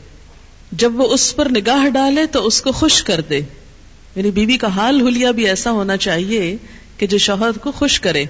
جب 0.72 1.00
وہ 1.00 1.14
اس 1.14 1.36
پر 1.36 1.48
نگاہ 1.50 1.88
ڈالے 1.88 2.26
تو 2.26 2.46
اس 2.46 2.62
کو 2.62 2.72
خوش 2.72 3.02
کر 3.02 3.20
دے۔ 3.20 3.40
یعنی 4.16 4.30
بیوی 4.30 4.56
کا 4.56 4.68
حال 4.68 5.00
ہولیا 5.00 5.30
بھی 5.30 5.46
ایسا 5.46 5.70
ہونا 5.70 5.96
چاہیے 5.96 6.56
کہ 6.98 7.06
جو 7.06 7.18
شوہر 7.18 7.58
کو 7.58 7.72
خوش 7.72 8.00
کرے، 8.00 8.24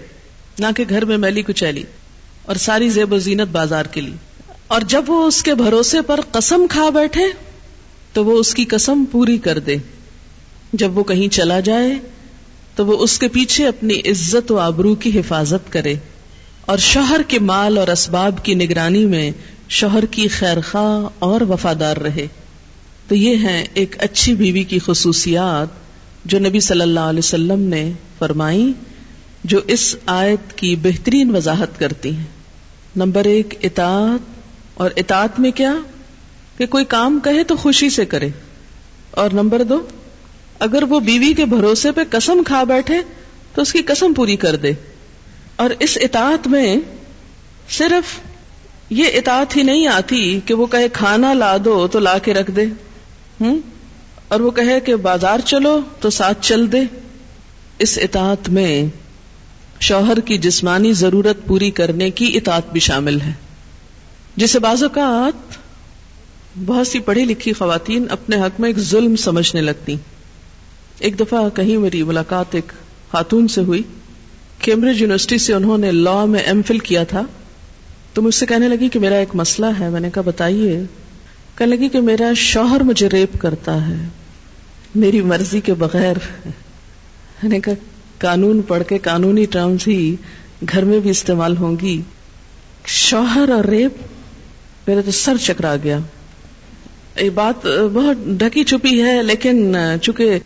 نہ 0.58 0.66
کہ 0.76 0.84
گھر 0.88 1.04
میں 1.04 1.16
میلی 1.16 1.42
کچیلی 1.42 1.82
اور 2.42 2.56
ساری 2.56 2.88
زیب 2.88 3.12
و 3.12 3.18
زینت 3.18 3.48
بازار 3.52 3.84
کے 3.84 4.00
لیے۔ 4.00 4.16
اور 4.66 4.80
جب 4.80 5.04
وہ 5.06 5.26
اس 5.26 5.42
کے 5.42 5.54
بھروسے 5.54 6.02
پر 6.02 6.20
قسم 6.32 6.66
کھا 6.70 6.88
بیٹھے 6.88 7.24
تو 8.12 8.24
وہ 8.24 8.38
اس 8.38 8.54
کی 8.54 8.64
قسم 8.64 9.04
پوری 9.12 9.38
کر 9.38 9.58
دے۔ 9.58 9.76
جب 10.72 10.98
وہ 10.98 11.04
کہیں 11.04 11.28
چلا 11.28 11.60
جائے 11.60 11.94
تو 12.74 12.86
وہ 12.86 12.96
اس 12.98 13.18
کے 13.18 13.28
پیچھے 13.28 13.66
اپنی 13.66 14.00
عزت 14.00 14.52
و 14.52 14.58
آبرو 14.58 14.94
کی 14.94 15.20
حفاظت 15.20 15.72
کرے۔ 15.72 15.94
اور 16.66 16.78
شوہر 16.78 17.20
کے 17.28 17.38
مال 17.38 17.78
اور 17.78 17.88
اسباب 17.88 18.44
کی 18.44 18.54
نگرانی 18.54 19.06
میں 19.06 19.30
شوہر 19.68 20.04
کی 20.04 20.28
خیر 20.28 20.56
خواہ 20.70 21.08
اور 21.18 21.40
وفادار 21.40 21.96
رہے۔ 21.96 22.26
تو 23.08 23.14
یہ 23.14 23.36
ہیں 23.36 23.64
ایک 23.74 23.96
اچھی 23.98 24.34
بیوی 24.34 24.62
کی 24.62 24.78
خصوصیات 24.78 25.66
جو 26.24 26.38
نبی 26.38 26.60
صلی 26.60 26.80
اللہ 26.80 27.00
علیہ 27.00 27.18
وسلم 27.18 27.60
نے 27.60 27.92
فرمائی، 28.18 28.72
جو 29.44 29.60
اس 29.66 29.96
آیت 30.06 30.58
کی 30.58 30.76
بہترین 30.76 31.36
وضاحت 31.36 31.78
کرتی 31.78 32.16
ہیں۔ 32.16 32.24
نمبر 32.96 33.24
ایک، 33.24 33.54
اطاعت۔ 33.62 34.40
اور 34.74 34.90
اطاعت 34.96 35.40
میں 35.40 35.50
کیا؟ 35.50 35.74
کہ 36.56 36.66
کوئی 36.66 36.84
کام 36.84 37.18
کہے 37.24 37.44
تو 37.44 37.56
خوشی 37.56 37.90
سے 37.90 38.06
کرے۔ 38.06 38.28
اور 39.10 39.30
نمبر 39.32 39.62
دو، 39.62 39.86
اگر 40.58 40.82
وہ 40.82 41.00
بیوی 41.00 41.34
کے 41.34 41.44
بھروسے 41.44 41.92
پہ 41.92 42.00
قسم 42.10 42.42
کھا 42.46 42.64
بیٹھے 42.64 43.00
تو 43.54 43.62
اس 43.62 43.72
کی 43.72 43.82
قسم 43.82 44.14
پوری 44.14 44.36
کر 44.36 44.56
دے۔ 44.56 44.72
اور 45.56 45.70
اس 45.80 45.98
اطاعت 46.00 46.46
میں 46.46 46.76
صرف 47.68 48.20
یہ 48.90 49.04
اطاعت 49.14 49.56
ہی 49.56 49.62
نہیں 49.62 49.86
آتی 49.86 50.40
کہ 50.44 50.54
وہ 50.54 50.66
کہے 50.66 50.88
کھانا 50.88 51.34
لا 51.34 51.56
دو 51.64 51.86
تو 51.86 51.98
لا 51.98 52.18
کے 52.18 52.34
رکھ 52.34 52.50
دے، 52.50 52.64
ہوں؟ 53.40 53.58
اور 54.28 54.40
وہ 54.40 54.50
کہے 54.50 54.80
کہ 54.80 54.96
بازار 54.96 55.38
چلو 55.38 55.80
تو 56.00 56.10
ساتھ 56.10 56.38
چل 56.42 56.72
دے۔ 56.72 56.78
اس 57.78 57.98
اطاعت 58.02 58.48
میں 58.48 58.84
شوہر 59.80 60.20
کی 60.20 60.38
جسمانی 60.38 60.92
ضرورت 60.92 61.46
پوری 61.46 61.70
کرنے 61.70 62.10
کی 62.10 62.36
اطاعت 62.36 62.72
بھی 62.72 62.80
شامل 62.80 63.20
ہے۔ 63.20 63.32
جسے 64.36 64.58
بعض 64.58 64.82
اوقات 64.82 65.54
بہت 66.66 66.86
سی 66.86 66.98
پڑھی 66.98 67.24
لکھی 67.24 67.52
خواتین 67.52 68.06
اپنے 68.10 68.36
حق 68.36 68.60
میں 68.60 68.68
ایک 68.68 68.78
ظلم 68.78 69.16
سمجھنے 69.16 69.62
لگتی۔ 69.62 69.96
ایک 70.98 71.20
دفعہ 71.20 71.48
کہیں 71.48 71.78
میری 71.78 72.02
ملاقات 72.02 72.54
ایک 72.54 72.72
خاتون 73.12 73.48
سے 73.48 73.60
ہوئی۔ 73.60 73.82
کیمبرج 74.66 75.02
یونیورسٹی 75.02 75.38
سے 75.38 75.54
انہوں 75.54 75.78
نے 75.78 75.92
لا 75.92 76.24
میں 76.24 76.40
ایم 76.40 76.62
فل 76.62 76.78
کیا 76.78 77.04
تھا، 77.04 77.22
تو 78.12 78.22
مجھ 78.22 78.34
سے 78.34 78.46
کہنے 78.46 78.68
لگی 78.68 78.88
کہ 78.88 78.98
میرا 78.98 79.14
ایک 79.14 79.28
مسئلہ 79.34 79.66
ہے۔ 79.80 79.88
میں 79.88 80.00
نے 80.00 80.10
کہا، 80.10 80.22
بتائیے۔ 80.22 80.82
کہنے 81.58 81.76
لگی 81.76 81.88
کہ 81.88 82.00
میرا 82.00 82.32
شوہر 82.36 82.80
مجھے 82.80 83.08
ریپ 83.08 83.38
کرتا 83.38 83.88
ہے، 83.88 84.08
میری 84.94 85.20
مرضی 85.20 85.60
کے 85.60 85.74
بغیر۔ 85.74 86.16
میں 87.42 87.48
نے 87.48 87.60
کہا، 87.60 87.72
قانون 88.18 88.62
پڑھ 88.62 88.82
کے 88.88 88.98
قانونی 88.98 89.44
ٹرمز 89.44 89.88
ہی 89.88 90.16
گھر 90.72 90.84
میں 90.84 90.98
بھی 91.00 91.10
استعمال 91.10 91.56
ہوں 91.56 91.76
گی۔ 91.82 92.02
شوہر 92.86 93.48
اور 93.48 93.64
ریپ 93.64 93.92
میرا 94.86 95.00
تو 95.04 95.10
سر 95.10 95.36
چکرا 95.36 95.76
گیا۔ 95.84 95.98
یہ 97.20 97.30
بات 97.30 97.66
بہت 97.92 98.16
ڈھکی 98.26 98.64
چھپی 98.64 99.02
ہے، 99.02 99.22
لیکن 99.22 99.76
چونکہ 100.02 100.38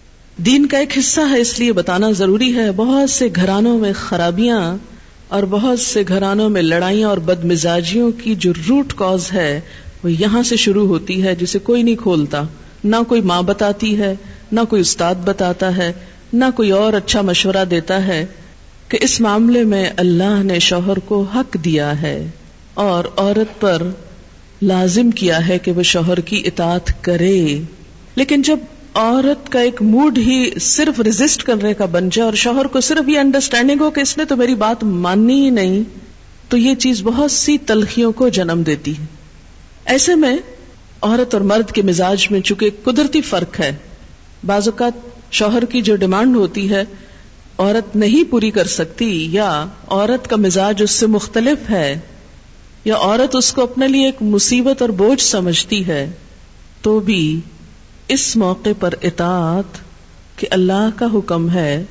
دین 0.47 0.67
کا 0.67 0.79
ایک 0.79 0.99
حصہ 0.99 1.21
ہے، 1.31 1.41
اس 1.41 1.59
لیے 1.59 1.73
بتانا 1.73 2.11
ضروری 2.11 2.55
ہے، 2.55 2.73
بہت 2.73 3.11
سے 3.11 3.29
گھرانوں 3.37 3.79
میں 3.79 3.93
خرابیاں 3.97 4.77
اور 5.29 5.43
بہت 5.43 5.81
سے 5.81 6.03
گھرانوں 6.09 6.49
میں 6.49 6.63
لڑائیاں 6.63 7.09
اور 7.09 7.19
بد 7.19 7.45
مزاجیوں 7.45 8.13
کی 8.13 8.35
جو 8.35 8.53
روٹ 8.69 8.93
کاز 8.97 9.33
ہے، 9.33 9.61
وہ 10.03 10.13
یہاں 10.13 10.43
سے 10.43 10.57
شروع 10.57 10.87
ہوتی 10.87 11.25
ہے، 11.25 11.35
جسے 11.35 11.59
کوئی 11.59 11.83
نہیں 11.83 11.97
کھولتا۔ 11.97 12.43
نہ 12.85 12.97
کوئی 13.09 13.21
ماں 13.21 13.43
بتاتی 13.43 13.99
ہے، 13.99 14.15
نہ 14.53 14.61
کوئی 14.69 14.81
استاد 14.81 15.15
بتاتا 15.25 15.77
ہے، 15.77 15.93
نہ 16.33 16.45
کوئی 16.55 16.71
اور 16.71 16.93
اچھا 16.93 17.21
مشورہ 17.21 17.65
دیتا 17.71 18.07
ہے 18.07 18.27
کہ 18.89 18.99
اس 19.01 19.21
معاملے 19.21 19.65
میں 19.65 19.91
اللہ 19.97 20.43
نے 20.43 20.59
شوہر 20.59 20.99
کو 20.99 21.23
حق 21.23 21.57
دیا 21.65 22.03
ہے 22.03 22.27
اور 22.75 23.05
عورت 23.17 23.61
پر 23.61 23.83
لازم 24.63 25.11
کیا 25.11 25.49
ہے 25.49 25.59
کہ 25.59 25.73
وہ 25.73 25.83
شوہر 25.83 26.21
کی 26.21 26.43
اطاعت 26.45 27.05
کرے۔ 27.05 27.59
لیکن 28.17 28.43
جب 28.43 28.57
عورت 28.95 29.53
کا 29.53 29.61
ایک 29.61 29.83
موڈ 29.83 30.19
ہی 30.19 30.59
صرف 30.61 31.01
ریزسٹ 31.01 31.43
کرنے 31.43 31.75
کا 31.75 31.85
بن 31.87 32.09
جائے 32.09 32.25
اور 32.25 32.35
شوہر 32.35 32.67
کو 32.67 32.81
صرف 32.81 33.09
یہ 33.09 33.19
انڈرسٹینڈنگ 33.19 33.81
ہو 33.81 33.91
کہ 33.91 34.01
اس 34.01 34.17
نے 34.19 34.25
تو 34.25 34.37
میری 34.37 34.55
بات 34.55 34.85
ماننی 34.85 35.45
ہی 35.45 35.51
نہیں، 35.51 35.83
تو 36.49 36.57
یہ 36.57 36.75
چیز 36.75 37.03
بہت 37.03 37.31
سی 37.31 37.59
تلخیوں 37.59 38.13
کو 38.13 38.29
جنم 38.29 38.63
دیتی 38.63 38.99
ہے۔ 38.99 39.05
ایسے 39.85 40.15
میں 40.15 40.37
عورت 41.03 41.35
اور 41.35 41.43
مرد 41.43 41.71
کے 41.71 41.83
مزاج 41.83 42.27
میں 42.31 42.41
چونکہ 42.41 42.71
قدرتی 42.85 43.21
فرق 43.21 43.61
ہے، 43.61 43.77
بعض 44.47 44.69
اوقات 44.69 45.33
شوہر 45.33 45.65
کی 45.65 45.81
جو 45.81 45.97
ڈیمانڈ 45.97 46.37
ہوتی 46.37 46.69
ہے، 46.71 46.85
عورت 47.59 47.97
نہیں 47.97 48.31
پوری 48.31 48.51
کر 48.51 48.67
سکتی 48.67 49.29
یا 49.31 49.49
عورت 49.89 50.29
کا 50.31 50.37
مزاج 50.37 50.83
اس 50.83 50.91
سے 50.91 51.07
مختلف 51.07 51.71
ہے، 51.71 52.01
یا 52.85 52.97
عورت 52.97 53.37
اس 53.37 53.53
کو 53.53 53.63
اپنے 53.63 53.89
لیے 53.89 54.07
ایک 54.07 54.23
مصیبت 54.23 54.83
اور 54.83 54.91
بوجھ 54.97 55.21
سمجھتی 55.23 55.87
ہے، 55.87 56.11
تو 56.83 56.99
بھی 57.01 57.41
اس 58.13 58.37
موقع 58.37 58.69
پر 58.81 58.95
اطاعت 59.03 59.79
کہ 60.37 60.47
اللہ 60.51 60.89
کا 60.97 61.07
حکم 61.15 61.51
ہے 61.51 61.85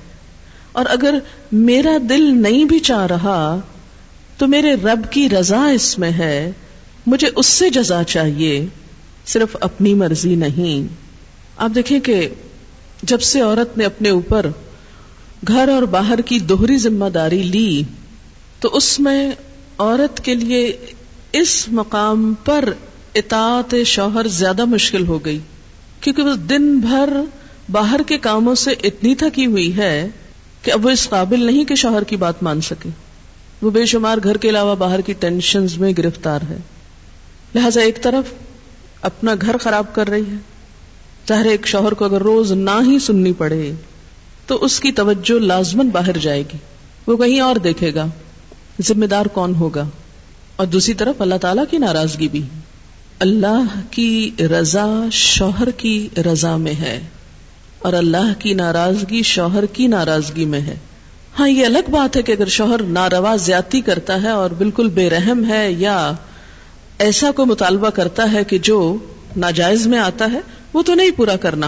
اور 0.72 0.86
اگر 0.90 1.20
میرا 1.52 1.98
دل 2.10 2.42
نہیں 2.42 2.66
بھی 2.66 2.80
چاہ 2.80 3.06
رہا 3.06 3.60
تو 4.38 4.48
میرے 4.48 4.74
رب 4.74 5.12
کی 5.12 5.30
رضا 5.30 5.68
اس 5.68 6.00
میں 6.00 6.12
ہے، 6.12 6.52
مجھے 7.08 7.30
اس 7.36 7.46
سے 7.46 7.70
جزا 7.70 8.04
چاہیے، 8.04 8.66
صرف 9.26 9.58
اپنی 9.62 9.94
مرضی 9.94 10.36
نہیں۔ 10.36 10.94
آپ 11.58 11.70
دیکھیں 11.76 12.00
کہ 12.00 12.30
جب 13.04 13.22
سے 13.22 13.42
عورت 13.42 13.78
نے 13.78 13.86
اپنے 13.86 14.10
اوپر 14.10 14.46
گھر 15.48 15.70
اور 15.70 15.84
باہر 15.84 16.22
کی 16.22 16.40
دوہری 16.40 16.78
ذمہ 16.78 17.10
داری 17.10 17.44
لی، 17.44 17.84
تو 18.60 18.70
اس 18.74 19.00
میں 19.00 19.32
عورت 19.78 20.26
کے 20.26 20.36
لیے 20.36 20.78
اس 21.32 21.66
مقام 21.72 22.34
پر 22.46 22.70
اطاعت 23.16 23.76
شوہر 23.86 24.28
زیادہ 24.28 24.66
مشکل 24.66 25.08
ہو 25.08 25.26
گئی۔ 25.26 25.40
کیونکہ 26.02 26.24
وہ 26.24 26.36
دن 26.36 26.80
بھر 26.80 27.10
باہر 27.72 28.00
کے 28.08 28.18
کاموں 28.18 28.56
سے 28.56 28.72
اتنی 28.84 29.16
تھکی 29.16 29.46
ہوئی 29.46 29.78
ہے 29.78 30.08
کہ 30.62 30.72
اب 30.72 30.86
وہ 30.86 30.90
اس 30.90 31.10
قابل 31.10 31.44
نہیں 31.44 31.66
کہ 31.66 31.76
شوہر 31.76 32.04
کی 32.04 32.16
بات 32.16 32.44
مان 32.44 32.62
سکے۔ 32.62 32.90
وہ 33.62 33.72
بے 33.72 33.86
شمار 33.86 34.18
گھر 34.24 34.38
کے 34.38 34.50
علاوہ 34.50 34.76
باہر 34.76 35.02
کی 35.02 35.14
ٹینشنز 35.14 35.78
میں 35.78 35.94
گرفتار 35.98 36.40
ہے۔ 36.50 36.58
لہذا 37.56 37.82
ایک 37.82 38.04
طرف 38.04 38.34
اپنا 39.02 39.32
گھر 39.42 39.58
خراب 39.58 39.96
کر 39.96 40.10
رہی 40.10 40.24
ہے۔ 40.32 40.36
چاہے 41.26 41.50
ایک 41.50 41.68
شوہر 41.68 41.92
کو 41.92 42.06
اگر 42.06 42.22
روز 42.22 42.52
نہ 42.52 42.82
ہی 42.88 43.00
سننی 43.00 43.34
پڑے 43.34 43.72
تو 44.46 44.66
اس 44.66 44.80
کی 44.80 44.92
توجہ 44.92 45.40
لازمن 45.40 45.90
باہر 45.90 46.18
جائے 46.18 46.42
گی۔ 46.42 46.58
وہ 47.08 47.18
کہیں 47.18 47.40
اور 47.40 47.56
دیکھے 47.56 47.94
گا۔ 47.94 48.06
ذمہ 48.82 49.06
دار 49.06 49.26
کون 49.26 49.56
ہوگا؟ 49.56 49.90
اور 50.56 50.68
دوسری 50.68 50.94
طرف 50.94 51.22
اللہ 51.22 51.36
تعالی 51.36 51.62
کی 51.72 51.78
ناراضگی 51.78 52.28
بھی۔ 52.28 52.42
اللہ 53.20 53.64
کی 53.92 54.32
رضا 54.40 55.06
شوہر 55.12 55.72
کی 55.72 56.10
رضا 56.18 56.58
میں 56.58 56.74
ہے 56.74 57.00
اور 57.80 57.94
اللہ 57.94 58.32
کی 58.40 58.54
ناراضگی 58.54 59.22
شوہر 59.22 59.66
کی 59.66 59.88
ناراضگی 59.88 60.46
میں 60.46 60.62
ہے۔ 60.62 60.76
ہاں 61.40 61.50
یہ 61.50 61.66
الگ 61.66 61.90
بات 61.92 62.18
ہے 62.18 62.22
کہ 62.22 62.32
اگر 62.32 62.48
شوہر 62.48 62.84
ناروا 62.84 63.36
زیادتی 63.36 63.82
کرتا 63.82 64.24
ہے 64.24 64.30
اور 64.30 64.50
بالکل 64.50 64.90
بے 64.90 65.10
رحم 65.10 65.46
ہے 65.46 65.72
یا 65.72 66.12
ایسا 67.00 67.32
کوئی 67.32 67.48
مطالبہ 67.48 67.90
کرتا 67.90 68.32
ہے 68.32 68.44
کہ 68.44 68.58
جو 68.58 68.98
ناجائز 69.36 69.88
میں 69.88 70.00
آتا 70.00 70.32
ہے، 70.32 70.40
وہ 70.74 70.82
تو 70.82 70.94
نہیں 70.94 71.12
پورا 71.12 71.36
کرنا۔ 71.36 71.68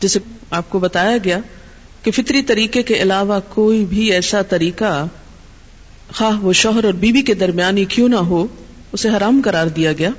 جیسے 0.00 0.18
آپ 0.50 0.70
کو 0.70 0.78
بتایا 0.78 1.16
گیا 1.24 1.38
کہ 2.02 2.10
فطری 2.10 2.42
طریقے 2.42 2.82
کے 2.82 2.94
علاوہ 2.94 3.40
کوئی 3.48 3.84
بھی 3.84 4.12
ایسا 4.12 4.42
طریقہ، 4.42 5.06
خواہ 6.14 6.44
وہ 6.44 6.52
شوہر 6.52 6.84
اور 6.84 6.92
بیوی 6.92 7.22
کے 7.22 7.34
درمیان 7.34 7.78
ہی 7.78 7.84
کیوں 7.84 8.08
نہ 8.08 8.16
ہو، 8.16 8.46
اسے 8.92 9.08
حرام 9.08 9.40
قرار 9.44 9.66
دیا 9.66 9.92
گیا۔ 9.92 10.10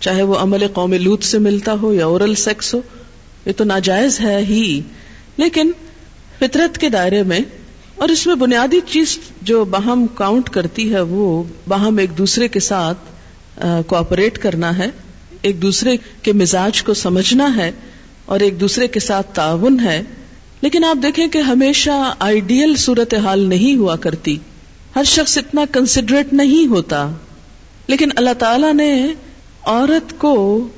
چاہے 0.00 0.22
وہ 0.22 0.36
عمل 0.36 0.66
قوم 0.68 0.92
لوت 0.92 1.22
سے 1.24 1.38
ملتا 1.38 1.72
ہو 1.82 1.94
یا 1.94 2.06
اورل 2.06 2.34
سیکس 2.34 2.74
ہو، 2.74 2.80
یہ 3.46 3.52
تو 3.52 3.64
ناجائز 3.64 4.20
ہے 4.20 4.36
ہی۔ 4.36 4.80
لیکن 5.36 5.70
فطرت 6.38 6.78
کے 6.78 6.88
دائرے 6.88 7.22
میں 7.22 7.40
اور 7.96 8.08
اس 8.08 8.26
میں 8.26 8.34
بنیادی 8.34 8.80
چیز 8.86 9.18
جو 9.42 9.64
باہم 9.64 10.06
کاؤنٹ 10.14 10.48
کرتی 10.50 10.92
ہے 10.94 11.00
وہ 11.00 11.42
باہم 11.68 11.98
ایک 11.98 12.18
دوسرے 12.18 12.48
کے 12.48 12.60
ساتھ 12.60 12.98
کوآپریٹ 13.86 14.38
کرنا 14.38 14.78
ہے، 14.78 14.90
ایک 15.42 15.62
دوسرے 15.62 15.96
کے 16.22 16.32
مزاج 16.32 16.82
کو 16.82 16.94
سمجھنا 16.94 17.56
ہے 17.56 17.72
اور 18.24 18.40
ایک 18.40 18.60
دوسرے 18.60 18.88
کے 18.88 19.00
ساتھ 19.00 19.34
تعاون 19.34 19.80
ہے۔ 19.80 20.02
لیکن 20.60 20.84
آپ 20.84 21.02
دیکھیں 21.02 21.28
کہ 21.28 21.38
ہمیشہ 21.38 22.14
آئیڈیل 22.18 22.76
صورت 22.76 23.14
حال 23.14 23.40
نہیں 23.40 23.76
ہوا 23.76 23.96
کرتی۔ 23.96 24.38
ہر 24.96 25.04
شخص 25.04 25.38
اتنا 25.38 25.64
کنسیڈریٹ 25.72 26.32
نہیں 26.32 26.66
ہوتا۔ 26.66 27.10
لیکن 27.86 28.08
اللہ 28.16 28.34
تعالی 28.38 28.72
نے 28.72 29.06
عورت 29.66 30.18
کو 30.18 30.68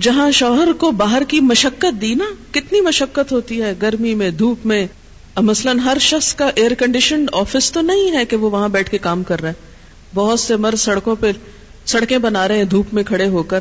جہاں 0.00 0.30
شوہر 0.30 0.72
کو 0.72 0.90
باہر 0.90 1.22
کی 1.28 1.40
مشقت 1.40 2.02
دی 2.02 2.14
نا، 2.14 2.24
کتنی 2.50 2.80
مشقت 2.80 3.32
ہوتی 3.32 3.62
ہے، 3.62 3.74
گرمی 3.82 4.14
میں، 4.14 4.30
دھوپ 4.30 4.66
میں۔ 4.66 4.86
مثلاً 5.36 5.78
ہر 5.78 5.96
شخص 6.00 6.34
کا 6.34 6.50
ایئر 6.54 6.74
کنڈیشنڈ 6.74 7.28
آفس 7.32 7.72
تو 7.72 7.80
نہیں 7.80 8.12
ہے 8.12 8.24
کہ 8.24 8.36
وہ 8.36 8.50
وہاں 8.50 8.68
بیٹھ 8.68 8.90
کے 8.90 8.98
کام 8.98 9.22
کر 9.22 9.40
رہا 9.40 9.48
ہے۔ 9.48 9.54
بہت 10.14 10.40
سے 10.40 10.56
مرد 10.56 10.78
سڑکوں 10.78 11.16
پہ 11.20 11.32
سڑکیں 11.84 12.18
بنا 12.18 12.48
رہے 12.48 12.56
ہیں، 12.56 12.64
دھوپ 12.64 12.94
میں 12.94 13.02
کھڑے 13.02 13.28
ہو 13.28 13.42
کر۔ 13.42 13.60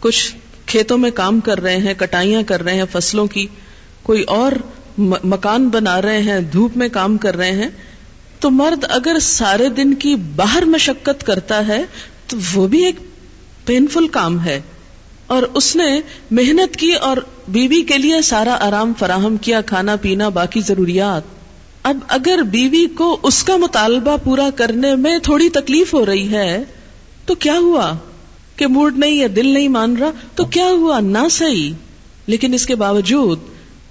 کچھ 0.00 0.34
کھیتوں 0.66 0.98
میں 0.98 1.10
کام 1.10 1.40
کر 1.40 1.60
رہے 1.60 1.76
ہیں، 1.76 1.94
کٹائیاں 1.94 2.42
کر 2.42 2.62
رہے 2.62 2.74
ہیں 2.74 2.84
فصلوں 2.92 3.26
کی۔ 3.26 3.46
کوئی 4.02 4.22
اور 4.22 4.52
مکان 5.24 5.68
بنا 5.68 6.02
رہے 6.02 6.22
ہیں، 6.22 6.40
دھوپ 6.40 6.76
میں 6.76 6.88
کام 6.88 7.16
کر 7.16 7.36
رہے 7.36 7.52
ہیں۔ 7.52 7.68
تو 8.40 8.50
مرد 8.50 8.84
اگر 8.88 9.16
سارے 9.20 9.68
دن 9.68 9.94
کی 9.94 10.14
باہر 10.14 10.64
مشقت 10.64 11.26
کرتا 11.26 11.68
ہے، 11.68 11.84
تو 12.26 12.36
وہ 12.54 12.68
بھی 12.68 12.84
ایک 12.84 12.96
پینفل 13.68 14.06
کام 14.10 14.40
ہے 14.44 14.60
اور 15.26 15.42
اس 15.54 15.74
نے 15.76 15.88
محنت 16.30 16.76
کی 16.76 16.92
اور 17.02 17.16
بیوی 17.48 17.82
کے 17.82 17.98
لیے 17.98 18.20
سارا 18.22 18.56
آرام 18.60 18.92
فراہم 18.98 19.36
کیا 19.40 19.60
کھانا 19.62 19.96
پینا 19.96 20.28
باقی 20.34 20.60
ضروریات 20.60 21.36
اب 21.82 21.98
اگر 22.08 22.42
بیوی 22.50 22.86
کو 22.94 23.16
اس 23.22 23.42
کا 23.44 23.56
مطالبہ 23.56 24.16
پورا 24.24 24.48
کرنے 24.54 24.94
میں 24.96 25.18
تھوڑی 25.22 25.48
تکلیف 25.48 25.92
ہو 25.94 26.04
رہی 26.06 26.32
ہے 26.32 26.62
تو 27.26 27.34
کیا 27.36 27.58
ہوا 27.58 27.92
کہ 28.56 28.66
موڈ 28.66 28.98
نہیں 28.98 29.14
یا 29.14 29.26
دل 29.36 29.48
نہیں 29.48 29.68
مان 29.68 29.96
رہا 29.96 30.10
تو 30.34 30.44
کیا 30.50 30.66
ہوا 30.70 30.98
نہ 31.00 31.26
صحیح 31.30 31.72
لیکن 32.26 32.54
اس 32.54 32.66
کے 32.66 32.74
باوجود 32.74 33.46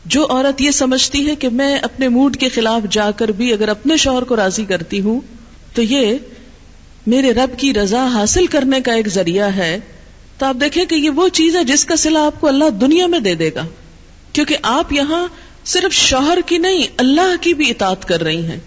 جو 0.06 0.26
عورت 0.30 0.62
یہ 0.62 0.72
سمجھتی 0.72 1.28
ہے 1.28 1.36
کہ 1.36 1.50
میں 1.52 1.76
اپنے 1.82 2.08
موڈ 2.10 2.38
کے 2.38 2.50
خلاف 2.50 2.90
جا 2.90 3.10
کر 3.12 3.32
بھی 3.32 3.52
اگر 3.54 3.70
اپنے 3.70 3.98
شوہر 3.98 4.24
کو 4.24 4.36
راضی 4.36 4.66
کرتی 4.66 5.00
ہوں 5.02 5.20
تو 5.74 5.82
یہ 5.82 6.18
میرے 7.08 7.32
رب 7.32 7.60
کی 7.60 7.74
رضا 7.74 8.08
حاصل 8.08 8.46
کرنے 8.46 8.82
کا 8.82 8.94
ایک 8.94 9.08
ذریعہ 9.08 9.56
ہے، 9.56 9.80
تو 10.38 10.46
آپ 10.46 10.56
دیکھیں 10.62 10.86
کہ 10.86 10.96
یہ 10.96 11.10
وہ 11.10 11.30
چیز 11.30 11.56
ہے 11.56 11.64
جس 11.64 11.86
کا 11.86 11.96
سلا 11.96 12.26
آپ 12.26 12.42
کو 12.42 12.48
اللہ 12.48 12.70
دنیا 12.70 13.08
میں 13.08 13.20
دے 13.20 13.36
دے 13.36 13.50
گا۔ 13.56 13.66
کیونکہ 14.34 14.58
آپ 14.62 14.94
یہاں 14.94 15.28
صرف 15.66 15.94
شوہر 15.94 16.38
کی 16.46 16.58
نہیں، 16.58 16.84
اللہ 16.98 17.36
کی 17.42 17.54
بھی 17.54 17.70
اطاعت 17.70 18.08
کر 18.08 18.24
رہی 18.24 18.46
ہیں۔ 18.46 18.60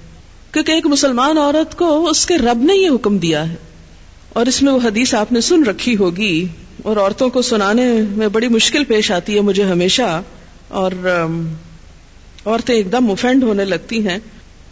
کیونکہ 0.53 0.73
ایک 0.73 0.87
مسلمان 0.87 1.39
عورت 1.39 1.79
کو 1.79 2.09
اس 2.09 2.27
کے 2.27 2.39
رب 2.39 2.63
نے 2.63 2.77
یہ 2.77 2.91
حکم 2.91 3.19
دیا 3.19 3.51
ہے۔ 3.51 3.55
اور 4.29 4.47
اس 4.47 4.63
میں 4.63 4.73
وہ 4.73 4.79
حدیث 4.85 5.15
آپ 5.15 5.33
نے 5.33 5.41
سن 5.41 5.63
رکھی 5.63 5.97
ہوگی، 5.97 6.47
اور 6.83 6.97
عورتوں 6.97 7.31
کو 7.31 7.43
سنانے 7.43 8.03
میں 8.11 8.29
بڑی 8.29 8.49
مشکل 8.49 8.85
پیش 8.85 9.11
آتی 9.11 9.37
ہے 9.37 9.41
مجھے 9.41 9.63
ہمیشہ۔ 9.63 10.23
اور 10.69 10.93
عورتیں 12.47 12.75
ایک 12.75 12.93
دم 12.93 13.11
افینڈ 13.11 13.43
ہونے 13.43 13.65
لگتی 13.65 14.09
ہیں۔ 14.09 14.19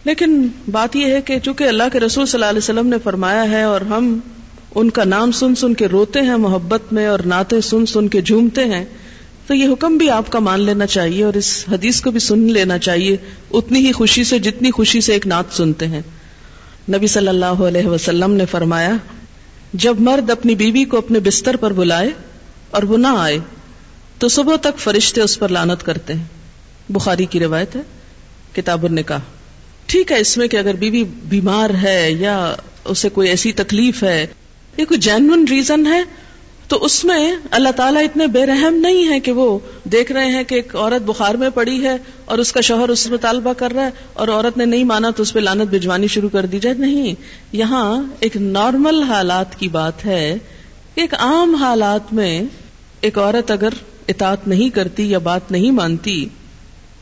لیکن 0.04 0.48
بات 0.70 0.96
یہ 0.96 1.06
ہے 1.06 1.20
کہ 1.20 1.38
چونکہ 1.38 1.64
اللہ 1.64 1.82
کے 1.92 2.00
رسول 2.00 2.26
صلی 2.26 2.38
اللہ 2.38 2.50
علیہ 2.50 2.58
وسلم 2.58 2.86
نے 2.86 2.96
فرمایا 3.04 3.50
ہے 3.50 3.62
اور 3.62 3.80
ہم 3.80 4.18
ان 4.74 4.90
کا 4.90 5.04
نام 5.04 5.32
سن 5.32 5.54
سن 5.54 5.74
کے 5.74 5.88
روتے 5.88 6.20
ہیں، 6.20 6.36
محبت 6.36 6.92
میں 6.92 7.06
اور 7.06 7.20
نعتیں 7.20 7.60
سن 7.60 7.86
سن 7.86 8.08
کے 8.08 8.20
جھومتے 8.20 8.64
ہیں، 8.64 8.84
تو 9.46 9.54
یہ 9.54 9.68
حکم 9.68 9.96
بھی 9.96 10.10
آپ 10.10 10.32
کا 10.32 10.38
مان 10.38 10.60
لینا 10.60 10.86
چاہیے 10.86 11.24
اور 11.24 11.34
اس 11.34 11.64
حدیث 11.72 12.00
کو 12.00 12.10
بھی 12.10 12.20
سن 12.20 12.38
لینا 12.38 12.78
چاہیے، 12.78 13.16
اتنی 13.50 13.86
ہی 13.86 13.92
خوشی 13.92 14.24
سے، 14.24 14.38
جتنی 14.38 14.70
خوشی 14.70 15.00
سے 15.00 15.12
ایک 15.12 15.26
نعت 15.26 15.56
سنتے 15.56 15.86
ہیں۔ 15.86 16.02
نبی 16.88 17.06
صلی 17.06 17.28
اللہ 17.28 17.44
علیہ 17.44 17.86
وسلم 17.86 18.32
نے 18.32 18.44
فرمایا، 18.46 18.96
جب 19.74 20.00
مرد 20.00 20.30
اپنی 20.30 20.54
بیوی 20.54 20.84
کو 20.84 20.98
اپنے 20.98 21.20
بستر 21.20 21.56
پر 21.56 21.72
بلائے 21.72 22.10
اور 22.70 22.82
وہ 22.82 22.98
نہ 22.98 23.14
آئے، 23.18 23.38
تو 24.18 24.28
صبح 24.28 24.56
تک 24.56 24.78
فرشتے 24.78 25.20
اس 25.20 25.38
پر 25.38 25.48
لانت 25.48 25.82
کرتے 25.82 26.14
ہیں۔ 26.14 26.24
بخاری 26.88 27.26
کی 27.26 27.40
روایت 27.40 27.76
ہے، 27.76 27.82
کتاب 28.52 28.86
نے 28.86 29.02
کہا 29.02 29.20
ٹھیک 29.88 30.12
ہے، 30.12 30.18
اس 30.20 30.36
میں 30.36 30.46
کہ 30.48 30.56
اگر 30.56 30.74
بیوی 30.74 31.02
بیمار 31.24 31.70
ہے 31.82 32.10
یا 32.12 32.54
اسے 32.84 33.08
کوئی 33.08 33.28
ایسی 33.28 33.52
تکلیف 33.52 34.02
ہے، 34.02 34.26
یہ 34.76 34.84
کوئی 34.84 35.00
جینون 35.00 35.44
ریزن 35.50 35.86
ہے، 35.86 36.02
تو 36.68 36.78
اس 36.84 37.04
میں 37.04 37.32
اللہ 37.50 37.68
تعالیٰ 37.76 38.02
اتنے 38.04 38.26
بے 38.26 38.44
رحم 38.46 38.74
نہیں 38.76 39.08
ہے 39.08 39.18
کہ 39.20 39.32
وہ 39.32 39.46
دیکھ 39.84 40.10
رہے 40.12 40.26
ہیں 40.26 40.42
کہ 40.44 40.54
ایک 40.54 40.74
عورت 40.76 41.02
بخار 41.02 41.34
میں 41.34 41.48
پڑی 41.50 41.82
ہے 41.84 41.96
اور 42.24 42.38
اس 42.38 42.52
کا 42.52 42.60
شوہر 42.60 42.88
اس 42.88 43.06
مطالبہ 43.10 43.52
کر 43.52 43.72
رہا 43.72 43.84
ہے 43.84 44.06
اور 44.14 44.28
عورت 44.28 44.56
نے 44.56 44.64
نہیں 44.64 44.84
مانا 44.84 45.10
تو 45.10 45.22
اس 45.22 45.32
پہ 45.32 45.40
لانت 45.40 45.68
بھجوانی 45.68 46.06
شروع 46.06 46.28
کر 46.28 46.46
دی 46.46 46.58
جائے۔ 46.58 46.74
نہیں، 46.78 47.14
یہاں 47.52 48.02
ایک 48.20 48.36
نارمل 48.36 49.02
حالات 49.02 49.58
کی 49.58 49.68
بات 49.68 50.04
ہے۔ 50.04 50.36
ایک 50.94 51.14
عام 51.14 51.54
حالات 51.54 52.12
میں 52.12 52.42
ایک 53.00 53.18
عورت 53.18 53.50
اگر 53.50 53.80
اطاعت 54.08 54.46
نہیں 54.48 54.68
کرتی 54.70 55.10
یا 55.10 55.18
بات 55.24 55.50
نہیں 55.50 55.70
مانتی، 55.70 56.24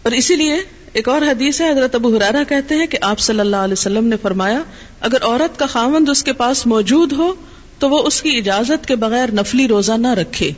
اور 0.02 0.12
اسی 0.12 0.36
لیے 0.36 0.56
ایک 0.96 1.08
اور 1.08 1.22
حدیث 1.22 1.60
ہے، 1.60 1.70
حضرت 1.70 1.94
ابو 1.94 2.16
حرارہ 2.16 2.44
کہتے 2.48 2.74
ہیں 2.74 2.86
کہ 2.86 2.98
آپ 3.00 3.18
صلی 3.18 3.40
اللہ 3.40 3.56
علیہ 3.56 3.72
وسلم 3.72 4.04
نے 4.04 4.16
فرمایا، 4.22 4.62
اگر 5.00 5.22
عورت 5.22 5.58
کا 5.58 5.66
خامند 5.66 6.08
اس 6.08 6.24
کے 6.24 6.32
پاس 6.32 6.66
موجود 6.66 7.12
ہو، 7.12 7.34
تو 7.78 7.90
وہ 7.90 7.98
اس 7.98 8.22
کی 8.22 8.38
اجازت 8.38 8.86
کے 8.86 8.96
بغیر 8.96 9.32
نفلی 9.32 9.68
روزہ 9.68 9.92
نہ 9.92 10.06
رکھے۔ 10.06 10.50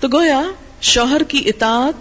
تو 0.00 0.08
گویا، 0.12 0.42
شوہر 0.80 1.22
کی 1.22 1.42
اطاعت، 1.46 1.94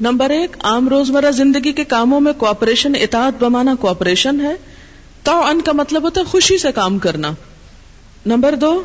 نمبر 0.00 0.30
ایک، 0.30 0.56
عام 0.60 0.88
روزمرہ 0.88 1.30
زندگی 1.30 1.72
کے 1.72 1.84
کاموں 1.84 2.20
میں 2.20 2.32
کوآپریشن، 2.32 2.92
اطاعت 3.00 3.32
بمانا 3.40 3.74
کوآپریشن 3.80 4.40
ہے۔ 4.40 4.54
تو 5.22 5.44
ان 5.44 5.60
کا 5.60 5.72
مطلب 5.72 6.02
ہوتا 6.02 6.20
ہے 6.20 6.26
خوشی 6.26 6.58
سے 6.58 6.72
کام 6.72 6.98
کرنا۔ 6.98 7.30
نمبر 8.26 8.54
دو، 8.54 8.82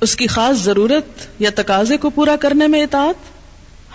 اس 0.00 0.16
کی 0.16 0.26
خاص 0.26 0.56
ضرورت 0.56 1.40
یا 1.40 1.50
تقاضے 1.54 1.96
کو 1.96 2.10
پورا 2.10 2.36
کرنے 2.36 2.66
میں 2.66 2.82
اطاعت۔ 2.82 3.14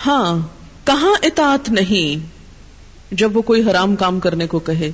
ہاں 0.06 0.38
کہاں 0.84 1.14
اطاعت 1.22 1.68
نہیں؟ 1.68 2.35
جب 3.10 3.36
وہ 3.36 3.42
کوئی 3.42 3.62
حرام 3.70 3.96
کام 3.96 4.20
کرنے 4.20 4.46
کو 4.46 4.58
کہے، 4.58 4.92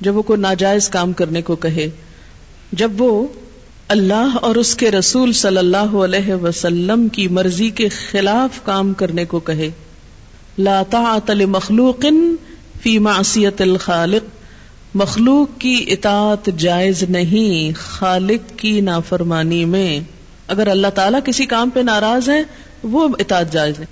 جب 0.00 0.16
وہ 0.16 0.22
کوئی 0.22 0.40
ناجائز 0.40 0.88
کام 0.88 1.12
کرنے 1.12 1.42
کو 1.42 1.56
کہے، 1.56 1.90
جب 2.72 2.90
وہ 2.98 3.26
اللہ 3.88 4.36
اور 4.42 4.54
اس 4.54 4.74
کے 4.74 4.90
رسول 4.90 5.32
صلی 5.32 5.58
اللہ 5.58 5.76
علیہ 5.76 6.34
وسلم 6.34 7.08
کی 7.08 7.28
مرضی 7.28 7.70
کے 7.70 7.88
خلاف 7.88 8.64
کام 8.64 8.92
کرنے 8.92 9.24
کو 9.24 9.40
کہے، 9.40 9.70
لا 10.58 10.82
طاعت 10.90 11.30
لمخلوق 11.30 12.04
فی 12.82 12.98
معصیت 12.98 13.60
الخالق، 13.60 14.30
مخلوق 14.96 15.60
کی 15.60 15.84
اطاعت 15.88 16.50
جائز 16.56 17.02
نہیں، 17.02 17.72
خالق 17.78 18.58
کی 18.58 18.80
نافرمانی 18.80 19.64
میں۔ 19.64 20.00
اگر 20.48 20.66
اللہ 20.66 20.86
تعالیٰ 20.86 21.20
کسی 21.24 21.46
کام 21.46 21.70
پہ 21.70 21.80
ناراض 21.80 22.28
ہے، 22.28 22.42
وہ 22.82 23.08
اطاعت 23.18 23.52
جائز 23.52 23.80
ہے۔ 23.80 23.84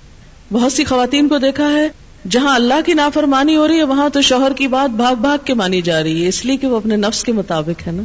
بہت 0.51 0.73
سی 0.73 0.83
خواتین 0.83 1.27
کو 1.27 1.37
دیکھا 1.37 1.71
ہے 1.71 1.87
جہاں 2.29 2.55
اللہ 2.55 2.73
کی 2.85 2.93
نافرمانی 2.93 3.55
ہو 3.55 3.67
رہی 3.67 3.77
ہے، 3.77 3.83
وہاں 3.83 4.09
تو 4.09 4.21
شوہر 4.21 4.53
کی 4.53 4.67
بات 4.67 4.89
بھاگ 4.89 5.15
بھاگ 5.15 5.37
کے 5.45 5.53
مانی 5.53 5.81
جا 5.81 6.03
رہی 6.03 6.23
ہے، 6.23 6.27
اس 6.27 6.45
لیے 6.45 6.57
کہ 6.57 6.67
وہ 6.67 6.77
اپنے 6.77 6.95
نفس 6.95 7.23
کے 7.23 7.31
مطابق 7.31 7.87
ہے 7.87 7.91
نا۔ 7.91 8.03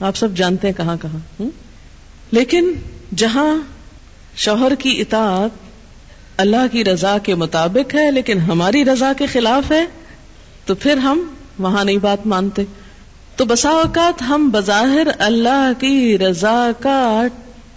آپ 0.00 0.16
سب 0.16 0.34
جانتے 0.34 0.68
ہیں 0.68 0.74
کہاں 0.74 0.96
کہاں 1.02 1.42
لیکن 2.32 2.72
جہاں 3.16 3.58
شوہر 4.36 4.74
کی 4.74 5.00
اطاعت 5.00 5.50
اللہ 6.36 6.72
کی 6.72 6.84
رضا 6.84 7.18
کے 7.18 7.34
مطابق 7.34 7.94
ہے، 7.94 8.10
لیکن 8.10 8.40
ہماری 8.40 8.84
رضا 8.84 9.12
کے 9.16 9.26
خلاف 9.26 9.70
ہے، 9.70 9.86
تو 10.66 10.74
پھر 10.74 10.96
ہم 10.96 11.22
وہاں 11.58 11.84
نہیں 11.84 11.96
بات 11.96 12.26
مانتے۔ 12.26 12.64
تو 13.36 13.44
بسا 13.44 13.70
اوقات 13.70 14.22
ہم 14.22 14.50
بظاہر 14.52 15.06
اللہ 15.18 15.72
کی 15.78 16.18
رضا 16.18 16.70
کا 16.80 17.22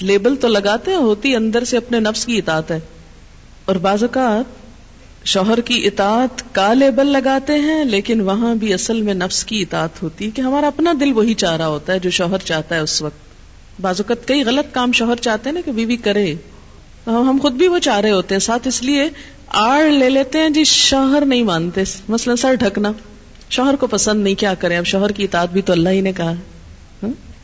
لیبل 0.02 0.36
تو 0.36 0.48
لگاتے 0.48 0.96
ہوتی 0.96 1.36
اندر 1.36 1.64
سے 1.64 1.78
اپنے 1.78 2.00
نفس 2.00 2.26
کی 2.26 2.38
اطاعت 2.38 2.72
ہے۔ 2.72 2.80
اور 3.66 3.76
بعض 3.76 4.04
اوقات 4.04 4.59
شوہر 5.30 5.62
کی 5.62 5.88
اطاعت 5.88 6.56
کا 6.56 6.74
لیبل 6.74 7.08
لگاتے 7.08 7.54
ہیں، 7.54 7.86
لیکن 7.86 8.22
وہاں 8.22 8.56
بھی 8.56 8.74
اصل 8.74 9.02
میں 9.02 9.14
نفس 9.14 9.46
کی 9.46 9.62
اطاعت 9.62 10.04
ہوتی 10.04 10.26
ہے 10.26 10.30
کہ 10.30 10.42
ہمارا 10.42 10.68
اپنا 10.68 10.94
دل 11.00 11.14
وہی 11.14 11.34
چاہ 11.34 11.58
رہا 11.58 11.68
ہوتا 11.68 11.94
ہے 11.94 12.00
جو 12.00 12.10
شوہر 12.10 12.38
چاہتا 12.38 12.76
ہے 12.76 12.80
اس 12.80 13.02
وقت۔ 13.02 13.18
بعض 13.82 14.02
اوقات 14.02 14.28
کئی 14.28 14.44
غلط 14.44 14.74
کام 14.74 14.92
شوہر 14.92 15.16
چاہتے 15.16 15.50
ہیں 15.50 15.54
نا 15.54 15.62
کہ 15.66 15.72
بیوی 15.72 15.98
کرے۔ 15.98 16.36
ہم 17.08 17.38
خود 17.42 17.54
بھی 17.54 17.68
وہ 17.68 17.80
چاہ 17.80 18.00
رہے 18.00 18.12
ہوتے 18.12 18.36
ہیں، 18.36 18.40
ساتھ 18.40 18.68
اس 18.68 18.84
لیے 18.84 19.04
آڑ 19.48 19.84
لے 19.84 20.10
لیتے 20.10 20.40
ہیں 20.40 20.50
جی 20.50 20.64
شوہر 20.64 21.26
نہیں 21.26 21.44
مانتے۔ 21.44 21.84
مثلا 22.10 22.36
سر 22.36 22.54
ڈھکنا۔ 22.54 22.92
شوہر 23.50 23.76
کو 23.76 23.88
پسند 23.88 24.24
نہیں، 24.24 24.36
کیا 24.36 24.54
کریں؟ 24.54 24.78
اب 24.78 24.86
شوہر 24.86 25.12
کی 25.12 25.24
اطاعت 25.24 25.50
بھی 25.52 25.62
تو 25.62 25.74
اللہ 25.74 25.90
ہی 25.90 26.02
نے 26.02 26.12
کہا۔ 26.12 26.34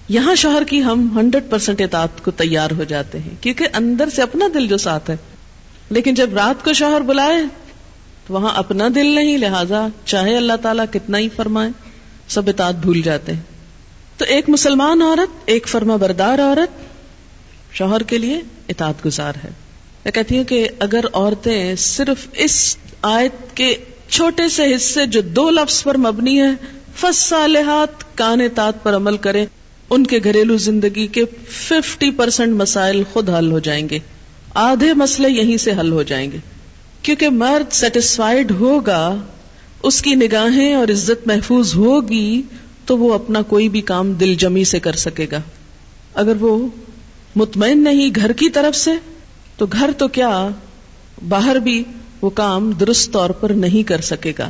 یہاں 0.09 0.35
شوہر 0.35 0.63
کی 0.63 0.83
ہم 0.83 1.19
ہنڈریڈ 1.19 1.43
پرسینٹ 1.49 1.81
اطاعت 1.81 2.23
کو 2.23 2.31
تیار 2.31 2.71
ہو 2.77 2.83
جاتے 2.83 3.19
ہیں، 3.19 3.35
کیونکہ 3.41 3.67
اندر 3.73 4.09
سے 4.09 4.21
اپنا 4.21 4.45
دل 4.53 4.67
جو 4.67 4.77
ساتھ 4.77 5.09
ہے۔ 5.09 5.17
لیکن 5.89 6.13
جب 6.13 6.33
رات 6.33 6.65
کو 6.65 6.73
شوہر 6.73 7.01
بلائے 7.01 7.37
تو 8.27 8.33
وہاں 8.33 8.53
اپنا 8.55 8.87
دل 8.95 9.05
نہیں، 9.05 9.37
لہذا 9.37 9.87
چاہے 10.05 10.37
اللہ 10.37 10.53
تعالیٰ 10.61 10.85
کتنا 10.93 11.17
ہی 11.17 11.29
فرمائے، 11.35 11.69
سب 12.27 12.41
اطاعت 12.47 12.75
بھول 12.75 13.01
جاتے 13.01 13.33
ہیں۔ 13.33 13.41
تو 14.17 14.25
ایک 14.25 14.49
مسلمان 14.49 15.01
عورت، 15.01 15.41
ایک 15.45 15.67
فرما 15.67 15.95
بردار 15.95 16.39
عورت 16.39 16.69
شوہر 17.75 18.03
کے 18.03 18.17
لیے 18.17 18.41
اطاعت 18.69 19.05
گزار 19.05 19.33
ہے۔ 19.43 19.49
میں 20.05 20.11
کہتی 20.11 20.37
ہوں 20.37 20.43
کہ 20.43 20.67
اگر 20.79 21.05
عورتیں 21.13 21.75
صرف 21.75 22.27
اس 22.33 22.77
آیت 23.01 23.57
کے 23.57 23.75
چھوٹے 24.09 24.49
سے 24.49 24.75
حصے 24.75 25.05
جو 25.05 25.21
دو 25.21 25.49
لفظ 25.49 25.83
پر 25.83 25.97
مبنی 25.97 26.41
ہے 26.41 26.49
فس 26.95 27.17
صالحات 27.17 28.17
کان 28.17 28.41
اطاعت 28.41 28.83
پر 28.83 28.95
عمل 28.95 29.17
کریں، 29.17 29.45
ان 29.89 30.07
کے 30.07 30.19
گھریلو 30.23 30.57
زندگی 30.57 31.07
کے 31.07 31.23
ففٹی 31.49 32.11
پرسینٹ 32.11 32.55
مسائل 32.55 33.03
خود 33.13 33.29
حل 33.29 33.51
ہو 33.51 33.59
جائیں 33.59 33.89
گے۔ 33.89 33.99
آدھے 34.53 34.93
مسئلے 34.93 35.29
یہیں 35.29 35.57
سے 35.57 35.71
حل 35.71 35.91
ہو 35.91 36.03
جائیں 36.03 36.31
گے۔ 36.31 36.37
کیونکہ 37.05 37.29
مرد 37.29 37.73
سیٹسفائڈ 37.73 38.51
ہوگا، 38.51 39.15
اس 39.83 40.01
کی 40.01 40.15
نگاہیں 40.15 40.73
اور 40.73 40.87
عزت 40.87 41.27
محفوظ 41.27 41.75
ہوگی، 41.75 42.41
تو 42.85 42.97
وہ 42.97 43.13
اپنا 43.13 43.41
کوئی 43.41 43.69
بھی 43.69 43.81
کام 43.81 44.13
دل 44.13 44.35
جمی 44.35 44.63
سے 44.63 44.79
کر 44.79 44.93
سکے 44.93 45.25
گا۔ 45.31 45.41
اگر 46.13 46.35
وہ 46.39 46.67
مطمئن 47.35 47.83
نہیں 47.83 48.09
گھر 48.15 48.31
کی 48.31 48.49
طرف 48.49 48.75
سے، 48.75 48.91
تو 49.57 49.65
گھر 49.65 49.89
تو 49.97 50.07
کیا، 50.07 50.49
باہر 51.29 51.55
بھی 51.55 51.83
وہ 52.21 52.29
کام 52.29 52.71
درست 52.71 53.11
طور 53.11 53.29
پر 53.29 53.49
نہیں 53.49 53.87
کر 53.87 54.01
سکے 54.01 54.33
گا۔ 54.39 54.49